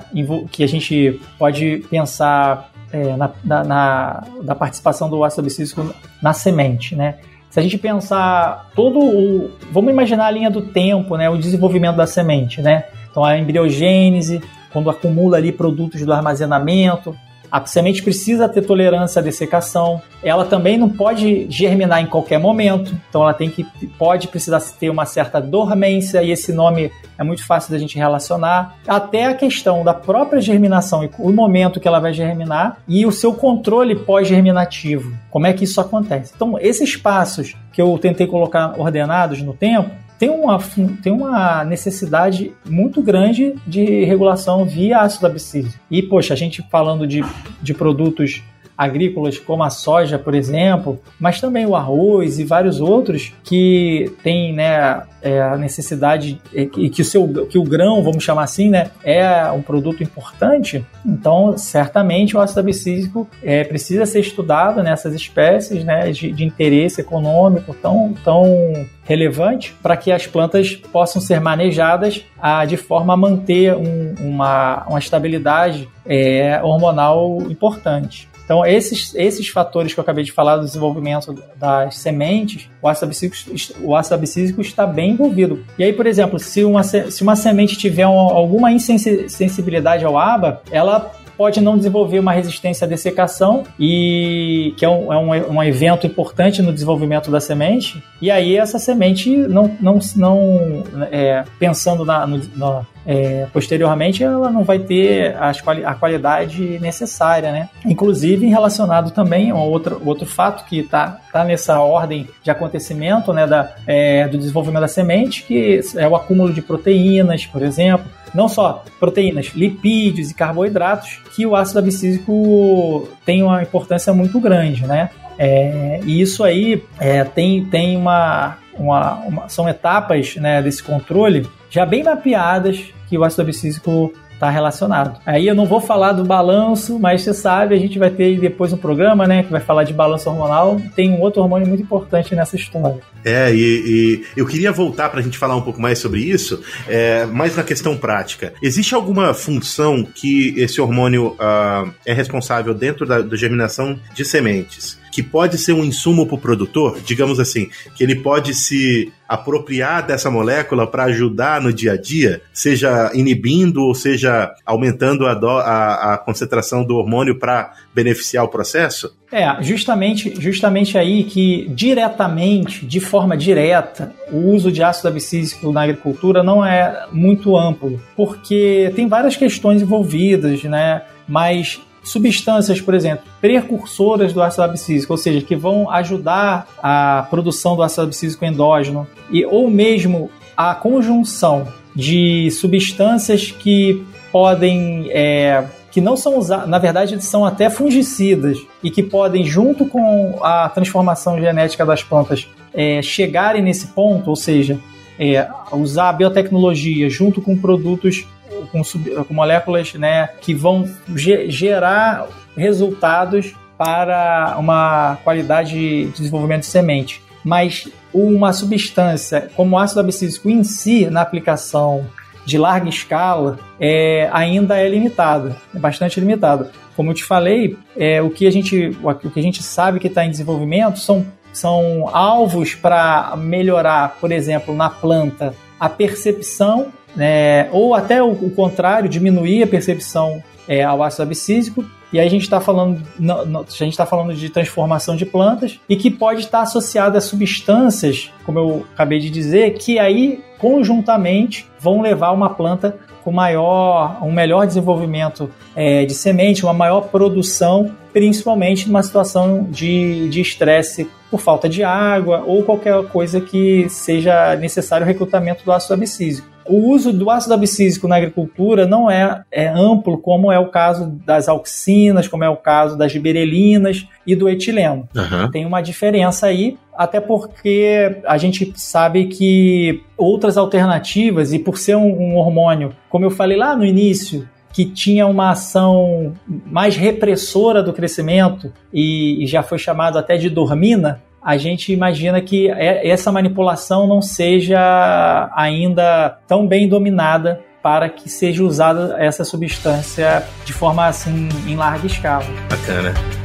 que 0.51 0.63
a 0.63 0.67
gente 0.67 1.19
pode 1.37 1.83
pensar 1.89 2.71
é, 2.91 3.15
na, 3.15 3.31
na, 3.43 3.63
na, 3.63 4.23
da 4.43 4.55
participação 4.55 5.09
do 5.09 5.23
ácido 5.23 5.41
abscísico 5.41 5.93
na 6.21 6.33
semente, 6.33 6.95
né? 6.95 7.17
Se 7.49 7.59
a 7.59 7.63
gente 7.63 7.77
pensar 7.77 8.71
todo 8.75 8.99
o. 8.99 9.51
Vamos 9.71 9.91
imaginar 9.91 10.25
a 10.25 10.31
linha 10.31 10.49
do 10.49 10.61
tempo, 10.61 11.15
né? 11.15 11.29
O 11.29 11.37
desenvolvimento 11.37 11.95
da 11.95 12.07
semente, 12.07 12.61
né? 12.61 12.85
Então 13.09 13.23
a 13.23 13.37
embriogênese, 13.37 14.41
quando 14.71 14.89
acumula 14.89 15.37
ali 15.37 15.51
produtos 15.51 16.03
do 16.03 16.11
armazenamento, 16.11 17.15
a 17.53 17.63
semente 17.67 18.01
precisa 18.01 18.49
ter 18.49 18.63
tolerância 18.63 19.19
à 19.19 19.23
dessecação. 19.23 20.01
Ela 20.23 20.43
também 20.43 20.75
não 20.75 20.89
pode 20.89 21.45
germinar 21.51 22.01
em 22.01 22.07
qualquer 22.07 22.39
momento. 22.39 22.97
Então 23.07 23.21
ela 23.21 23.33
tem 23.33 23.47
que 23.47 23.63
pode 23.99 24.27
precisar 24.27 24.59
ter 24.79 24.89
uma 24.89 25.05
certa 25.05 25.39
dormência 25.39 26.23
e 26.23 26.31
esse 26.31 26.51
nome 26.51 26.91
é 27.15 27.23
muito 27.23 27.45
fácil 27.45 27.71
da 27.71 27.77
gente 27.77 27.95
relacionar. 27.95 28.77
Até 28.87 29.25
a 29.25 29.35
questão 29.35 29.83
da 29.83 29.93
própria 29.93 30.41
germinação 30.41 31.03
e 31.03 31.11
o 31.19 31.31
momento 31.31 31.79
que 31.79 31.87
ela 31.87 31.99
vai 31.99 32.11
germinar 32.11 32.79
e 32.87 33.05
o 33.05 33.11
seu 33.11 33.35
controle 33.35 33.95
pós-germinativo. 33.97 35.15
Como 35.29 35.45
é 35.45 35.53
que 35.53 35.65
isso 35.65 35.79
acontece? 35.79 36.33
Então, 36.35 36.57
esses 36.59 36.95
passos 36.95 37.55
que 37.71 37.79
eu 37.79 37.95
tentei 37.99 38.25
colocar 38.25 38.79
ordenados 38.79 39.43
no 39.43 39.53
tempo, 39.53 39.91
tem 40.23 40.29
uma, 40.29 40.57
tem 41.01 41.11
uma 41.11 41.65
necessidade 41.65 42.53
muito 42.65 43.01
grande 43.01 43.55
de 43.67 44.05
regulação 44.05 44.63
via 44.63 45.01
ácido 45.01 45.27
abscísico. 45.27 45.77
E, 45.91 46.01
poxa, 46.01 46.33
a 46.33 46.37
gente 46.37 46.65
falando 46.71 47.05
de, 47.05 47.21
de 47.61 47.73
produtos 47.73 48.41
agrícolas 48.77 49.37
como 49.37 49.63
a 49.63 49.69
soja, 49.69 50.17
por 50.17 50.33
exemplo, 50.33 50.99
mas 51.19 51.39
também 51.39 51.65
o 51.65 51.75
arroz 51.75 52.39
e 52.39 52.43
vários 52.43 52.79
outros 52.79 53.31
que 53.43 54.11
têm 54.23 54.53
né, 54.53 55.03
é, 55.21 55.41
a 55.41 55.57
necessidade 55.57 56.41
e 56.53 56.89
que, 56.89 57.01
o 57.01 57.05
seu, 57.05 57.27
que 57.45 57.57
o 57.57 57.63
grão, 57.63 58.03
vamos 58.03 58.23
chamar 58.23 58.43
assim, 58.43 58.69
né, 58.69 58.91
é 59.03 59.49
um 59.51 59.61
produto 59.61 60.03
importante, 60.03 60.85
então 61.05 61.57
certamente 61.57 62.35
o 62.35 62.41
ácido 62.41 62.59
abscísico 62.59 63.27
é, 63.41 63.63
precisa 63.63 64.05
ser 64.05 64.19
estudado 64.19 64.81
nessas 64.83 65.13
espécies 65.13 65.83
né, 65.83 66.11
de, 66.11 66.31
de 66.31 66.43
interesse 66.43 66.99
econômico 66.99 67.73
tão, 67.73 68.13
tão 68.23 68.85
relevante 69.05 69.75
para 69.81 69.95
que 69.95 70.11
as 70.11 70.27
plantas 70.27 70.75
possam 70.75 71.21
ser 71.21 71.39
manejadas 71.39 72.25
a, 72.39 72.65
de 72.65 72.77
forma 72.77 73.13
a 73.13 73.17
manter 73.17 73.75
um, 73.75 74.15
uma, 74.19 74.85
uma 74.87 74.99
estabilidade 74.99 75.87
é, 76.05 76.59
hormonal 76.63 77.41
importante. 77.49 78.32
Então, 78.43 78.65
esses, 78.65 79.13
esses 79.15 79.47
fatores 79.47 79.93
que 79.93 79.99
eu 79.99 80.01
acabei 80.01 80.23
de 80.23 80.31
falar 80.31 80.57
do 80.57 80.65
desenvolvimento 80.65 81.35
das 81.55 81.97
sementes, 81.97 82.69
o 82.81 82.87
ácido 82.87 84.15
abscísico, 84.15 84.61
está 84.61 84.85
bem 84.85 85.11
envolvido. 85.11 85.63
E 85.77 85.83
aí, 85.83 85.93
por 85.93 86.05
exemplo, 86.05 86.37
se 86.39 86.63
uma, 86.63 86.83
se 86.83 87.21
uma 87.21 87.35
semente 87.35 87.77
tiver 87.77 88.07
um, 88.07 88.11
alguma 88.11 88.71
insensibilidade 88.71 90.03
ao 90.03 90.17
ABA, 90.17 90.61
ela 90.71 91.11
pode 91.37 91.61
não 91.61 91.77
desenvolver 91.77 92.19
uma 92.19 92.31
resistência 92.31 92.85
à 92.85 92.87
dessecação, 92.87 93.63
e 93.79 94.73
que 94.77 94.85
é 94.85 94.89
um, 94.89 95.11
é 95.11 95.17
um, 95.17 95.55
um 95.55 95.63
evento 95.63 96.05
importante 96.05 96.61
no 96.61 96.71
desenvolvimento 96.71 97.31
da 97.31 97.39
semente. 97.39 98.03
E 98.21 98.29
aí 98.29 98.55
essa 98.55 98.77
semente 98.79 99.35
não, 99.35 99.75
não, 99.79 99.99
não 100.15 100.83
é, 101.11 101.43
pensando 101.59 102.05
na, 102.05 102.27
no, 102.27 102.41
na, 102.55 102.85
é, 103.05 103.47
posteriormente 103.51 104.23
ela 104.23 104.49
não 104.49 104.63
vai 104.63 104.79
ter 104.79 105.35
as, 105.37 105.61
a 105.85 105.93
qualidade 105.95 106.79
necessária, 106.79 107.51
né? 107.51 107.69
Inclusive 107.85 108.47
relacionado 108.47 109.11
também 109.11 109.51
a 109.51 109.55
outro, 109.55 110.01
outro 110.05 110.25
fato 110.25 110.65
que 110.65 110.79
está 110.79 111.19
tá 111.31 111.43
nessa 111.43 111.79
ordem 111.79 112.27
de 112.41 112.49
acontecimento, 112.49 113.33
né, 113.33 113.45
da, 113.47 113.75
é, 113.87 114.27
do 114.27 114.37
desenvolvimento 114.37 114.81
da 114.81 114.87
semente, 114.87 115.43
que 115.43 115.81
é 115.95 116.07
o 116.07 116.15
acúmulo 116.15 116.53
de 116.53 116.61
proteínas, 116.61 117.45
por 117.45 117.61
exemplo, 117.61 118.05
não 118.33 118.47
só 118.47 118.83
proteínas, 118.99 119.47
lipídios 119.55 120.31
e 120.31 120.33
carboidratos, 120.33 121.21
que 121.35 121.45
o 121.45 121.55
ácido 121.55 121.79
abscísico 121.79 123.07
tem 123.25 123.43
uma 123.43 123.61
importância 123.61 124.13
muito 124.13 124.39
grande, 124.39 124.85
né? 124.87 125.09
É, 125.37 125.99
e 126.05 126.21
isso 126.21 126.43
aí 126.43 126.83
é, 126.99 127.23
tem, 127.23 127.65
tem 127.65 127.97
uma, 127.97 128.57
uma, 128.73 129.13
uma, 129.15 129.49
são 129.49 129.67
etapas 129.67 130.35
né, 130.35 130.61
desse 130.61 130.83
controle 130.83 131.47
já 131.69 131.85
bem 131.85 132.03
mapeadas 132.03 132.93
que 133.09 133.17
o 133.17 133.23
ácido 133.23 133.43
abscísico 133.43 134.13
está 134.33 134.49
relacionado. 134.49 135.19
Aí 135.25 135.47
eu 135.47 135.55
não 135.55 135.65
vou 135.65 135.79
falar 135.79 136.11
do 136.11 136.23
balanço, 136.23 136.99
mas 136.99 137.21
você 137.21 137.33
sabe, 137.33 137.73
a 137.73 137.79
gente 137.79 137.97
vai 137.97 138.09
ter 138.09 138.39
depois 138.39 138.73
um 138.73 138.77
programa, 138.77 139.25
né, 139.25 139.43
que 139.43 139.51
vai 139.51 139.61
falar 139.61 139.83
de 139.83 139.93
balanço 139.93 140.29
hormonal. 140.29 140.77
Tem 140.95 141.11
um 141.11 141.21
outro 141.21 141.41
hormônio 141.41 141.67
muito 141.67 141.81
importante 141.81 142.35
nessa 142.35 142.55
história. 142.55 142.99
É, 143.23 143.53
e, 143.53 143.57
e 143.57 144.23
eu 144.35 144.45
queria 144.45 144.71
voltar 144.71 145.09
para 145.09 145.19
a 145.19 145.23
gente 145.23 145.37
falar 145.37 145.55
um 145.55 145.61
pouco 145.61 145.81
mais 145.81 145.99
sobre 145.99 146.21
isso, 146.21 146.61
é, 146.87 147.25
mais 147.25 147.55
na 147.55 147.63
questão 147.63 147.97
prática. 147.97 148.53
Existe 148.61 148.93
alguma 148.93 149.33
função 149.33 150.03
que 150.03 150.53
esse 150.57 150.81
hormônio 150.81 151.29
uh, 151.33 151.93
é 152.05 152.13
responsável 152.13 152.73
dentro 152.73 153.05
da, 153.05 153.21
da 153.21 153.35
germinação 153.35 153.99
de 154.13 154.25
sementes? 154.25 155.01
que 155.13 155.21
pode 155.21 155.59
ser 155.59 155.73
um 155.73 155.83
insumo 155.83 156.25
para 156.25 156.35
o 156.35 156.39
produtor, 156.39 156.99
digamos 157.05 157.39
assim, 157.39 157.69
que 157.95 158.03
ele 158.03 158.15
pode 158.15 158.51
se 158.55 159.13
apropriar 159.27 160.05
dessa 160.05 160.29
molécula 160.29 160.85
para 160.87 161.03
ajudar 161.05 161.61
no 161.61 161.71
dia 161.71 161.93
a 161.93 161.97
dia, 161.97 162.41
seja 162.51 163.11
inibindo 163.13 163.83
ou 163.83 163.93
seja 163.93 164.51
aumentando 164.65 165.27
a, 165.27 165.35
do, 165.35 165.47
a, 165.47 166.13
a 166.13 166.17
concentração 166.17 166.83
do 166.83 166.95
hormônio 166.95 167.37
para 167.37 167.73
beneficiar 167.93 168.43
o 168.43 168.47
processo? 168.47 169.15
É, 169.31 169.63
justamente, 169.63 170.33
justamente 170.39 170.97
aí 170.97 171.23
que 171.23 171.67
diretamente, 171.69 172.85
de 172.85 172.99
forma 173.13 173.37
direta, 173.37 174.11
o 174.31 174.37
uso 174.55 174.71
de 174.71 174.81
ácido 174.81 175.07
abscísico 175.07 175.71
na 175.71 175.83
agricultura 175.83 176.41
não 176.41 176.65
é 176.65 177.05
muito 177.11 177.55
amplo, 177.55 178.01
porque 178.15 178.91
tem 178.95 179.07
várias 179.07 179.35
questões 179.35 179.83
envolvidas, 179.83 180.63
né? 180.63 181.03
Mas 181.27 181.79
substâncias, 182.03 182.81
por 182.81 182.95
exemplo, 182.95 183.23
precursoras 183.39 184.33
do 184.33 184.41
ácido 184.41 184.63
abscísico, 184.63 185.13
ou 185.13 185.17
seja, 185.17 185.45
que 185.45 185.55
vão 185.55 185.91
ajudar 185.91 186.67
a 186.81 187.27
produção 187.29 187.75
do 187.75 187.83
ácido 187.83 188.01
abscísico 188.01 188.43
endógeno, 188.45 189.07
e, 189.29 189.45
ou 189.45 189.69
mesmo 189.69 190.31
a 190.57 190.73
conjunção 190.73 191.67
de 191.95 192.49
substâncias 192.49 193.51
que 193.51 194.03
podem. 194.31 195.07
É, 195.11 195.63
que 195.91 196.01
não 196.01 196.17
são 196.17 196.39
usadas, 196.39 196.67
na 196.67 196.79
verdade, 196.79 197.23
são 197.23 197.45
até 197.45 197.69
fungicidas 197.69 198.57
e 198.81 198.89
que 198.89 199.03
podem, 199.03 199.45
junto 199.45 199.85
com 199.85 200.39
a 200.41 200.67
transformação 200.67 201.39
genética 201.39 201.85
das 201.85 202.01
plantas, 202.01 202.47
é, 202.73 203.01
chegarem 203.01 203.61
nesse 203.61 203.87
ponto, 203.87 204.29
ou 204.29 204.35
seja, 204.35 204.79
é, 205.19 205.47
usar 205.71 206.09
a 206.09 206.13
biotecnologia 206.13 207.09
junto 207.09 207.41
com 207.41 207.57
produtos 207.57 208.27
com, 208.71 208.83
sub, 208.83 209.09
com 209.25 209.33
moléculas 209.33 209.93
né, 209.93 210.29
que 210.41 210.53
vão 210.53 210.89
ge 211.15 211.49
gerar 211.49 212.27
resultados 212.55 213.53
para 213.77 214.55
uma 214.59 215.17
qualidade 215.23 215.71
de 215.71 216.05
desenvolvimento 216.11 216.61
de 216.61 216.67
semente. 216.67 217.21
Mas 217.43 217.87
uma 218.13 218.53
substância 218.53 219.49
como 219.55 219.75
o 219.75 219.79
ácido 219.79 219.99
abscísico 219.99 220.49
em 220.49 220.63
si, 220.63 221.07
na 221.07 221.21
aplicação 221.21 222.05
de 222.45 222.57
larga 222.57 222.89
escala, 222.89 223.59
é, 223.79 224.29
ainda 224.31 224.77
é 224.77 224.87
limitada, 224.87 225.55
é 225.73 225.79
bastante 225.79 226.19
limitada. 226.19 226.71
Como 226.95 227.09
eu 227.09 227.15
te 227.15 227.23
falei, 227.23 227.77
é, 227.97 228.21
o, 228.21 228.29
que 228.29 228.45
a 228.45 228.51
gente, 228.51 228.95
o 229.01 229.29
que 229.29 229.39
a 229.39 229.43
gente 229.43 229.63
sabe 229.63 229.99
que 229.99 230.07
está 230.07 230.25
em 230.25 230.29
desenvolvimento 230.29 230.99
são, 230.99 231.25
são 231.53 232.09
alvos 232.11 232.75
para 232.75 233.35
melhorar, 233.37 234.17
por 234.19 234.31
exemplo, 234.31 234.75
na 234.75 234.89
planta, 234.89 235.53
a 235.79 235.87
percepção 235.87 236.87
né, 237.15 237.69
ou 237.71 237.93
até 237.93 238.21
o, 238.21 238.31
o, 238.31 238.49
contrário, 238.51 239.07
diminuir 239.07 239.63
a 239.63 239.67
percepção 239.67 240.43
é, 240.67 240.83
ao 240.83 241.03
ácido 241.03 241.23
abscísico. 241.23 241.85
E 242.11 242.19
aí 242.19 242.27
a 242.27 242.29
gente 242.29 242.43
está 242.43 242.61
falando, 242.61 243.01
a 243.19 243.63
gente 243.71 243.89
está 243.89 244.05
falando 244.05 244.35
de 244.35 244.49
transformação 244.49 245.15
de 245.15 245.25
plantas 245.25 245.79
e 245.89 245.95
que 245.95 246.11
pode 246.11 246.41
estar 246.41 246.61
associada 246.61 247.17
a 247.17 247.21
substâncias, 247.21 248.31
como 248.45 248.59
eu 248.59 248.85
acabei 248.93 249.19
de 249.19 249.31
dizer, 249.31 249.73
que 249.73 249.97
aí 249.97 250.43
conjuntamente 250.59 251.67
vão 251.79 252.01
levar 252.01 252.31
uma 252.31 252.51
planta 252.51 252.97
com 253.23 253.31
maior, 253.31 254.19
um 254.21 254.31
melhor 254.31 254.67
desenvolvimento 254.67 255.49
é, 255.75 256.05
de 256.05 256.13
semente, 256.13 256.63
uma 256.63 256.73
maior 256.73 257.01
produção, 257.01 257.91
principalmente 258.11 258.87
numa 258.87 259.01
situação 259.01 259.63
de 259.69 260.29
estresse 260.39 261.09
por 261.31 261.39
falta 261.39 261.67
de 261.67 261.83
água 261.83 262.43
ou 262.45 262.63
qualquer 262.63 263.01
coisa 263.05 263.41
que 263.41 263.87
seja 263.89 264.55
necessário 264.55 265.03
o 265.03 265.07
recrutamento 265.07 265.63
do 265.65 265.71
ácido 265.71 265.95
abscísico. 265.95 266.52
O 266.65 266.91
uso 266.91 267.11
do 267.11 267.29
ácido 267.29 267.53
abscísico 267.53 268.07
na 268.07 268.15
agricultura 268.15 268.85
não 268.85 269.09
é, 269.09 269.43
é, 269.51 269.67
amplo, 269.67 270.17
como 270.17 270.51
é 270.51 270.59
o 270.59 270.67
caso 270.67 271.07
das 271.25 271.47
auxinas, 271.47 272.27
como 272.27 272.43
é 272.43 272.49
o 272.49 272.55
caso 272.55 272.97
das 272.97 273.11
giberelinas 273.11 274.07
e 274.25 274.35
do 274.35 274.49
etileno. 274.49 275.07
Uhum. 275.15 275.51
Tem 275.51 275.65
uma 275.65 275.81
diferença 275.81 276.47
aí, 276.47 276.77
até 276.95 277.19
porque 277.19 278.21
a 278.25 278.37
gente 278.37 278.73
sabe 278.75 279.25
que 279.25 280.03
outras 280.17 280.57
alternativas, 280.57 281.53
e 281.53 281.59
por 281.59 281.77
ser 281.77 281.95
um, 281.95 282.07
um 282.07 282.35
hormônio, 282.37 282.93
como 283.09 283.25
eu 283.25 283.31
falei 283.31 283.57
lá 283.57 283.75
no 283.75 283.85
início, 283.85 284.47
que 284.73 284.85
tinha 284.85 285.27
uma 285.27 285.51
ação 285.51 286.33
mais 286.47 286.95
repressora 286.95 287.83
do 287.83 287.93
crescimento 287.93 288.73
e, 288.91 289.43
e 289.43 289.47
já 289.47 289.61
foi 289.61 289.77
chamado 289.77 290.17
até 290.17 290.35
de 290.35 290.49
dormina, 290.49 291.21
a 291.43 291.57
gente 291.57 291.91
imagina 291.91 292.41
que 292.41 292.69
é, 292.71 293.07
essa 293.07 293.31
manipulação 293.31 294.07
não 294.07 294.21
seja 294.21 295.51
ainda 295.55 296.37
tão 296.47 296.67
bem 296.67 296.87
dominada 296.87 297.61
para 297.81 298.07
que 298.07 298.29
seja 298.29 298.63
usada 298.63 299.17
essa 299.19 299.43
substância 299.43 300.43
de 300.63 300.71
forma 300.71 301.05
assim 301.05 301.49
em 301.67 301.75
larga 301.75 302.07
escala. 302.07 302.45
Bacana. 302.69 303.42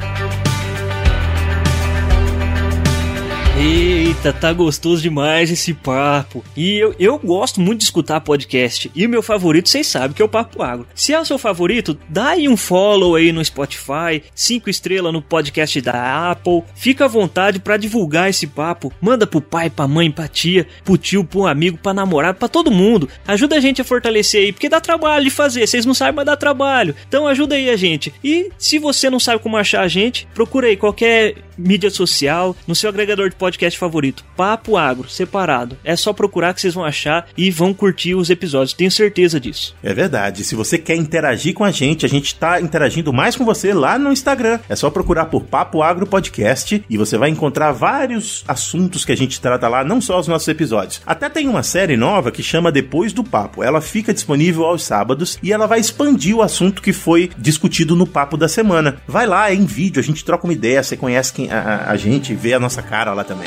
Eita, 3.61 4.33
tá 4.33 4.53
gostoso 4.53 5.03
demais 5.03 5.51
esse 5.51 5.75
papo. 5.75 6.45
E 6.57 6.77
eu, 6.77 6.95
eu 6.97 7.19
gosto 7.19 7.61
muito 7.61 7.79
de 7.79 7.85
escutar 7.85 8.21
podcast. 8.21 8.89
E 8.95 9.05
o 9.05 9.09
meu 9.09 9.21
favorito, 9.21 9.69
vocês 9.69 9.85
sabem, 9.85 10.13
que 10.13 10.23
é 10.23 10.25
o 10.25 10.29
Papo 10.29 10.63
Agro. 10.63 10.87
Se 10.95 11.13
é 11.13 11.21
o 11.21 11.25
seu 11.25 11.39
favorito, 11.39 11.99
dá 12.09 12.29
aí 12.31 12.49
um 12.49 12.57
follow 12.57 13.17
aí 13.17 13.33
no 13.33 13.45
Spotify, 13.45 14.23
cinco 14.33 14.71
estrelas 14.71 15.13
no 15.13 15.21
podcast 15.21 15.81
da 15.81 16.31
Apple. 16.31 16.63
Fica 16.77 17.07
à 17.07 17.09
vontade 17.09 17.59
para 17.59 17.77
divulgar 17.77 18.31
esse 18.31 18.47
papo. 18.47 18.93
Manda 19.01 19.27
pro 19.27 19.41
pai, 19.41 19.69
pra 19.69 19.89
mãe, 19.89 20.09
pra 20.09 20.29
tia, 20.29 20.69
pro 20.85 20.97
tio, 20.97 21.25
pro 21.25 21.49
amigo, 21.49 21.79
pra 21.79 21.93
namorado, 21.93 22.39
pra 22.39 22.47
todo 22.47 22.71
mundo. 22.71 23.09
Ajuda 23.27 23.57
a 23.57 23.61
gente 23.61 23.83
a 23.83 23.85
fortalecer 23.85 24.43
aí, 24.43 24.53
porque 24.53 24.69
dá 24.69 24.81
trabalho 24.81 25.25
de 25.25 25.31
fazer. 25.31 25.67
Vocês 25.67 25.85
não 25.85 25.95
sabem, 25.95 26.15
mas 26.15 26.27
dá 26.27 26.37
trabalho. 26.37 26.95
Então 27.09 27.27
ajuda 27.27 27.57
aí 27.57 27.69
a 27.69 27.77
gente. 27.77 28.15
E 28.23 28.51
se 28.57 28.79
você 28.79 29.11
não 29.11 29.19
sabe 29.19 29.43
como 29.43 29.57
achar 29.57 29.81
a 29.81 29.89
gente, 29.89 30.29
procura 30.33 30.69
aí 30.69 30.77
qualquer 30.77 31.35
mídia 31.59 31.91
social, 31.91 32.55
no 32.69 32.75
seu 32.75 32.89
agregador 32.89 33.29
de 33.29 33.35
podcast 33.35 33.48
favorito. 33.77 34.25
Papo 34.37 34.77
Agro, 34.77 35.09
separado. 35.09 35.77
É 35.85 35.97
só 35.97 36.13
procurar 36.13 36.53
que 36.53 36.61
vocês 36.61 36.75
vão 36.75 36.85
achar 36.85 37.27
e 37.37 37.51
vão 37.51 37.73
curtir 37.73 38.15
os 38.15 38.31
episódios, 38.31 38.75
tenho 38.75 38.91
certeza 38.91 39.41
disso. 39.41 39.75
É 39.83 39.95
verdade. 39.95 40.45
Se 40.45 40.55
você 40.55 40.77
quer 40.77 40.97
interagir 40.97 41.55
com 41.55 41.65
a 41.65 41.71
gente, 41.71 42.05
a 42.05 42.09
gente 42.09 42.27
está 42.27 42.61
interagindo 42.61 43.13
mais 43.13 43.37
com 43.37 43.45
você 43.45 43.73
lá 43.73 43.99
no 43.99 44.13
Instagram. 44.13 44.59
É 44.69 44.77
só 44.77 44.91
procurar 44.91 45.27
por 45.27 45.45
Papo 45.45 45.83
Agro 45.83 46.07
Podcast 46.07 46.85
e 46.89 46.97
você 46.97 47.17
vai 47.17 47.31
encontrar 47.31 47.73
vários 47.73 48.45
assuntos 48.47 49.05
que 49.05 49.13
a 49.13 49.17
gente 49.17 49.41
trata 49.41 49.69
lá, 49.69 49.85
não 49.85 50.01
só 50.01 50.19
os 50.19 50.29
nossos 50.29 50.49
episódios. 50.49 51.01
Até 51.07 51.29
tem 51.29 51.49
uma 51.49 51.63
série 51.63 51.97
nova 51.97 52.31
que 52.31 52.43
chama 52.43 52.73
Depois 52.73 53.13
do 53.13 53.25
Papo. 53.25 53.63
Ela 53.63 53.81
fica 53.81 54.13
disponível 54.13 54.65
aos 54.65 54.83
sábados 54.83 55.39
e 55.43 55.53
ela 55.53 55.67
vai 55.67 55.79
expandir 55.79 56.37
o 56.37 56.43
assunto 56.43 56.83
que 56.83 56.93
foi 56.93 57.31
discutido 57.39 57.95
no 57.95 58.07
papo 58.07 58.37
da 58.37 58.49
semana. 58.49 58.97
Vai 59.07 59.27
lá, 59.27 59.51
é 59.51 59.55
em 59.55 59.65
vídeo, 59.65 60.01
a 60.01 60.03
gente 60.03 60.25
troca 60.25 60.45
uma 60.45 60.53
ideia, 60.53 60.83
você 60.83 60.97
conhece 60.97 61.33
quem 61.33 61.51
a, 61.51 61.85
a 61.89 61.97
gente 61.97 62.35
vê 62.35 62.55
a 62.55 62.61
nossa 62.61 62.83
cara 62.83 63.13
lá 63.13 63.23
também. 63.23 63.38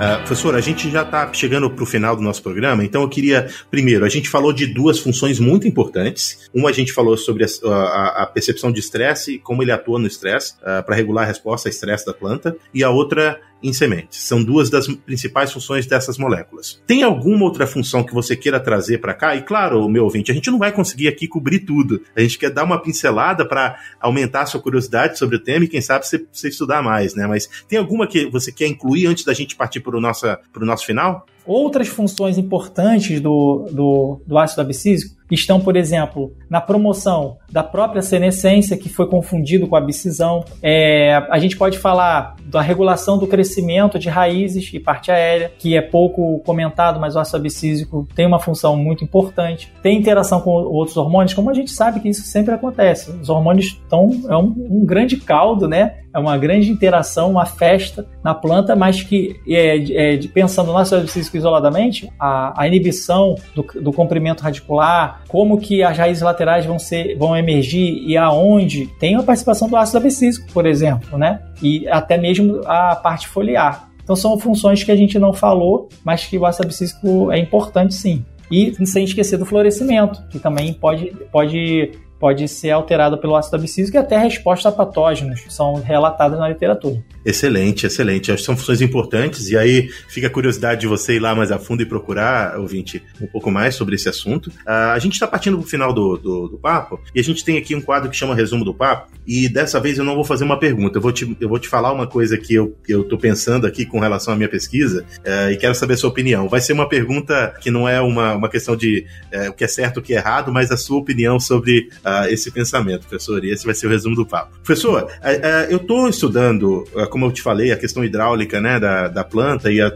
Uh, 0.00 0.16
professor, 0.24 0.54
a 0.54 0.62
gente 0.62 0.90
já 0.90 1.02
está 1.02 1.30
chegando 1.30 1.68
para 1.68 1.82
o 1.82 1.86
final 1.86 2.16
do 2.16 2.22
nosso 2.22 2.42
programa, 2.42 2.82
então 2.82 3.02
eu 3.02 3.08
queria, 3.08 3.50
primeiro, 3.70 4.02
a 4.02 4.08
gente 4.08 4.30
falou 4.30 4.50
de 4.50 4.66
duas 4.66 4.98
funções 4.98 5.38
muito 5.38 5.68
importantes. 5.68 6.48
Uma 6.54 6.70
a 6.70 6.72
gente 6.72 6.90
falou 6.90 7.18
sobre 7.18 7.44
a, 7.44 7.68
a, 7.68 8.22
a 8.22 8.26
percepção 8.26 8.72
de 8.72 8.80
estresse, 8.80 9.38
como 9.38 9.62
ele 9.62 9.70
atua 9.70 9.98
no 9.98 10.06
estresse, 10.06 10.54
uh, 10.62 10.82
para 10.82 10.94
regular 10.94 11.24
a 11.24 11.26
resposta 11.26 11.68
a 11.68 11.70
estresse 11.70 12.06
da 12.06 12.14
planta, 12.14 12.56
e 12.72 12.82
a 12.82 12.88
outra 12.88 13.38
em 13.62 13.72
sementes. 13.72 14.22
São 14.22 14.42
duas 14.42 14.70
das 14.70 14.86
principais 14.88 15.52
funções 15.52 15.86
dessas 15.86 16.18
moléculas. 16.18 16.82
Tem 16.86 17.02
alguma 17.02 17.44
outra 17.44 17.66
função 17.66 18.02
que 18.02 18.14
você 18.14 18.36
queira 18.36 18.60
trazer 18.60 18.98
para 18.98 19.14
cá? 19.14 19.36
E 19.36 19.42
claro, 19.42 19.88
meu 19.88 20.04
ouvinte, 20.04 20.30
a 20.30 20.34
gente 20.34 20.50
não 20.50 20.58
vai 20.58 20.72
conseguir 20.72 21.08
aqui 21.08 21.26
cobrir 21.26 21.60
tudo. 21.60 22.02
A 22.16 22.20
gente 22.20 22.38
quer 22.38 22.50
dar 22.50 22.64
uma 22.64 22.80
pincelada 22.80 23.46
para 23.46 23.78
aumentar 24.00 24.42
a 24.42 24.46
sua 24.46 24.60
curiosidade 24.60 25.18
sobre 25.18 25.36
o 25.36 25.40
tema 25.40 25.64
e 25.64 25.68
quem 25.68 25.80
sabe 25.80 26.06
você, 26.06 26.48
estudar 26.48 26.82
mais, 26.82 27.14
né? 27.14 27.26
Mas 27.26 27.48
tem 27.68 27.78
alguma 27.78 28.06
que 28.06 28.26
você 28.26 28.50
quer 28.50 28.66
incluir 28.66 29.06
antes 29.06 29.24
da 29.24 29.34
gente 29.34 29.56
partir 29.56 29.80
para 29.80 29.96
o 29.96 30.00
nosso, 30.00 30.26
nosso 30.60 30.86
final? 30.86 31.26
Outras 31.46 31.88
funções 31.88 32.38
importantes 32.38 33.20
do, 33.20 33.66
do, 33.72 34.20
do 34.26 34.38
ácido 34.38 34.60
abscísico 34.62 35.19
estão, 35.34 35.60
por 35.60 35.76
exemplo, 35.76 36.32
na 36.48 36.60
promoção 36.60 37.38
da 37.50 37.62
própria 37.62 38.02
senescência, 38.02 38.76
que 38.76 38.88
foi 38.88 39.06
confundido 39.06 39.66
com 39.66 39.76
a 39.76 39.78
abscisão. 39.78 40.44
É, 40.62 41.14
a 41.30 41.38
gente 41.38 41.56
pode 41.56 41.78
falar 41.78 42.36
da 42.44 42.60
regulação 42.60 43.18
do 43.18 43.26
crescimento 43.26 43.98
de 43.98 44.08
raízes 44.08 44.72
e 44.72 44.80
parte 44.80 45.10
aérea, 45.10 45.52
que 45.58 45.76
é 45.76 45.80
pouco 45.80 46.40
comentado, 46.40 47.00
mas 47.00 47.16
o 47.16 47.18
ácido 47.18 47.38
abscísico 47.38 48.06
tem 48.14 48.26
uma 48.26 48.38
função 48.38 48.76
muito 48.76 49.04
importante. 49.04 49.72
Tem 49.82 49.98
interação 49.98 50.40
com 50.40 50.50
outros 50.50 50.96
hormônios, 50.96 51.34
como 51.34 51.50
a 51.50 51.54
gente 51.54 51.70
sabe 51.70 52.00
que 52.00 52.08
isso 52.08 52.22
sempre 52.22 52.54
acontece. 52.54 53.10
Os 53.10 53.28
hormônios 53.28 53.66
estão 53.66 54.10
é 54.28 54.36
um, 54.36 54.54
um 54.70 54.84
grande 54.84 55.16
caldo, 55.16 55.68
né? 55.68 55.96
É 56.12 56.18
uma 56.18 56.36
grande 56.36 56.70
interação, 56.70 57.30
uma 57.30 57.46
festa 57.46 58.06
na 58.22 58.34
planta, 58.34 58.74
mas 58.74 59.02
que, 59.02 59.40
é, 59.46 60.14
é, 60.14 60.18
pensando 60.34 60.72
no 60.72 60.78
ácido 60.78 61.02
abscísico 61.02 61.36
isoladamente, 61.36 62.10
a, 62.18 62.60
a 62.60 62.66
inibição 62.66 63.36
do, 63.54 63.62
do 63.80 63.92
comprimento 63.92 64.42
radicular, 64.42 65.19
como 65.28 65.58
que 65.58 65.82
as 65.82 65.96
raízes 65.96 66.22
laterais 66.22 66.66
vão 66.66 66.78
ser, 66.78 67.16
vão 67.16 67.36
emergir 67.36 68.02
e 68.06 68.16
aonde, 68.16 68.86
tem 68.98 69.16
a 69.16 69.22
participação 69.22 69.68
do 69.68 69.76
ácido 69.76 69.98
abscísico, 69.98 70.46
por 70.52 70.66
exemplo, 70.66 71.18
né? 71.18 71.40
E 71.62 71.88
até 71.88 72.18
mesmo 72.18 72.60
a 72.66 72.96
parte 72.96 73.28
foliar. 73.28 73.88
Então 74.02 74.16
são 74.16 74.38
funções 74.38 74.82
que 74.82 74.90
a 74.90 74.96
gente 74.96 75.18
não 75.18 75.32
falou, 75.32 75.88
mas 76.04 76.26
que 76.26 76.36
o 76.36 76.44
ácido 76.44 76.66
abscísico 76.66 77.30
é 77.30 77.38
importante 77.38 77.94
sim. 77.94 78.24
E 78.50 78.74
sem 78.84 79.04
esquecer 79.04 79.36
do 79.36 79.46
florescimento, 79.46 80.20
que 80.28 80.38
também 80.38 80.72
pode, 80.72 81.12
pode 81.30 81.92
pode 82.20 82.46
ser 82.46 82.70
alterada 82.70 83.16
pelo 83.16 83.34
ácido 83.34 83.56
abscísico 83.56 83.96
e 83.96 83.98
até 83.98 84.18
resposta 84.18 84.68
a 84.68 84.72
patógenos 84.72 85.42
são 85.48 85.74
relatadas 85.74 86.38
na 86.38 86.48
literatura. 86.48 87.02
Excelente, 87.24 87.86
excelente. 87.86 88.30
Acho 88.30 88.42
que 88.42 88.46
são 88.46 88.56
funções 88.56 88.82
importantes 88.82 89.48
e 89.48 89.56
aí 89.56 89.88
fica 90.08 90.26
a 90.26 90.30
curiosidade 90.30 90.82
de 90.82 90.86
você 90.86 91.16
ir 91.16 91.18
lá 91.18 91.34
mais 91.34 91.50
a 91.50 91.58
fundo 91.58 91.82
e 91.82 91.86
procurar, 91.86 92.58
ouvinte, 92.58 93.02
um 93.20 93.26
pouco 93.26 93.50
mais 93.50 93.74
sobre 93.74 93.94
esse 93.94 94.08
assunto. 94.08 94.48
Uh, 94.48 94.92
a 94.92 94.98
gente 94.98 95.14
está 95.14 95.26
partindo 95.26 95.56
para 95.56 95.64
o 95.64 95.68
final 95.68 95.92
do, 95.92 96.16
do, 96.16 96.48
do, 96.48 96.58
papo 96.58 97.00
e 97.14 97.20
a 97.20 97.24
gente 97.24 97.44
tem 97.44 97.56
aqui 97.56 97.74
um 97.74 97.80
quadro 97.80 98.10
que 98.10 98.16
chama 98.16 98.34
Resumo 98.34 98.64
do 98.64 98.74
Papo 98.74 99.10
e 99.26 99.48
dessa 99.48 99.80
vez 99.80 99.96
eu 99.96 100.04
não 100.04 100.14
vou 100.14 100.24
fazer 100.24 100.44
uma 100.44 100.58
pergunta, 100.58 100.98
eu 100.98 101.02
vou 101.02 101.12
te, 101.12 101.36
eu 101.40 101.48
vou 101.48 101.58
te 101.58 101.68
falar 101.68 101.92
uma 101.92 102.06
coisa 102.06 102.36
que 102.36 102.54
eu, 102.54 102.76
que 102.84 102.92
eu 102.92 103.04
pensando 103.18 103.66
aqui 103.66 103.84
com 103.84 103.98
relação 103.98 104.32
à 104.34 104.36
minha 104.36 104.48
pesquisa 104.48 105.04
uh, 105.18 105.50
e 105.50 105.56
quero 105.56 105.74
saber 105.74 105.94
a 105.94 105.96
sua 105.96 106.10
opinião. 106.10 106.48
Vai 106.48 106.60
ser 106.60 106.72
uma 106.72 106.88
pergunta 106.88 107.54
que 107.60 107.70
não 107.70 107.88
é 107.88 108.00
uma, 108.00 108.34
uma 108.34 108.48
questão 108.48 108.76
de 108.76 109.06
uh, 109.32 109.50
o 109.50 109.52
que 109.52 109.64
é 109.64 109.68
certo, 109.68 109.98
o 109.98 110.02
que 110.02 110.14
é 110.14 110.16
errado, 110.16 110.52
mas 110.52 110.70
a 110.70 110.76
sua 110.76 110.98
opinião 110.98 111.38
sobre 111.38 111.88
esse 112.28 112.50
pensamento, 112.50 113.06
professor. 113.06 113.44
E 113.44 113.50
esse 113.50 113.64
vai 113.64 113.74
ser 113.74 113.86
o 113.86 113.90
resumo 113.90 114.16
do 114.16 114.26
papo. 114.26 114.52
Professor, 114.62 115.04
uh, 115.04 115.06
uh, 115.06 115.70
eu 115.70 115.78
estou 115.78 116.08
estudando, 116.08 116.84
uh, 116.94 117.08
como 117.08 117.26
eu 117.26 117.32
te 117.32 117.42
falei, 117.42 117.72
a 117.72 117.76
questão 117.76 118.04
hidráulica 118.04 118.60
né, 118.60 118.78
da, 118.78 119.08
da 119.08 119.24
planta 119.24 119.70
e 119.70 119.80
a, 119.80 119.88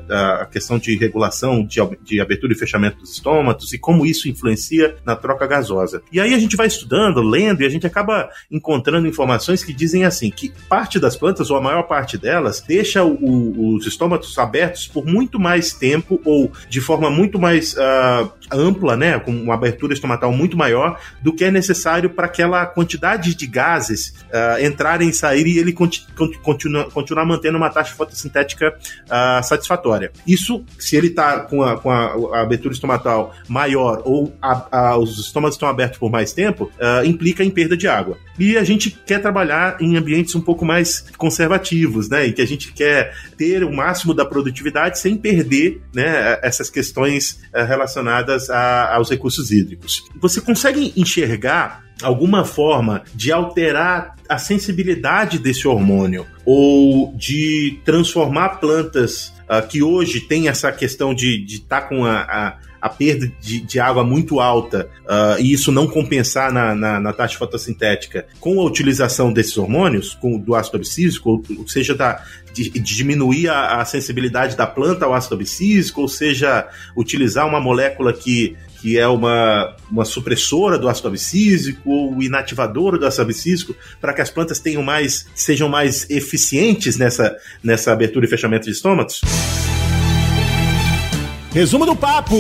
a 0.43 0.47
questão 0.47 0.79
de 0.79 0.97
regulação 0.97 1.65
de, 1.65 1.81
de, 2.03 2.21
abertura 2.21 2.53
e 2.53 2.57
fechamento 2.57 2.99
dos 2.99 3.13
estômatos 3.13 3.73
e 3.73 3.79
como 3.79 4.07
isso 4.07 4.29
influencia 4.29 4.97
na 5.05 5.17
troca 5.17 5.47
gasosa. 5.47 6.03
E 6.13 6.21
aí 6.21 6.35
a 6.35 6.39
gente 6.39 6.57
vai 6.57 6.67
estudando, 6.67 7.21
lendo 7.21 7.63
e 7.63 7.67
a 7.67 7.69
gente 7.69 7.87
acaba 7.87 8.29
encontrando 8.51 9.07
informações 9.07 9.63
que 9.63 9.73
dizem 9.73 10.05
assim 10.05 10.31
que 10.31 10.53
parte 10.69 10.99
das 10.99 11.17
plantas, 11.17 11.51
ou 11.51 11.57
a 11.57 11.61
maior 11.61 11.83
parte 11.85 12.17
delas, 12.17 12.61
deixa 12.67 13.05
o, 13.05 13.75
os 13.75 13.87
estômatos 13.87 14.37
abertos 14.39 14.87
por 14.87 15.05
muito 15.05 15.39
mais 15.39 15.73
tempo 15.73 16.21
ou 16.25 16.51
de 16.69 16.81
forma 16.81 17.11
muito 17.11 17.39
mais 17.39 17.77
ampla, 18.53 18.97
né, 18.97 19.19
com 19.19 19.31
uma 19.31 19.55
abertura 19.55 19.93
estomatal 19.93 20.33
muito 20.33 20.57
maior 20.57 20.99
do 21.23 21.33
que 21.33 21.45
é 21.45 21.51
necessário 21.51 22.04
para 22.11 22.27
aquela 22.27 22.67
quantidade 22.67 23.35
de 23.35 23.47
gases 23.47 24.15
uh, 24.29 24.65
entrarem 24.65 25.09
e 25.09 25.13
saírem 25.13 25.55
e 25.55 25.59
ele 25.59 25.73
conti 25.73 26.07
continua, 26.43 26.91
continuar 26.91 27.25
mantendo 27.25 27.57
uma 27.57 27.71
taxa 27.71 27.95
fotossintética 27.95 28.77
uh, 29.05 29.43
satisfatória. 29.45 30.13
Isso, 30.27 30.65
se 30.79 30.97
ele 30.97 31.09
está 31.09 31.41
com, 31.41 31.63
a, 31.63 31.79
com 31.79 31.91
a, 31.91 32.37
a, 32.37 32.43
abertura 32.43 32.75
estomatal 32.75 33.35
maior 33.49 34.03
ou 34.05 34.35
a, 34.41 34.97
os 34.97 35.19
estômagos 35.19 35.57
estão 35.57 35.69
abertos 35.69 35.99
por 35.99 36.11
mais 36.11 36.33
tempo, 36.33 36.71
uh, 36.79 37.05
implica 37.05 37.45
em 37.45 37.51
perda 37.51 37.77
de 37.77 37.89
água. 37.89 38.19
E 38.39 38.57
a 38.57 38.65
gente 38.65 38.91
quer 38.91 39.21
trabalhar 39.21 39.77
em 39.81 39.97
ambientes 39.97 40.35
um 40.35 40.41
pouco 40.41 40.65
mais 40.65 41.05
conservativos, 41.17 42.09
né, 42.09 42.27
em 42.27 42.33
que 42.33 42.43
a 42.43 42.47
gente 42.47 42.73
quer 42.73 43.15
ter 43.37 43.63
o 43.63 43.73
máximo 43.73 44.13
da 44.13 44.25
produtividade 44.25 44.99
sem 44.99 45.17
perder 45.17 45.81
né, 45.95 46.39
essas 46.43 46.69
questões 46.69 47.41
relacionadas 47.53 48.51
a, 48.51 48.95
aos 48.97 49.09
recursos 49.09 49.53
hídricos. 49.53 50.05
Você 50.21 50.41
consegue 50.41 50.93
enxergar 50.97 51.85
alguma 52.03 52.45
forma 52.45 53.03
de 53.15 53.31
alterar 53.31 54.15
a 54.29 54.39
sensibilidade 54.39 55.39
desse 55.39 55.69
hormônio 55.69 56.27
ou 56.45 57.15
de 57.17 57.79
transformar 57.85 58.61
plantas 58.61 59.33
uh, 59.49 59.67
que 59.67 59.83
hoje 59.83 60.21
têm 60.21 60.49
essa 60.49 60.73
questão 60.73 61.15
de 61.15 61.45
estar 61.47 61.83
tá 61.83 61.89
com 61.89 62.05
a, 62.05 62.21
a, 62.21 62.57
a, 62.81 62.89
perda 62.89 63.31
de, 63.41 63.61
de, 63.61 63.79
água 63.79 64.03
muito 64.03 64.41
alta 64.41 64.89
uh, 65.05 65.41
e 65.41 65.53
isso 65.53 65.71
não 65.71 65.87
compensar 65.87 66.53
na, 66.53 66.75
na, 66.75 67.01
na, 67.01 67.13
taxa 67.13 67.39
fotossintética 67.39 68.27
com 68.41 68.61
a 68.61 68.65
utilização 68.65 69.33
desses 69.33 69.57
hormônios, 69.57 70.15
com 70.15 70.39
do 70.39 70.55
ácido 70.55 70.79
abscísico, 70.79 71.43
ou 71.59 71.69
seja, 71.69 71.95
da, 71.95 72.23
de, 72.53 72.71
de 72.71 72.81
diminuir 72.81 73.49
a, 73.49 73.81
a, 73.81 73.85
sensibilidade 73.85 74.57
da 74.57 74.67
planta 74.67 75.05
ao 75.05 75.15
ácido 75.15 75.35
abscísico, 75.35 76.01
ou 76.01 76.09
seja, 76.09 76.67
utilizar 76.97 77.47
uma 77.47 77.61
molécula 77.61 78.13
que, 78.13 78.57
que 78.85 78.99
é 78.99 79.09
uma, 79.09 79.75
uma 79.91 80.05
supressora 80.05 80.79
do 80.79 80.91
ácido 80.91 81.09
abscísico 81.09 81.91
ou 81.91 82.23
inativadora 82.23 82.99
do 82.99 83.07
ácido 83.07 83.23
abscísico, 83.23 83.75
para 83.99 84.13
que 84.13 84.21
as 84.21 84.29
plantas 84.29 84.59
tenham 84.59 84.83
mais, 84.83 85.27
sejam 85.35 85.71
mais 85.71 86.07
eficientes 86.11 86.99
nessa, 86.99 87.35
nessa 87.63 87.95
abertura 87.95 88.27
e 88.27 88.29
fechamento 88.29 88.67
de 88.67 88.73
estômatos? 88.73 89.23
Resumo 91.51 91.87
do 91.87 91.97
papo! 91.97 92.37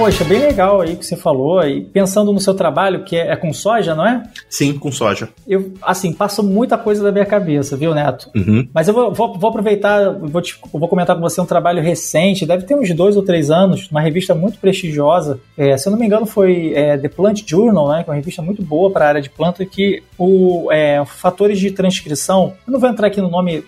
Poxa, 0.00 0.24
bem 0.24 0.38
legal 0.38 0.80
aí 0.80 0.96
que 0.96 1.04
você 1.04 1.14
falou. 1.14 1.62
E 1.62 1.82
pensando 1.82 2.32
no 2.32 2.40
seu 2.40 2.54
trabalho, 2.54 3.04
que 3.04 3.16
é, 3.16 3.32
é, 3.32 3.36
com 3.36 3.52
soja, 3.52 3.94
não 3.94 4.06
é? 4.06 4.22
Sim, 4.48 4.78
com 4.78 4.90
soja. 4.90 5.28
Eu, 5.46 5.74
assim, 5.82 6.10
passo 6.10 6.42
muita 6.42 6.78
coisa 6.78 7.04
da 7.04 7.12
minha 7.12 7.26
cabeça, 7.26 7.76
viu, 7.76 7.94
Neto? 7.94 8.30
Uhum. 8.34 8.66
Mas 8.72 8.88
eu 8.88 8.94
vou, 8.94 9.12
vou, 9.12 9.38
vou 9.38 9.50
aproveitar, 9.50 10.10
vou, 10.10 10.40
te, 10.40 10.58
vou 10.72 10.88
comentar 10.88 11.14
com 11.14 11.20
você 11.20 11.38
um 11.38 11.44
trabalho 11.44 11.82
recente, 11.82 12.46
deve 12.46 12.64
ter 12.64 12.74
uns 12.74 12.90
dois 12.94 13.14
ou 13.14 13.22
três 13.22 13.50
anos, 13.50 13.90
uma 13.90 14.00
revista 14.00 14.34
muito 14.34 14.58
prestigiosa. 14.58 15.38
É, 15.54 15.76
se 15.76 15.86
eu 15.86 15.90
não 15.90 15.98
me 15.98 16.06
engano, 16.06 16.24
foi 16.24 16.72
é, 16.74 16.96
The 16.96 17.08
Plant 17.10 17.42
Journal, 17.46 17.90
né? 17.90 18.02
Que 18.02 18.08
é 18.08 18.12
uma 18.12 18.16
revista 18.16 18.40
muito 18.40 18.62
boa 18.62 18.90
para 18.90 19.04
a 19.04 19.08
área 19.08 19.20
de 19.20 19.28
planta, 19.28 19.66
que 19.66 20.02
o 20.16 20.72
é, 20.72 21.04
fatores 21.04 21.60
de 21.60 21.72
transcrição, 21.72 22.54
eu 22.66 22.72
não 22.72 22.80
vou 22.80 22.88
entrar 22.88 23.08
aqui 23.08 23.20
no 23.20 23.28
nome, 23.28 23.62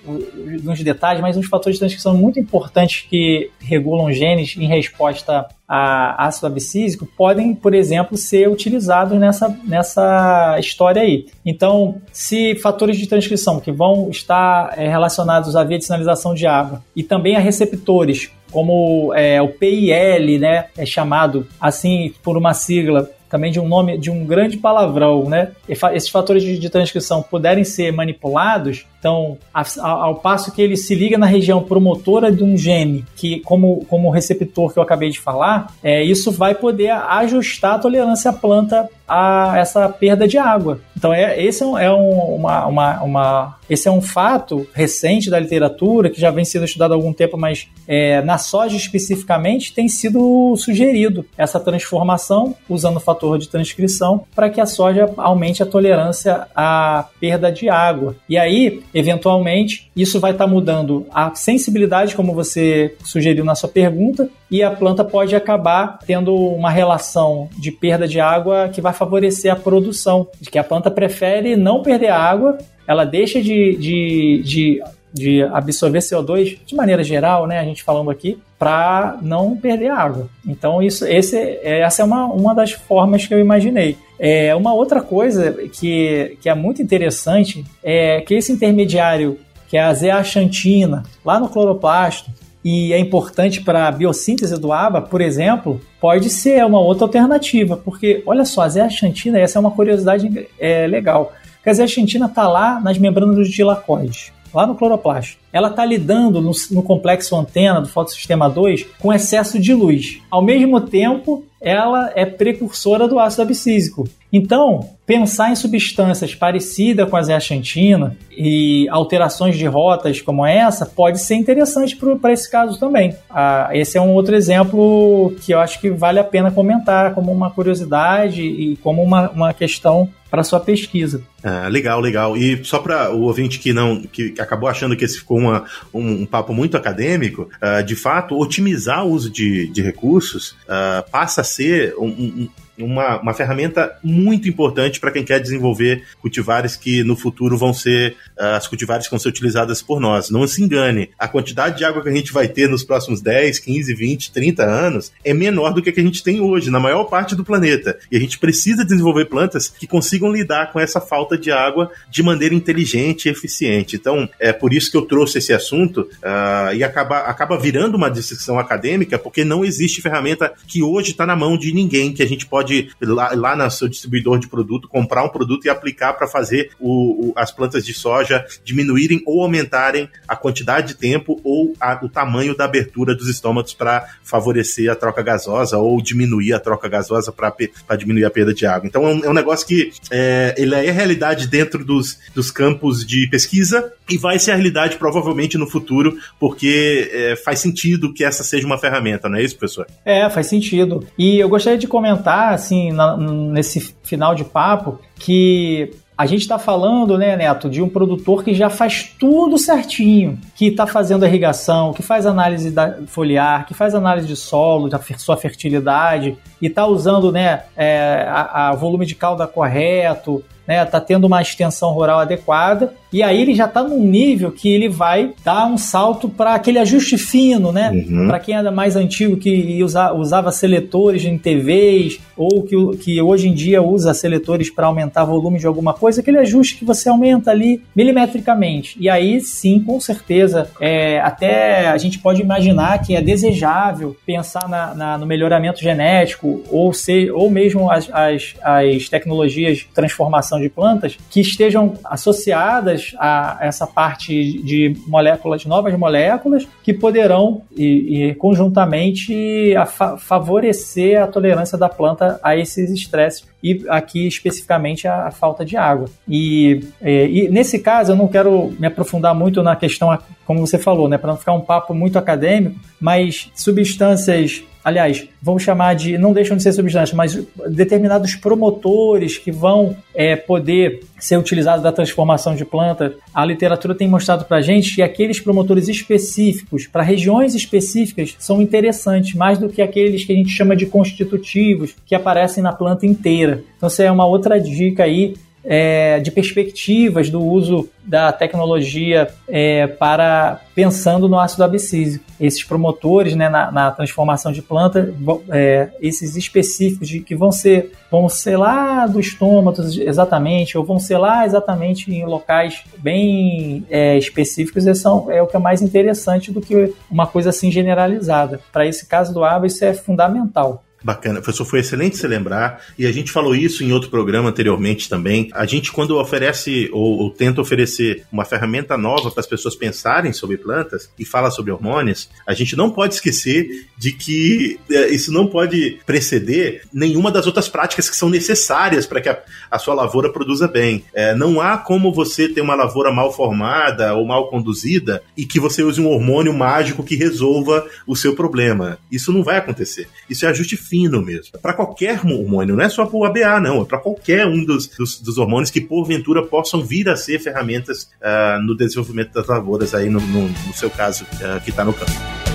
nos 0.63 0.83
detalhes, 0.83 1.21
mas 1.21 1.37
uns 1.37 1.47
fatores 1.47 1.77
de 1.77 1.81
transcrição 1.81 2.17
muito 2.17 2.41
importantes 2.41 3.07
que 3.07 3.51
regulam 3.61 4.11
genes 4.11 4.57
em 4.57 4.67
resposta 4.67 5.47
a 5.75 6.27
ácido 6.27 6.49
abscísico 6.49 7.09
podem, 7.17 7.55
por 7.55 7.73
exemplo, 7.73 8.15
ser 8.15 8.47
utilizados 8.47 9.19
nessa, 9.19 9.49
nessa 9.65 10.59
história 10.61 11.01
aí. 11.01 11.25
Então, 11.47 11.97
se 12.13 12.55
fatores 12.57 12.99
de 12.99 13.07
transcrição 13.07 13.59
que 13.59 13.73
vão 13.73 14.11
estar 14.11 14.79
é, 14.79 14.87
relacionados 14.87 15.57
à 15.57 15.65
via 15.65 15.79
de 15.79 15.87
sinalização 15.87 16.35
de 16.35 16.47
água 16.47 16.85
e 16.95 17.03
também 17.03 17.37
a 17.37 17.41
receptores 17.41 18.31
como 18.51 19.15
é, 19.15 19.41
o 19.41 19.49
PIL, 19.49 20.39
né, 20.39 20.67
é 20.77 20.85
chamado 20.85 21.49
assim 21.59 22.13
por 22.23 22.37
uma 22.37 22.53
sigla 22.53 23.09
também 23.31 23.51
de 23.51 23.59
um 23.59 23.67
nome 23.67 23.97
de 23.97 24.11
um 24.11 24.27
grande 24.27 24.59
palavrão, 24.59 25.25
né? 25.25 25.53
Esses 25.67 26.11
fatores 26.11 26.43
de, 26.43 26.59
de 26.59 26.69
transcrição 26.69 27.23
puderem 27.23 27.65
ser 27.65 27.91
manipulados, 27.91 28.85
então, 29.03 29.37
ao 29.81 30.15
passo 30.15 30.53
que 30.53 30.63
ele 30.63 30.77
se 30.77 30.95
liga 30.95 31.19
na 31.19 31.27
região 31.27 31.61
promotora 31.61 32.31
de 32.31 32.45
um 32.45 32.57
gene, 32.57 33.05
que 33.17 33.41
como, 33.41 33.85
como 33.87 34.11
receptor 34.11 34.73
que 34.73 34.79
eu 34.79 34.83
acabei 34.83 35.11
de 35.11 35.19
falar, 35.19 35.75
é, 35.83 36.05
isso 36.05 36.31
vai 36.31 36.55
poder 36.55 36.91
ajustar 36.91 37.75
a 37.75 37.79
tolerância 37.81 38.31
à 38.31 38.33
planta 38.33 38.89
a 39.09 39.59
essa 39.59 39.89
perda 39.89 40.27
de 40.27 40.39
água. 40.39 40.81
Então, 40.97 41.13
é, 41.13 41.43
esse 41.43 41.63
é, 41.63 41.91
um, 41.91 42.37
uma, 42.37 42.67
uma, 42.67 43.03
uma, 43.03 43.59
esse 43.69 43.89
é 43.89 43.91
um 43.91 44.01
fato 44.01 44.67
recente 44.73 45.29
da 45.29 45.39
literatura, 45.39 46.09
que 46.09 46.21
já 46.21 46.31
vem 46.31 46.45
sendo 46.45 46.65
estudado 46.65 46.93
há 46.93 46.95
algum 46.95 47.13
tempo, 47.13 47.37
mas 47.37 47.69
é, 47.89 48.23
na 48.23 48.39
soja 48.39 48.77
especificamente 48.77 49.75
tem 49.75 49.89
sido 49.89 50.55
sugerido 50.57 51.27
essa 51.37 51.59
transformação 51.59 52.55
usando 52.69 52.99
o 52.99 53.01
fator 53.01 53.37
de 53.37 53.49
transcrição 53.49 54.25
para 54.35 54.49
que 54.49 54.61
a 54.61 54.67
soja 54.67 55.13
aumente 55.17 55.63
a 55.63 55.67
tolerância 55.67 56.47
à 56.55 57.05
perda 57.19 57.51
de 57.51 57.69
água. 57.69 58.15
E 58.29 58.39
aí, 58.39 58.81
Eventualmente, 58.95 59.91
isso 59.97 60.21
vai 60.21 60.33
estar 60.33 60.45
tá 60.45 60.51
mudando 60.51 61.07
a 61.13 61.35
sensibilidade, 61.35 62.15
como 62.15 62.35
você 62.35 62.95
sugeriu 63.05 63.45
na 63.45 63.55
sua 63.55 63.69
pergunta, 63.69 64.29
e 64.51 64.63
a 64.63 64.71
planta 64.71 65.05
pode 65.05 65.35
acabar 65.35 65.99
tendo 66.07 66.35
uma 66.35 66.71
relação 66.71 67.49
de 67.59 67.71
perda 67.71 68.07
de 68.07 68.21
água 68.21 68.69
que 68.69 68.81
vai 68.81 68.93
favorecer 68.93 69.53
a 69.53 69.57
produção, 69.57 70.29
de 70.41 70.51
que 70.51 70.59
a 70.59 70.65
planta 70.65 70.91
prefere 70.91 71.57
não 71.57 71.83
perder 71.83 72.11
água, 72.11 72.59
ela 72.87 73.05
deixa 73.05 73.41
de, 73.41 73.77
de, 73.77 74.43
de 74.45 74.83
de 75.13 75.43
absorver 75.43 75.99
CO2 75.99 76.59
de 76.65 76.75
maneira 76.75 77.05
geral, 77.05 77.47
né, 77.47 77.59
a 77.59 77.65
gente 77.65 77.83
falando 77.83 78.11
aqui, 78.11 78.39
para 78.63 79.19
não 79.21 79.57
perder 79.57 79.91
água. 79.91 80.29
Então 80.47 80.81
isso, 80.81 81.05
esse, 81.05 81.37
essa 81.65 82.01
é 82.01 82.05
uma, 82.05 82.27
uma 82.27 82.55
das 82.55 82.71
formas 82.71 83.27
que 83.27 83.35
eu 83.35 83.41
imaginei. 83.41 83.99
É, 84.21 84.55
uma 84.55 84.73
outra 84.73 85.01
coisa 85.01 85.51
que, 85.73 86.39
que 86.41 86.49
é 86.49 86.55
muito 86.55 86.81
interessante 86.81 87.65
é 87.83 88.21
que 88.21 88.35
esse 88.35 88.53
intermediário, 88.53 89.37
que 89.67 89.77
é 89.77 89.83
a 89.83 89.93
zeaxantina, 89.93 91.03
lá 91.25 91.41
no 91.41 91.49
cloroplasto, 91.49 92.31
e 92.65 92.93
é 92.93 93.01
importante 93.01 93.61
para 93.61 93.89
a 93.89 93.91
biossíntese 93.91 94.57
do 94.61 94.73
ABA, 94.73 95.03
por 95.03 95.21
exemplo, 95.21 95.81
pode 96.01 96.31
ser 96.31 96.65
uma 96.65 96.79
outra 96.79 97.07
alternativa, 97.07 97.77
porque 97.77 98.23
olha 98.25 98.45
só, 98.45 98.63
a 98.63 98.69
zeaxantina, 98.69 99.41
essa 99.41 99.59
é 99.59 99.61
uma 99.61 99.73
curiosidade 99.73 100.49
é, 100.61 100.87
legal, 100.87 101.33
que 101.65 101.69
a 101.69 101.73
zeaxantina 101.73 102.27
está 102.27 102.47
lá 102.47 102.79
nas 102.79 102.97
membranas 102.97 103.35
do 103.35 103.43
tilacoides 103.43 104.33
lá 104.55 104.67
no 104.67 104.75
cloroplasto. 104.75 105.39
Ela 105.53 105.69
está 105.69 105.85
lidando 105.85 106.41
no, 106.41 106.53
no, 106.71 106.83
complexo 106.83 107.37
antena 107.37 107.81
do 107.81 107.89
fotossistema 107.89 108.49
2 108.49 108.87
com 108.99 109.13
excesso 109.13 109.59
de 109.59 109.75
luz. 109.75 110.21
Ao 110.31 110.43
mesmo 110.43 110.81
tempo, 110.81 111.45
ela 111.61 112.13
é 112.15 112.25
precursora 112.27 113.07
do 113.07 113.19
ácido 113.19 113.43
abscísico. 113.43 114.09
Então, 114.33 114.89
pensar 115.07 115.51
em 115.51 115.57
substâncias 115.57 116.35
parecidas 116.35 117.09
com 117.11 117.17
a 117.17 117.23
zeaxantina 117.23 118.17
e 118.31 118.89
alterações 118.89 119.59
de 119.59 119.67
rotas 119.67 120.23
como 120.23 120.47
essa 120.47 120.87
pode 120.87 121.21
ser 121.21 121.35
interessante 121.35 121.99
para 122.21 122.33
esse 122.33 122.51
caso 122.51 122.81
também. 122.81 123.15
Ah, 123.29 123.69
esse 123.73 123.99
é 123.99 124.01
um 124.01 124.15
outro 124.15 124.35
exemplo 124.35 125.35
que 125.43 125.53
eu 125.53 125.61
acho 125.61 125.79
que 125.81 125.91
vale 125.91 126.19
a 126.19 126.25
pena 126.25 126.51
comentar 126.51 127.15
como 127.15 127.31
uma 127.31 127.51
curiosidade 127.51 128.43
e 128.43 128.77
como 128.77 129.03
uma, 129.03 129.29
uma 129.31 129.53
questão 129.53 130.09
para 130.31 130.43
sua 130.43 130.61
pesquisa. 130.61 131.23
Ah, 131.45 131.69
legal, 131.69 132.01
legal. 132.01 132.35
E 132.35 132.65
só 132.65 132.79
para 132.79 133.13
o 133.13 133.25
ouvinte 133.25 133.59
que 133.59 133.75
não 133.75 134.01
que 134.01 134.33
acabou 134.39 134.67
achando 134.67 134.97
que 134.97 135.05
esse 135.05 135.19
ficou 135.19 135.37
uma, 135.37 135.65
um, 135.93 136.23
um 136.23 136.27
papo 136.27 136.55
muito 136.55 136.75
acadêmico, 136.75 137.51
uh, 137.61 137.85
de 137.85 137.95
fato, 137.95 138.39
otimizar 138.39 139.05
o 139.05 139.11
uso 139.11 139.29
de, 139.29 139.69
de 139.69 139.83
recursos 139.83 140.53
uh, 140.63 141.11
passa 141.11 141.43
a 141.43 141.45
ser 141.45 141.95
um, 141.99 142.49
uma, 142.79 143.21
uma 143.21 143.35
ferramenta 143.35 143.97
muito 144.03 144.49
importante 144.49 145.01
para 145.01 145.11
quem 145.11 145.25
quer 145.25 145.41
desenvolver 145.41 146.05
cultivares 146.21 146.77
que 146.77 147.03
no 147.05 147.17
futuro 147.17 147.57
vão 147.57 147.73
ser 147.73 148.17
uh, 148.39 148.57
as 148.57 148.67
cultivares 148.67 149.07
que 149.07 149.11
vão 149.11 149.21
ser 149.21 149.29
utilizadas 149.29 149.83
por 149.83 150.01
nós. 150.01 150.31
Não 150.31 150.47
se 150.47 150.63
engane, 150.63 151.11
a 151.19 151.29
quantidade 151.29 151.79
de 151.79 151.85
água 151.85 152.03
que 152.03 152.09
a 152.09 152.15
gente 152.15 152.33
vai 152.33 152.49
ter 152.49 152.69
nos 152.69 152.83
próximos 152.83 153.21
10, 153.21 153.59
15, 153.59 153.95
20, 153.95 154.33
30 154.33 154.65
anos 154.65 155.13
é 155.25 155.33
menor 155.33 155.73
do 155.73 155.83
que 155.83 155.91
a 155.91 155.93
que 155.93 156.01
a 156.01 156.03
gente 156.03 156.23
tem 156.23 156.41
hoje, 156.41 156.71
na 156.71 156.81
maior 156.81 157.05
parte 157.05 157.37
do 157.37 157.45
planeta. 157.45 157.99
E 158.11 158.17
a 158.17 158.21
gente 158.21 158.39
precisa 158.39 158.85
desenvolver 158.85 159.27
plantas 159.27 159.69
que 159.69 159.87
consigam 159.87 160.33
lidar 160.33 160.73
com 160.73 160.81
essa 160.81 161.01
falta 161.01 161.37
de 161.37 161.53
água 161.53 161.91
de 162.11 162.23
maneira 162.23 162.55
inteligente 162.55 163.27
e 163.27 163.31
eficiente. 163.31 163.97
Então, 163.97 164.29
é 164.41 164.53
por 164.53 164.73
isso 164.73 164.91
que 164.91 164.97
eu 164.97 165.03
trouxe 165.03 165.39
esse 165.39 165.53
assunto 165.53 166.09
uh, 166.23 166.75
e 166.75 166.83
acaba, 166.83 167.19
acaba 167.19 167.59
virando 167.59 167.97
uma 167.97 168.09
discussão 168.09 168.59
acadêmica, 168.59 169.19
porque 169.19 169.45
não 169.45 169.65
existe 169.65 170.01
ferramenta 170.01 170.53
que 170.67 170.83
hoje 170.83 171.11
está 171.13 171.27
na 171.27 171.37
mão 171.37 171.57
de 171.57 171.73
ninguém 171.73 172.13
que 172.13 172.23
a 172.23 172.27
gente 172.27 172.47
pode 172.47 172.62
pode, 172.63 172.91
lá, 173.01 173.33
lá 173.35 173.57
no 173.57 173.71
seu 173.71 173.89
distribuidor 173.89 174.39
de 174.39 174.49
produto, 174.49 174.89
comprar 174.89 175.25
um 175.25 175.29
produto 175.29 175.67
e 175.67 175.69
aplicar 175.71 176.13
para 176.15 176.27
fazer 176.27 176.71
o, 176.79 177.29
o, 177.29 177.33
as 177.37 177.51
plantas 177.51 177.85
de 177.85 177.93
soja 177.93 178.45
diminuírem 178.65 179.23
ou 179.27 179.43
aumentarem 179.43 180.09
a 180.27 180.37
quantidade 180.37 180.89
de 180.89 180.95
tempo 180.95 181.41
ou 181.45 181.75
a, 181.81 181.99
o 182.03 182.09
tamanho 182.09 182.57
da 182.57 182.65
abertura 182.65 183.15
dos 183.15 183.29
estômagos 183.29 183.75
para 183.75 184.09
favorecer 184.23 184.91
a 184.91 184.95
troca 184.95 185.23
gasosa 185.23 185.79
ou 185.79 186.01
diminuir 186.01 186.53
a 186.53 186.61
troca 186.61 186.89
gasosa 186.89 187.33
para 187.33 187.97
diminuir 187.97 188.25
a 188.25 188.31
perda 188.31 188.55
de 188.55 188.67
água. 188.67 188.87
Então 188.87 189.07
é 189.07 189.15
um, 189.15 189.25
é 189.25 189.29
um 189.29 189.35
negócio 189.35 189.67
que 189.67 189.93
é, 190.11 190.55
ele 190.57 190.75
é 190.75 190.91
realidade 190.91 191.49
dentro 191.49 191.85
dos, 191.85 192.19
dos 192.35 192.51
campos 192.51 193.05
de 193.05 193.29
pesquisa 193.29 193.93
e 194.09 194.19
vai 194.19 194.39
ser 194.39 194.53
a 194.53 194.55
realidade 194.55 194.97
provavelmente 194.97 195.57
no 195.57 195.67
futuro, 195.67 196.19
porque 196.39 197.11
é, 197.13 197.37
faz 197.37 197.61
sentido 197.61 198.13
que 198.13 198.25
essa 198.25 198.45
seja 198.45 198.67
uma 198.67 198.79
ferramenta, 198.79 199.29
não 199.29 199.39
é 199.39 199.43
isso, 199.43 199.57
professor? 199.57 199.87
É, 200.05 200.29
faz 200.29 200.49
sentido. 200.49 201.07
E 201.17 201.39
eu 201.39 201.49
gostaria 201.49 201.79
de 201.79 201.87
comentar 201.87 202.52
assim, 202.53 202.93
na, 202.93 203.17
nesse 203.17 203.95
final 204.03 204.35
de 204.35 204.45
papo, 204.45 204.99
que 205.17 205.91
a 206.17 206.27
gente 206.27 206.43
está 206.43 206.59
falando, 206.59 207.17
né, 207.17 207.37
Neto, 207.37 207.69
de 207.69 207.83
um 207.83 207.89
produtor 207.89 208.45
que 208.45 208.55
já 208.55 208.69
faz 208.69 209.13
tudo 209.19 209.59
certinho, 209.59 210.39
que 210.55 210.67
está 210.67 210.87
fazendo 210.87 211.27
irrigação, 211.27 211.93
que 211.93 212.03
faz 212.03 212.27
análise 212.27 212.71
da 212.71 212.99
foliar, 213.07 213.67
que 213.67 213.75
faz 213.75 213.95
análise 213.95 214.27
de 214.27 214.37
solo, 214.37 214.89
da 214.89 215.01
sua 215.17 215.37
fertilidade, 215.37 216.37
e 216.61 216.67
está 216.67 216.87
usando 216.87 217.33
né, 217.33 217.65
é, 217.77 218.27
a, 218.29 218.69
a, 218.69 218.75
volume 218.75 219.07
de 219.07 219.15
calda 219.15 219.47
correto, 219.47 220.45
né, 220.67 220.85
tá 220.85 221.01
tendo 221.01 221.27
uma 221.27 221.43
extensão 221.43 221.91
rural 221.93 222.21
adequada, 222.21 222.95
e 223.13 223.23
aí 223.23 223.43
ele 223.43 223.55
já 223.55 223.67
está 223.67 223.83
num 223.83 224.03
nível 224.03 224.51
que 224.51 224.73
ele 224.73 224.89
vai 224.89 225.33
dar 225.45 225.67
um 225.67 225.77
salto 225.77 226.29
para 226.29 226.55
aquele 226.55 226.79
ajuste 226.79 227.19
fino, 227.19 227.71
né? 227.71 227.91
Uhum. 227.91 228.29
Para 228.29 228.41
quem 228.41 228.57
era 228.57 228.71
mais 228.71 228.97
antigo 228.97 229.37
que 229.37 229.83
usa, 229.83 230.13
usava 230.13 230.51
seletores 230.51 231.25
em 231.25 231.37
TVs 231.37 232.21
ou 232.37 232.63
que, 232.63 232.97
que 232.99 233.21
hoje 233.21 233.49
em 233.49 233.55
dia 233.55 233.83
usa 233.83 234.15
seletores 234.15 234.71
para 234.71 234.87
aumentar 234.87 235.25
volume 235.25 235.59
de 235.59 235.67
alguma 235.67 235.93
coisa, 235.93 236.21
aquele 236.21 236.39
ajuste 236.39 236.77
que 236.77 236.85
você 236.85 237.09
aumenta 237.09 237.51
ali 237.51 237.83
milimetricamente. 237.95 238.97
E 238.99 239.11
aí 239.11 239.41
sim, 239.41 239.81
com 239.81 240.01
certeza, 240.01 240.71
é, 240.81 241.21
até 241.21 241.89
a 241.89 241.99
gente 241.99 242.19
pode 242.19 242.41
imaginar 242.41 243.03
que 243.03 243.15
é 243.15 243.21
desejável 243.21 244.17
pensar 244.25 244.69
na, 244.69 244.95
na, 244.95 245.19
no 245.19 245.27
melhoramento 245.27 245.81
genético 245.81 246.63
ou, 246.71 246.93
ser, 246.93 247.31
ou 247.33 247.51
mesmo 247.51 247.91
as, 247.91 248.09
as, 248.13 248.55
as 248.63 249.09
tecnologias 249.09 249.79
de 249.79 249.85
transformação 249.95 250.61
de 250.61 250.69
plantas 250.69 251.19
que 251.31 251.41
estejam 251.41 251.95
associadas 252.05 253.02
a 253.19 253.59
essa 253.61 253.87
parte 253.87 254.63
de 254.63 254.97
moléculas, 255.07 255.65
novas 255.65 255.97
moléculas, 255.99 256.67
que 256.83 256.93
poderão 256.93 257.63
e, 257.77 258.31
e 258.31 258.35
conjuntamente 258.35 259.75
a 259.77 259.87
fa 259.87 260.17
favorecer 260.17 261.23
a 261.23 261.27
tolerância 261.27 261.79
da 261.79 261.89
planta 261.89 262.39
a 262.43 262.57
esses 262.57 262.91
estresses 262.91 263.47
e 263.63 263.85
aqui 263.89 264.27
especificamente 264.27 265.07
a, 265.07 265.27
a 265.27 265.31
falta 265.31 265.65
de 265.65 265.77
água. 265.77 266.09
E, 266.29 266.85
é, 267.01 267.27
e, 267.27 267.49
nesse 267.49 267.79
caso 267.79 268.13
eu 268.13 268.17
não 268.17 268.29
quero 268.29 268.75
me 268.79 268.87
aprofundar 268.87 269.35
muito 269.35 269.63
na 269.63 269.77
questão, 269.77 270.17
como 270.45 270.61
você 270.61 270.79
falou, 270.79 271.09
né, 271.09 271.17
para 271.17 271.31
não 271.31 271.37
ficar 271.37 271.53
um 271.53 271.61
papo 271.61 271.95
muito 271.95 272.19
acadêmico, 272.19 272.79
mas 273.01 273.51
substâncias 273.55 274.65
aliás, 274.85 275.27
vamos 275.41 275.63
chamar 275.63 275.95
de, 275.95 276.19
não 276.19 276.33
deixam 276.33 276.57
de 276.57 276.63
ser 276.63 276.73
substâncias, 276.73 277.13
mas 277.13 277.39
determinados 277.69 278.35
promotores 278.35 279.39
que 279.39 279.51
vão 279.51 279.97
é, 280.15 280.37
poder 280.37 281.01
ser 281.19 281.37
utilizados 281.37 281.83
da 281.83 281.93
transformação 281.93 282.55
de 282.55 282.65
planta. 282.65 283.15
A 283.35 283.45
literatura 283.45 283.95
tem 283.95 284.09
mostrado 284.09 284.45
para 284.45 284.59
a 284.59 284.63
gente 284.63 284.95
que 284.95 285.03
aqueles 285.03 285.41
promotores 285.41 285.89
específicos, 285.89 286.87
para 286.87 287.03
regiões 287.03 287.55
específicas, 287.55 288.35
são 288.39 288.61
interessantes, 288.61 289.35
mais 289.35 289.59
do 289.59 289.69
que 289.69 289.81
aqueles 289.81 290.25
que 290.25 290.33
a 290.33 290.37
gente 290.37 290.51
chama 290.51 290.75
de 290.75 290.87
constitutivos, 290.87 291.95
que 292.05 292.15
aparecem 292.15 292.63
na 292.63 292.73
planta 292.73 293.07
inteira. 293.07 293.63
Então, 293.77 293.87
essa 293.87 294.03
é 294.03 294.11
uma 294.11 294.27
outra 294.27 294.61
dica 294.61 295.05
aí 295.05 295.35
é, 295.65 296.21
de 296.21 296.31
perspectivas 296.31 297.31
do 297.31 297.41
uso 297.41 297.89
da 298.05 298.33
tecnologia 298.33 299.29
é, 299.49 299.87
para 299.87 300.61
pensando 300.75 301.29
no 301.29 301.39
ácido 301.39 301.63
abscísico. 301.63 302.25
Esses 302.41 302.65
promotores 302.65 303.37
né, 303.37 303.49
na, 303.49 303.71
na 303.71 303.91
transformação 303.93 304.51
de 304.51 304.61
planta, 304.61 305.15
é, 305.51 305.91
esses 306.01 306.35
específicos 306.35 307.09
de, 307.09 307.21
que 307.21 307.37
vão 307.37 307.53
ser, 307.53 307.93
vão 308.11 308.29
ser 308.29 308.57
lá 308.57 309.07
do 309.07 309.21
estômago 309.21 309.81
exatamente, 310.01 310.77
ou 310.77 310.85
vão 310.85 310.99
ser 310.99 311.19
lá 311.19 311.47
exatamente 311.47 312.13
em 312.13 312.25
locais 312.25 312.83
bem 312.99 313.87
é, 313.89 314.19
específicos, 314.19 314.85
são, 314.99 315.31
é 315.31 315.41
o 315.41 315.47
que 315.47 315.57
é 315.57 315.61
mais 315.61 315.81
interessante 315.81 316.51
do 316.51 316.61
que 316.61 316.93
uma 317.11 317.27
coisa 317.27 317.51
assim 317.51 317.71
generalizada. 317.71 318.61
Para 318.73 318.87
esse 318.87 319.07
caso 319.07 319.33
do 319.33 319.45
aba, 319.45 319.67
isso 319.67 319.85
é 319.85 319.95
fundamental. 319.95 320.83
Bacana, 321.03 321.41
professor, 321.41 321.65
foi 321.65 321.81
excelente 321.81 322.17
se 322.17 322.27
lembrar, 322.27 322.85
e 322.99 323.07
a 323.07 323.13
gente 323.13 323.33
falou 323.33 323.55
isso 323.55 323.83
em 323.83 323.93
outro 323.93 324.11
programa 324.11 324.49
anteriormente 324.49 325.09
também. 325.09 325.49
A 325.53 325.67
gente, 325.67 325.91
quando 325.91 326.19
oferece 326.19 326.89
ou, 326.93 327.19
ou 327.19 327.31
tenta 327.31 327.61
oferecer 327.61 328.25
uma 328.31 328.45
ferramenta 328.45 328.97
nova 328.97 329.31
para 329.31 329.41
as 329.41 329.47
pessoas 329.47 329.75
pensarem 329.75 330.33
sobre 330.33 330.57
plantas 330.57 331.11
e 331.19 331.25
fala 331.25 331.51
sobre 331.51 331.73
hormônios, 331.73 332.29
a 332.47 332.55
gente 332.55 332.77
não 332.77 332.91
pode 332.91 333.15
esquecer 333.15 333.89
de 333.97 334.13
que 334.13 334.79
é, 334.91 335.09
isso 335.11 335.33
não 335.33 335.47
pode 335.47 335.99
preceder 336.07 336.83
nenhuma 336.93 337.31
das 337.31 337.47
outras 337.47 337.69
práticas 337.69 338.09
que 338.09 338.17
são 338.17 338.29
necessárias 338.29 339.07
para 339.07 339.21
que 339.21 339.29
a, 339.29 339.39
a, 339.71 339.79
sua 339.79 339.95
lavoura 339.95 340.33
produza 340.33 340.69
bem. 340.69 341.05
É, 341.15 341.35
não 341.35 341.61
há 341.61 341.79
como 341.79 342.13
você 342.13 342.49
ter 342.49 342.61
uma 342.61 342.75
lavoura 342.75 343.13
mal 343.13 343.33
formada 343.33 344.15
ou 344.15 344.27
mal 344.27 344.49
conduzida 344.49 345.23
e 345.37 345.45
que 345.45 345.61
você 345.61 345.83
use 345.83 346.01
um 346.01 346.09
hormônio 346.09 346.53
mágico 346.53 347.03
que 347.03 347.17
resolva 347.17 347.87
o 348.07 348.17
seu 348.17 348.35
problema. 348.35 348.99
Isso 349.11 349.33
não 349.33 349.43
vai 349.43 349.57
acontecer. 349.57 350.09
Isso 350.29 350.45
é 350.47 350.49
ajuste 350.49 350.77
fino 350.93 351.23
mesmo. 351.23 351.59
Para 351.59 351.73
qualquer 351.73 352.21
hormônio, 352.23 352.77
não 352.77 352.85
é 352.85 352.89
só 352.91 353.07
para 353.07 353.17
o 353.17 353.25
ABA, 353.25 353.61
não. 353.61 353.81
É 353.81 353.85
para 353.87 353.99
qualquer 353.99 354.47
um 354.47 354.63
dos, 354.63 354.89
dos, 354.89 355.19
dos, 355.19 355.39
hormônios 355.39 355.71
que, 355.71 355.81
porventura, 355.81 356.43
possam 356.43 356.83
vir 356.83 357.09
a 357.09 357.17
ser 357.17 357.39
ferramentas 357.39 358.11
uh, 358.21 358.61
no 358.63 358.77
desenvolvimento 358.77 359.33
das 359.33 359.47
lavouras, 359.47 359.95
aí 359.95 360.11
no, 360.11 360.21
no, 360.21 360.49
no 360.49 360.75
seu 360.75 360.91
caso, 360.91 361.25
uh, 361.25 361.65
que 361.65 361.71
está 361.71 361.83
no 361.83 361.95
campo. 361.95 362.52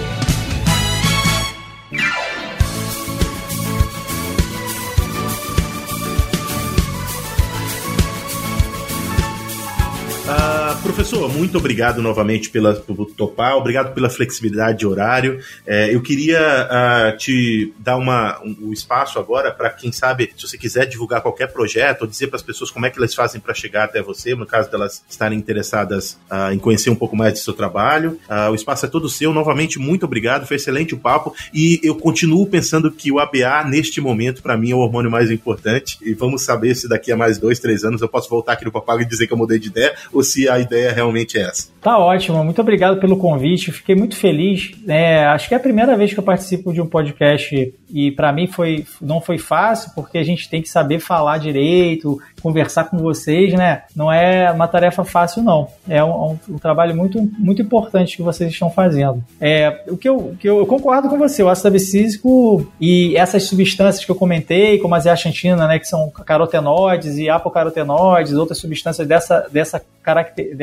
Professor, 10.87 11.29
muito 11.31 11.57
obrigado 11.57 12.01
novamente 12.01 12.49
pela, 12.49 12.73
por 12.73 13.11
topar, 13.11 13.57
obrigado 13.57 13.93
pela 13.93 14.09
flexibilidade 14.09 14.79
de 14.79 14.87
horário. 14.87 15.39
É, 15.65 15.93
eu 15.93 16.01
queria 16.01 16.39
uh, 16.39 17.17
te 17.17 17.73
dar 17.77 17.97
uma, 17.97 18.41
um, 18.41 18.69
um 18.69 18.73
espaço 18.73 19.19
agora 19.19 19.51
para 19.51 19.69
quem 19.69 19.91
sabe, 19.91 20.31
se 20.37 20.47
você 20.47 20.57
quiser 20.57 20.85
divulgar 20.85 21.21
qualquer 21.21 21.51
projeto 21.51 22.03
ou 22.03 22.07
dizer 22.07 22.27
para 22.27 22.37
as 22.37 22.41
pessoas 22.41 22.71
como 22.71 22.85
é 22.85 22.89
que 22.89 22.97
elas 22.97 23.13
fazem 23.13 23.41
para 23.41 23.53
chegar 23.53 23.83
até 23.83 24.01
você, 24.01 24.33
no 24.33 24.45
caso 24.45 24.71
delas 24.71 25.03
estarem 25.09 25.37
interessadas 25.37 26.17
uh, 26.31 26.53
em 26.53 26.57
conhecer 26.57 26.89
um 26.89 26.95
pouco 26.95 27.17
mais 27.17 27.33
do 27.33 27.39
seu 27.39 27.53
trabalho. 27.53 28.17
Uh, 28.29 28.51
o 28.51 28.55
espaço 28.55 28.85
é 28.85 28.89
todo 28.89 29.09
seu. 29.09 29.33
Novamente, 29.33 29.77
muito 29.77 30.05
obrigado, 30.05 30.47
foi 30.47 30.55
excelente 30.55 30.95
o 30.95 30.97
papo 30.97 31.35
e 31.53 31.81
eu 31.83 31.95
continuo 31.95 32.47
pensando 32.47 32.89
que 32.89 33.11
o 33.11 33.19
ABA, 33.19 33.65
neste 33.65 33.99
momento, 33.99 34.41
para 34.41 34.55
mim 34.55 34.71
é 34.71 34.75
o 34.75 34.79
hormônio 34.79 35.11
mais 35.11 35.29
importante 35.29 35.97
e 36.01 36.13
vamos 36.13 36.43
saber 36.43 36.75
se 36.75 36.87
daqui 36.87 37.11
a 37.11 37.17
mais 37.17 37.37
dois, 37.37 37.59
três 37.59 37.83
anos 37.83 38.01
eu 38.01 38.07
posso 38.07 38.29
voltar 38.29 38.53
aqui 38.53 38.63
no 38.63 38.71
Papago 38.71 39.01
e 39.01 39.05
dizer 39.05 39.27
que 39.27 39.33
eu 39.33 39.37
mudei 39.37 39.59
de 39.59 39.67
ideia 39.67 39.93
ou 40.13 40.23
se 40.23 40.47
a 40.47 40.57
ideia 40.57 40.76
ideia 40.77 40.93
realmente 40.93 41.37
é 41.37 41.41
essa. 41.41 41.69
Tá 41.81 41.97
ótimo, 41.97 42.43
muito 42.43 42.59
obrigado 42.59 42.99
pelo 42.99 43.17
convite. 43.17 43.71
Fiquei 43.71 43.95
muito 43.95 44.17
feliz. 44.17 44.71
É, 44.87 45.25
acho 45.25 45.47
que 45.47 45.53
é 45.53 45.57
a 45.57 45.59
primeira 45.59 45.95
vez 45.95 46.13
que 46.13 46.19
eu 46.19 46.23
participo 46.23 46.73
de 46.73 46.81
um 46.81 46.85
podcast 46.85 47.73
e 47.89 48.11
para 48.11 48.33
mim 48.33 48.45
foi 48.47 48.85
não 49.01 49.21
foi 49.21 49.37
fácil 49.37 49.91
porque 49.95 50.17
a 50.17 50.23
gente 50.23 50.49
tem 50.49 50.61
que 50.61 50.67
saber 50.67 50.99
falar 50.99 51.37
direito, 51.37 52.19
conversar 52.41 52.85
com 52.85 52.97
vocês, 52.97 53.53
né? 53.53 53.83
Não 53.95 54.11
é 54.11 54.51
uma 54.51 54.67
tarefa 54.67 55.05
fácil 55.05 55.41
não. 55.41 55.69
É 55.87 56.03
um, 56.03 56.31
um, 56.31 56.39
um 56.49 56.57
trabalho 56.57 56.93
muito 56.95 57.21
muito 57.37 57.61
importante 57.61 58.17
que 58.17 58.23
vocês 58.23 58.51
estão 58.51 58.69
fazendo. 58.69 59.23
É, 59.39 59.83
o 59.87 59.95
que 59.95 60.09
eu, 60.09 60.35
que 60.39 60.49
eu, 60.49 60.59
eu 60.59 60.65
concordo 60.65 61.07
com 61.07 61.17
você, 61.17 61.41
o 61.41 61.47
ácido 61.47 61.69
abscísico 61.69 62.69
e 62.81 63.15
essas 63.15 63.43
substâncias 63.43 64.03
que 64.03 64.11
eu 64.11 64.15
comentei, 64.15 64.77
como 64.79 64.93
a 64.93 64.99
zeaxantina, 64.99 65.67
né, 65.67 65.79
que 65.79 65.87
são 65.87 66.09
carotenoides 66.09 67.17
e 67.17 67.29
apocarotenoides, 67.29 68.33
outras 68.33 68.57
substâncias 68.57 69.07
dessa 69.07 69.47
dessa 69.49 69.81
caracter, 70.07 70.55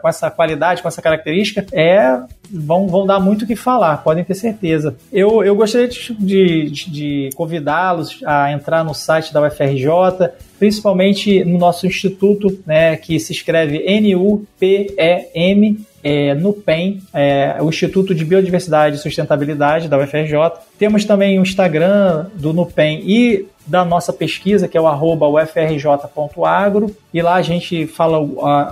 com 0.00 0.08
essa 0.08 0.30
qualidade, 0.30 0.82
com 0.82 0.88
essa 0.88 1.02
característica, 1.02 1.66
é 1.72 2.18
vão, 2.50 2.88
vão 2.88 3.06
dar 3.06 3.20
muito 3.20 3.42
o 3.42 3.46
que 3.46 3.56
falar, 3.56 3.98
podem 3.98 4.24
ter 4.24 4.34
certeza. 4.34 4.96
Eu, 5.12 5.44
eu 5.44 5.54
gostaria 5.54 5.88
de, 5.88 6.14
de, 6.18 6.90
de 6.90 7.30
convidá-los 7.34 8.20
a 8.24 8.50
entrar 8.52 8.82
no 8.84 8.94
site 8.94 9.32
da 9.32 9.46
UFRJ, 9.46 10.30
principalmente 10.58 11.44
no 11.44 11.58
nosso 11.58 11.86
instituto, 11.86 12.58
né, 12.66 12.96
que 12.96 13.20
se 13.20 13.32
escreve 13.32 13.78
N-U-P-E-M, 13.86 15.78
é, 16.02 16.32
no 16.34 16.52
PEN, 16.52 17.00
é, 17.12 17.56
o 17.60 17.68
Instituto 17.68 18.14
de 18.14 18.24
Biodiversidade 18.24 18.96
e 18.96 18.98
Sustentabilidade 18.98 19.88
da 19.88 19.98
UFRJ. 19.98 20.32
Temos 20.78 21.04
também 21.04 21.38
o 21.38 21.42
Instagram 21.42 22.26
do 22.34 22.52
NUPEN 22.52 23.02
e 23.04 23.46
da 23.68 23.84
nossa 23.84 24.12
pesquisa, 24.12 24.66
que 24.66 24.76
é 24.76 24.80
o 24.80 24.86
arroba 24.86 25.28
ufrj.agro, 25.28 26.94
e 27.12 27.22
lá 27.22 27.34
a 27.34 27.42
gente 27.42 27.86
fala 27.86 28.18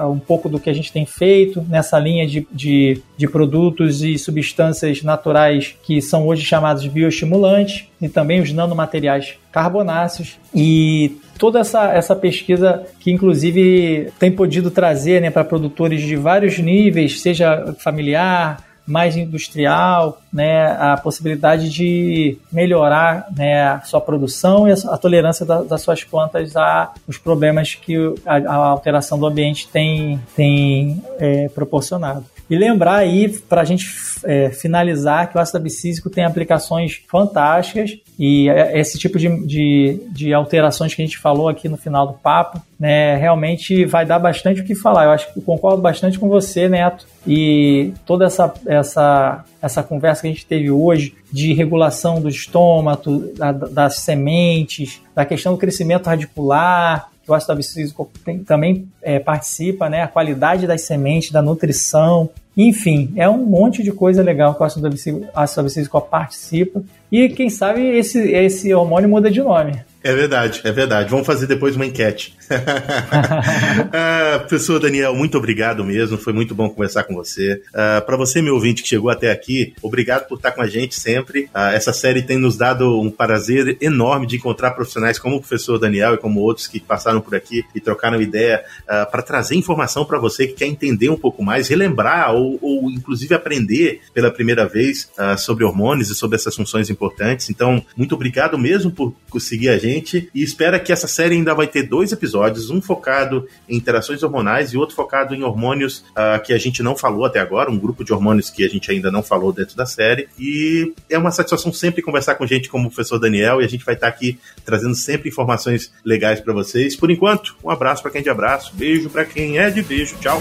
um 0.09 0.19
pouco 0.19 0.49
do 0.49 0.59
que 0.59 0.71
a 0.71 0.73
gente 0.73 0.93
tem 0.93 1.05
feito 1.05 1.65
nessa 1.69 1.99
linha 1.99 2.27
de, 2.27 2.47
de, 2.51 3.03
de 3.17 3.29
produtos 3.29 4.03
e 4.03 4.19
substâncias 4.19 5.03
naturais 5.03 5.75
que 5.83 6.01
são 6.01 6.27
hoje 6.27 6.43
chamados 6.45 6.83
de 6.83 6.89
bioestimulantes, 6.89 7.87
e 8.01 8.09
também 8.09 8.41
os 8.41 8.53
nanomateriais 8.53 9.35
carbonáceos, 9.53 10.39
e 10.55 11.19
toda 11.39 11.61
essa, 11.61 11.93
essa 11.93 12.17
pesquisa 12.17 12.83
que 13.01 13.11
inclusive 13.11 14.13
tem 14.19 14.31
podido 14.31 14.71
trazer 14.71 15.21
né, 15.21 15.31
para 15.31 15.45
produtores 15.45 16.03
de 16.03 16.17
vários 16.17 16.59
níveis, 16.59 17.21
seja 17.21 17.75
familiar, 17.79 18.66
mais 18.87 19.16
industrial, 19.16 20.20
né, 20.32 20.66
a 20.78 20.97
possibilidade 20.97 21.68
de 21.68 22.39
melhorar 22.53 23.26
né, 23.37 23.62
a 23.62 23.80
sua 23.80 24.01
produção 24.01 24.68
e 24.68 24.72
a, 24.72 24.97
tolerância 24.97 25.45
da, 25.45 25.62
das 25.62 25.82
suas 25.82 26.05
plantas 26.05 26.57
a 26.57 26.93
os 27.09 27.18
problemas 27.18 27.74
que 27.74 27.97
a, 28.24 28.37
a 28.37 28.55
alteração 28.55 29.18
do 29.18 29.26
ambiente 29.26 29.68
tem, 29.68 30.20
tem 30.37 31.03
é, 31.18 31.49
proporcionado. 31.49 32.24
E 32.49 32.57
lembrar 32.57 32.97
aí, 32.97 33.29
para 33.29 33.61
a 33.61 33.65
gente 33.65 33.87
é, 34.25 34.51
finalizar, 34.51 35.29
que 35.29 35.37
o 35.37 35.41
ácido 35.41 35.59
abscísico 35.59 36.09
tem 36.09 36.25
aplicações 36.25 37.03
fantásticas 37.09 37.99
e 38.19 38.49
é, 38.49 38.79
esse 38.79 38.99
tipo 38.99 39.19
de, 39.19 39.45
de, 39.45 40.01
de, 40.11 40.33
alterações 40.33 40.95
que 40.95 41.03
a 41.03 41.05
gente 41.05 41.19
falou 41.19 41.49
aqui 41.49 41.69
no 41.69 41.77
final 41.77 42.07
do 42.07 42.15
papo, 42.15 42.63
né, 42.79 43.17
realmente 43.17 43.85
vai 43.85 44.07
dar 44.07 44.19
bastante 44.19 44.61
o 44.61 44.65
que 44.65 44.75
falar. 44.75 45.05
Eu 45.05 45.11
acho 45.11 45.33
que 45.33 45.39
eu 45.39 45.43
concordo 45.43 45.83
bastante 45.83 46.19
com 46.19 46.29
você, 46.29 46.69
Neto, 46.69 47.05
e 47.27 47.93
toda 48.07 48.25
essa, 48.25 48.55
essa, 48.67 49.45
essa 49.61 49.83
conversa 49.83 50.23
que 50.23 50.29
a 50.29 50.31
gente 50.31 50.47
teve 50.47 50.71
hoje 50.71 51.15
de 51.33 51.53
regulação 51.53 52.21
do 52.21 52.29
estômago, 52.29 53.33
da, 53.37 53.51
das 53.51 53.97
sementes, 53.97 55.03
da 55.15 55.25
questão 55.25 55.53
do 55.53 55.59
crescimento 55.59 56.07
radicular, 56.07 57.11
o 57.27 57.35
ácido 57.35 57.53
abscísico 57.53 58.11
também 58.47 58.89
é, 59.03 59.18
participa, 59.18 59.89
né? 59.89 60.03
A 60.03 60.09
qualidade 60.09 60.66
das 60.66 60.83
sementes, 60.83 61.31
da 61.31 61.43
nutrição, 61.43 62.31
enfim, 62.57 63.12
é 63.16 63.29
um 63.29 63.45
monte 63.45 63.83
de 63.83 63.93
coisa 63.93 64.22
legal 64.22 64.55
que 64.55 64.62
o 64.62 64.64
ácido 64.64 64.89
abscísico 65.35 66.01
participa. 66.01 66.83
E 67.11 67.29
quem 67.29 67.51
sabe 67.51 67.83
esse, 67.99 68.18
esse 68.33 68.72
hormônio 68.72 69.09
muda 69.09 69.31
de 69.31 69.43
nome. 69.43 69.81
É 70.03 70.14
verdade, 70.14 70.61
é 70.64 70.72
verdade. 70.72 71.11
Vamos 71.11 71.27
fazer 71.27 71.47
depois 71.47 71.77
uma 71.77 71.85
enquete. 71.85 72.36
ah, 73.93 74.39
professor 74.41 74.79
Daniel, 74.79 75.15
muito 75.15 75.37
obrigado 75.37 75.85
mesmo. 75.85 76.17
Foi 76.17 76.33
muito 76.33 76.55
bom 76.55 76.69
conversar 76.69 77.05
com 77.05 77.15
você. 77.15 77.63
Ah, 77.75 78.03
Para 78.05 78.17
você, 78.17 78.41
meu 78.41 78.55
ouvinte, 78.55 78.83
que 78.83 78.89
chegou 78.89 79.11
até 79.11 79.31
aqui, 79.31 79.75
obrigado 79.83 80.27
por 80.29 80.37
estar 80.37 80.53
com 80.53 80.63
a 80.63 80.67
gente 80.67 80.99
sempre. 80.99 81.49
Ah, 81.53 81.73
essa 81.73 81.93
série 81.93 82.23
tem 82.23 82.39
nos 82.39 82.57
dado 82.57 83.01
um 83.01 83.11
prazer 83.11 83.77
enorme 83.81 84.27
de 84.27 84.37
encontrar 84.37 84.73
profissionais 84.73 85.19
como 85.19 85.37
o 85.37 85.41
professor 85.41 85.79
Daniel 85.79 86.15
e 86.15 86.19
como 86.19 86.41
outros 86.41 86.67
que 86.67 86.81
passaram 86.81 87.21
por 87.21 87.35
aqui 87.35 87.65
e 87.75 87.81
trocaram 87.81 88.21
ideia 88.21 88.65
para 88.87 89.23
trazer 89.23 89.57
informação 89.57 90.05
para 90.05 90.19
você 90.19 90.47
que 90.47 90.55
quer 90.55 90.67
entender 90.67 91.09
um 91.09 91.17
pouco 91.17 91.43
mais, 91.43 91.69
relembrar 91.69 92.35
ou, 92.35 92.59
ou 92.63 92.91
inclusive 92.91 93.35
aprender 93.35 94.01
pela 94.13 94.31
primeira 94.31 94.67
vez 94.67 95.11
sobre 95.39 95.65
hormônios 95.65 96.11
e 96.11 96.15
sobre 96.15 96.37
essas 96.37 96.55
funções 96.55 96.91
importantes. 96.91 97.51
Então, 97.51 97.85
muito 97.97 98.15
obrigado 98.15 98.59
mesmo 98.59 98.91
por 98.91 99.15
seguir 99.41 99.69
a 99.69 99.79
gente 99.79 100.29
e 100.35 100.43
espera 100.43 100.79
que 100.81 100.93
essa 100.93 101.07
série 101.07 101.35
ainda 101.35 101.55
vai 101.55 101.67
ter 101.67 101.83
dois 101.83 102.13
episódios, 102.37 102.70
um 102.70 102.80
focado 102.80 103.49
em 103.68 103.76
interações 103.76 104.22
hormonais 104.22 104.72
e 104.72 104.76
outro 104.76 104.95
focado 104.95 105.34
em 105.34 105.43
hormônios 105.43 106.05
uh, 106.11 106.43
que 106.45 106.53
a 106.53 106.59
gente 106.59 106.82
não 106.82 106.97
falou 106.97 107.24
até 107.24 107.41
agora, 107.41 107.70
um 107.70 107.78
grupo 107.78 108.05
de 108.05 108.12
hormônios 108.12 108.51
que 108.51 108.64
a 108.64 108.68
gente 108.68 108.91
ainda 108.91 109.11
não 109.11 109.22
falou 109.22 109.53
dentro 109.53 109.76
da 109.76 109.87
série. 109.87 110.28
E 110.39 110.93
é 111.09 111.18
uma 111.18 111.30
satisfação 111.30 111.72
sempre 111.72 112.03
conversar 112.03 112.34
com 112.34 112.47
gente 112.47 112.68
como 112.68 112.87
o 112.87 112.91
professor 112.91 113.18
Daniel 113.18 113.61
e 113.61 113.64
a 113.64 113.68
gente 113.68 113.84
vai 113.84 113.95
estar 113.95 114.09
aqui 114.09 114.39
trazendo 114.64 114.95
sempre 114.95 115.28
informações 115.28 115.93
legais 116.05 116.41
para 116.41 116.53
vocês. 116.53 116.95
Por 116.95 117.11
enquanto, 117.11 117.57
um 117.64 117.70
abraço 117.70 118.03
para 118.03 118.11
quem 118.11 118.20
é 118.20 118.24
de 118.24 118.30
abraço, 118.30 118.74
beijo 118.74 119.09
para 119.09 119.24
quem 119.24 119.59
é 119.59 119.70
de 119.70 119.82
beijo. 119.82 120.16
Tchau. 120.20 120.41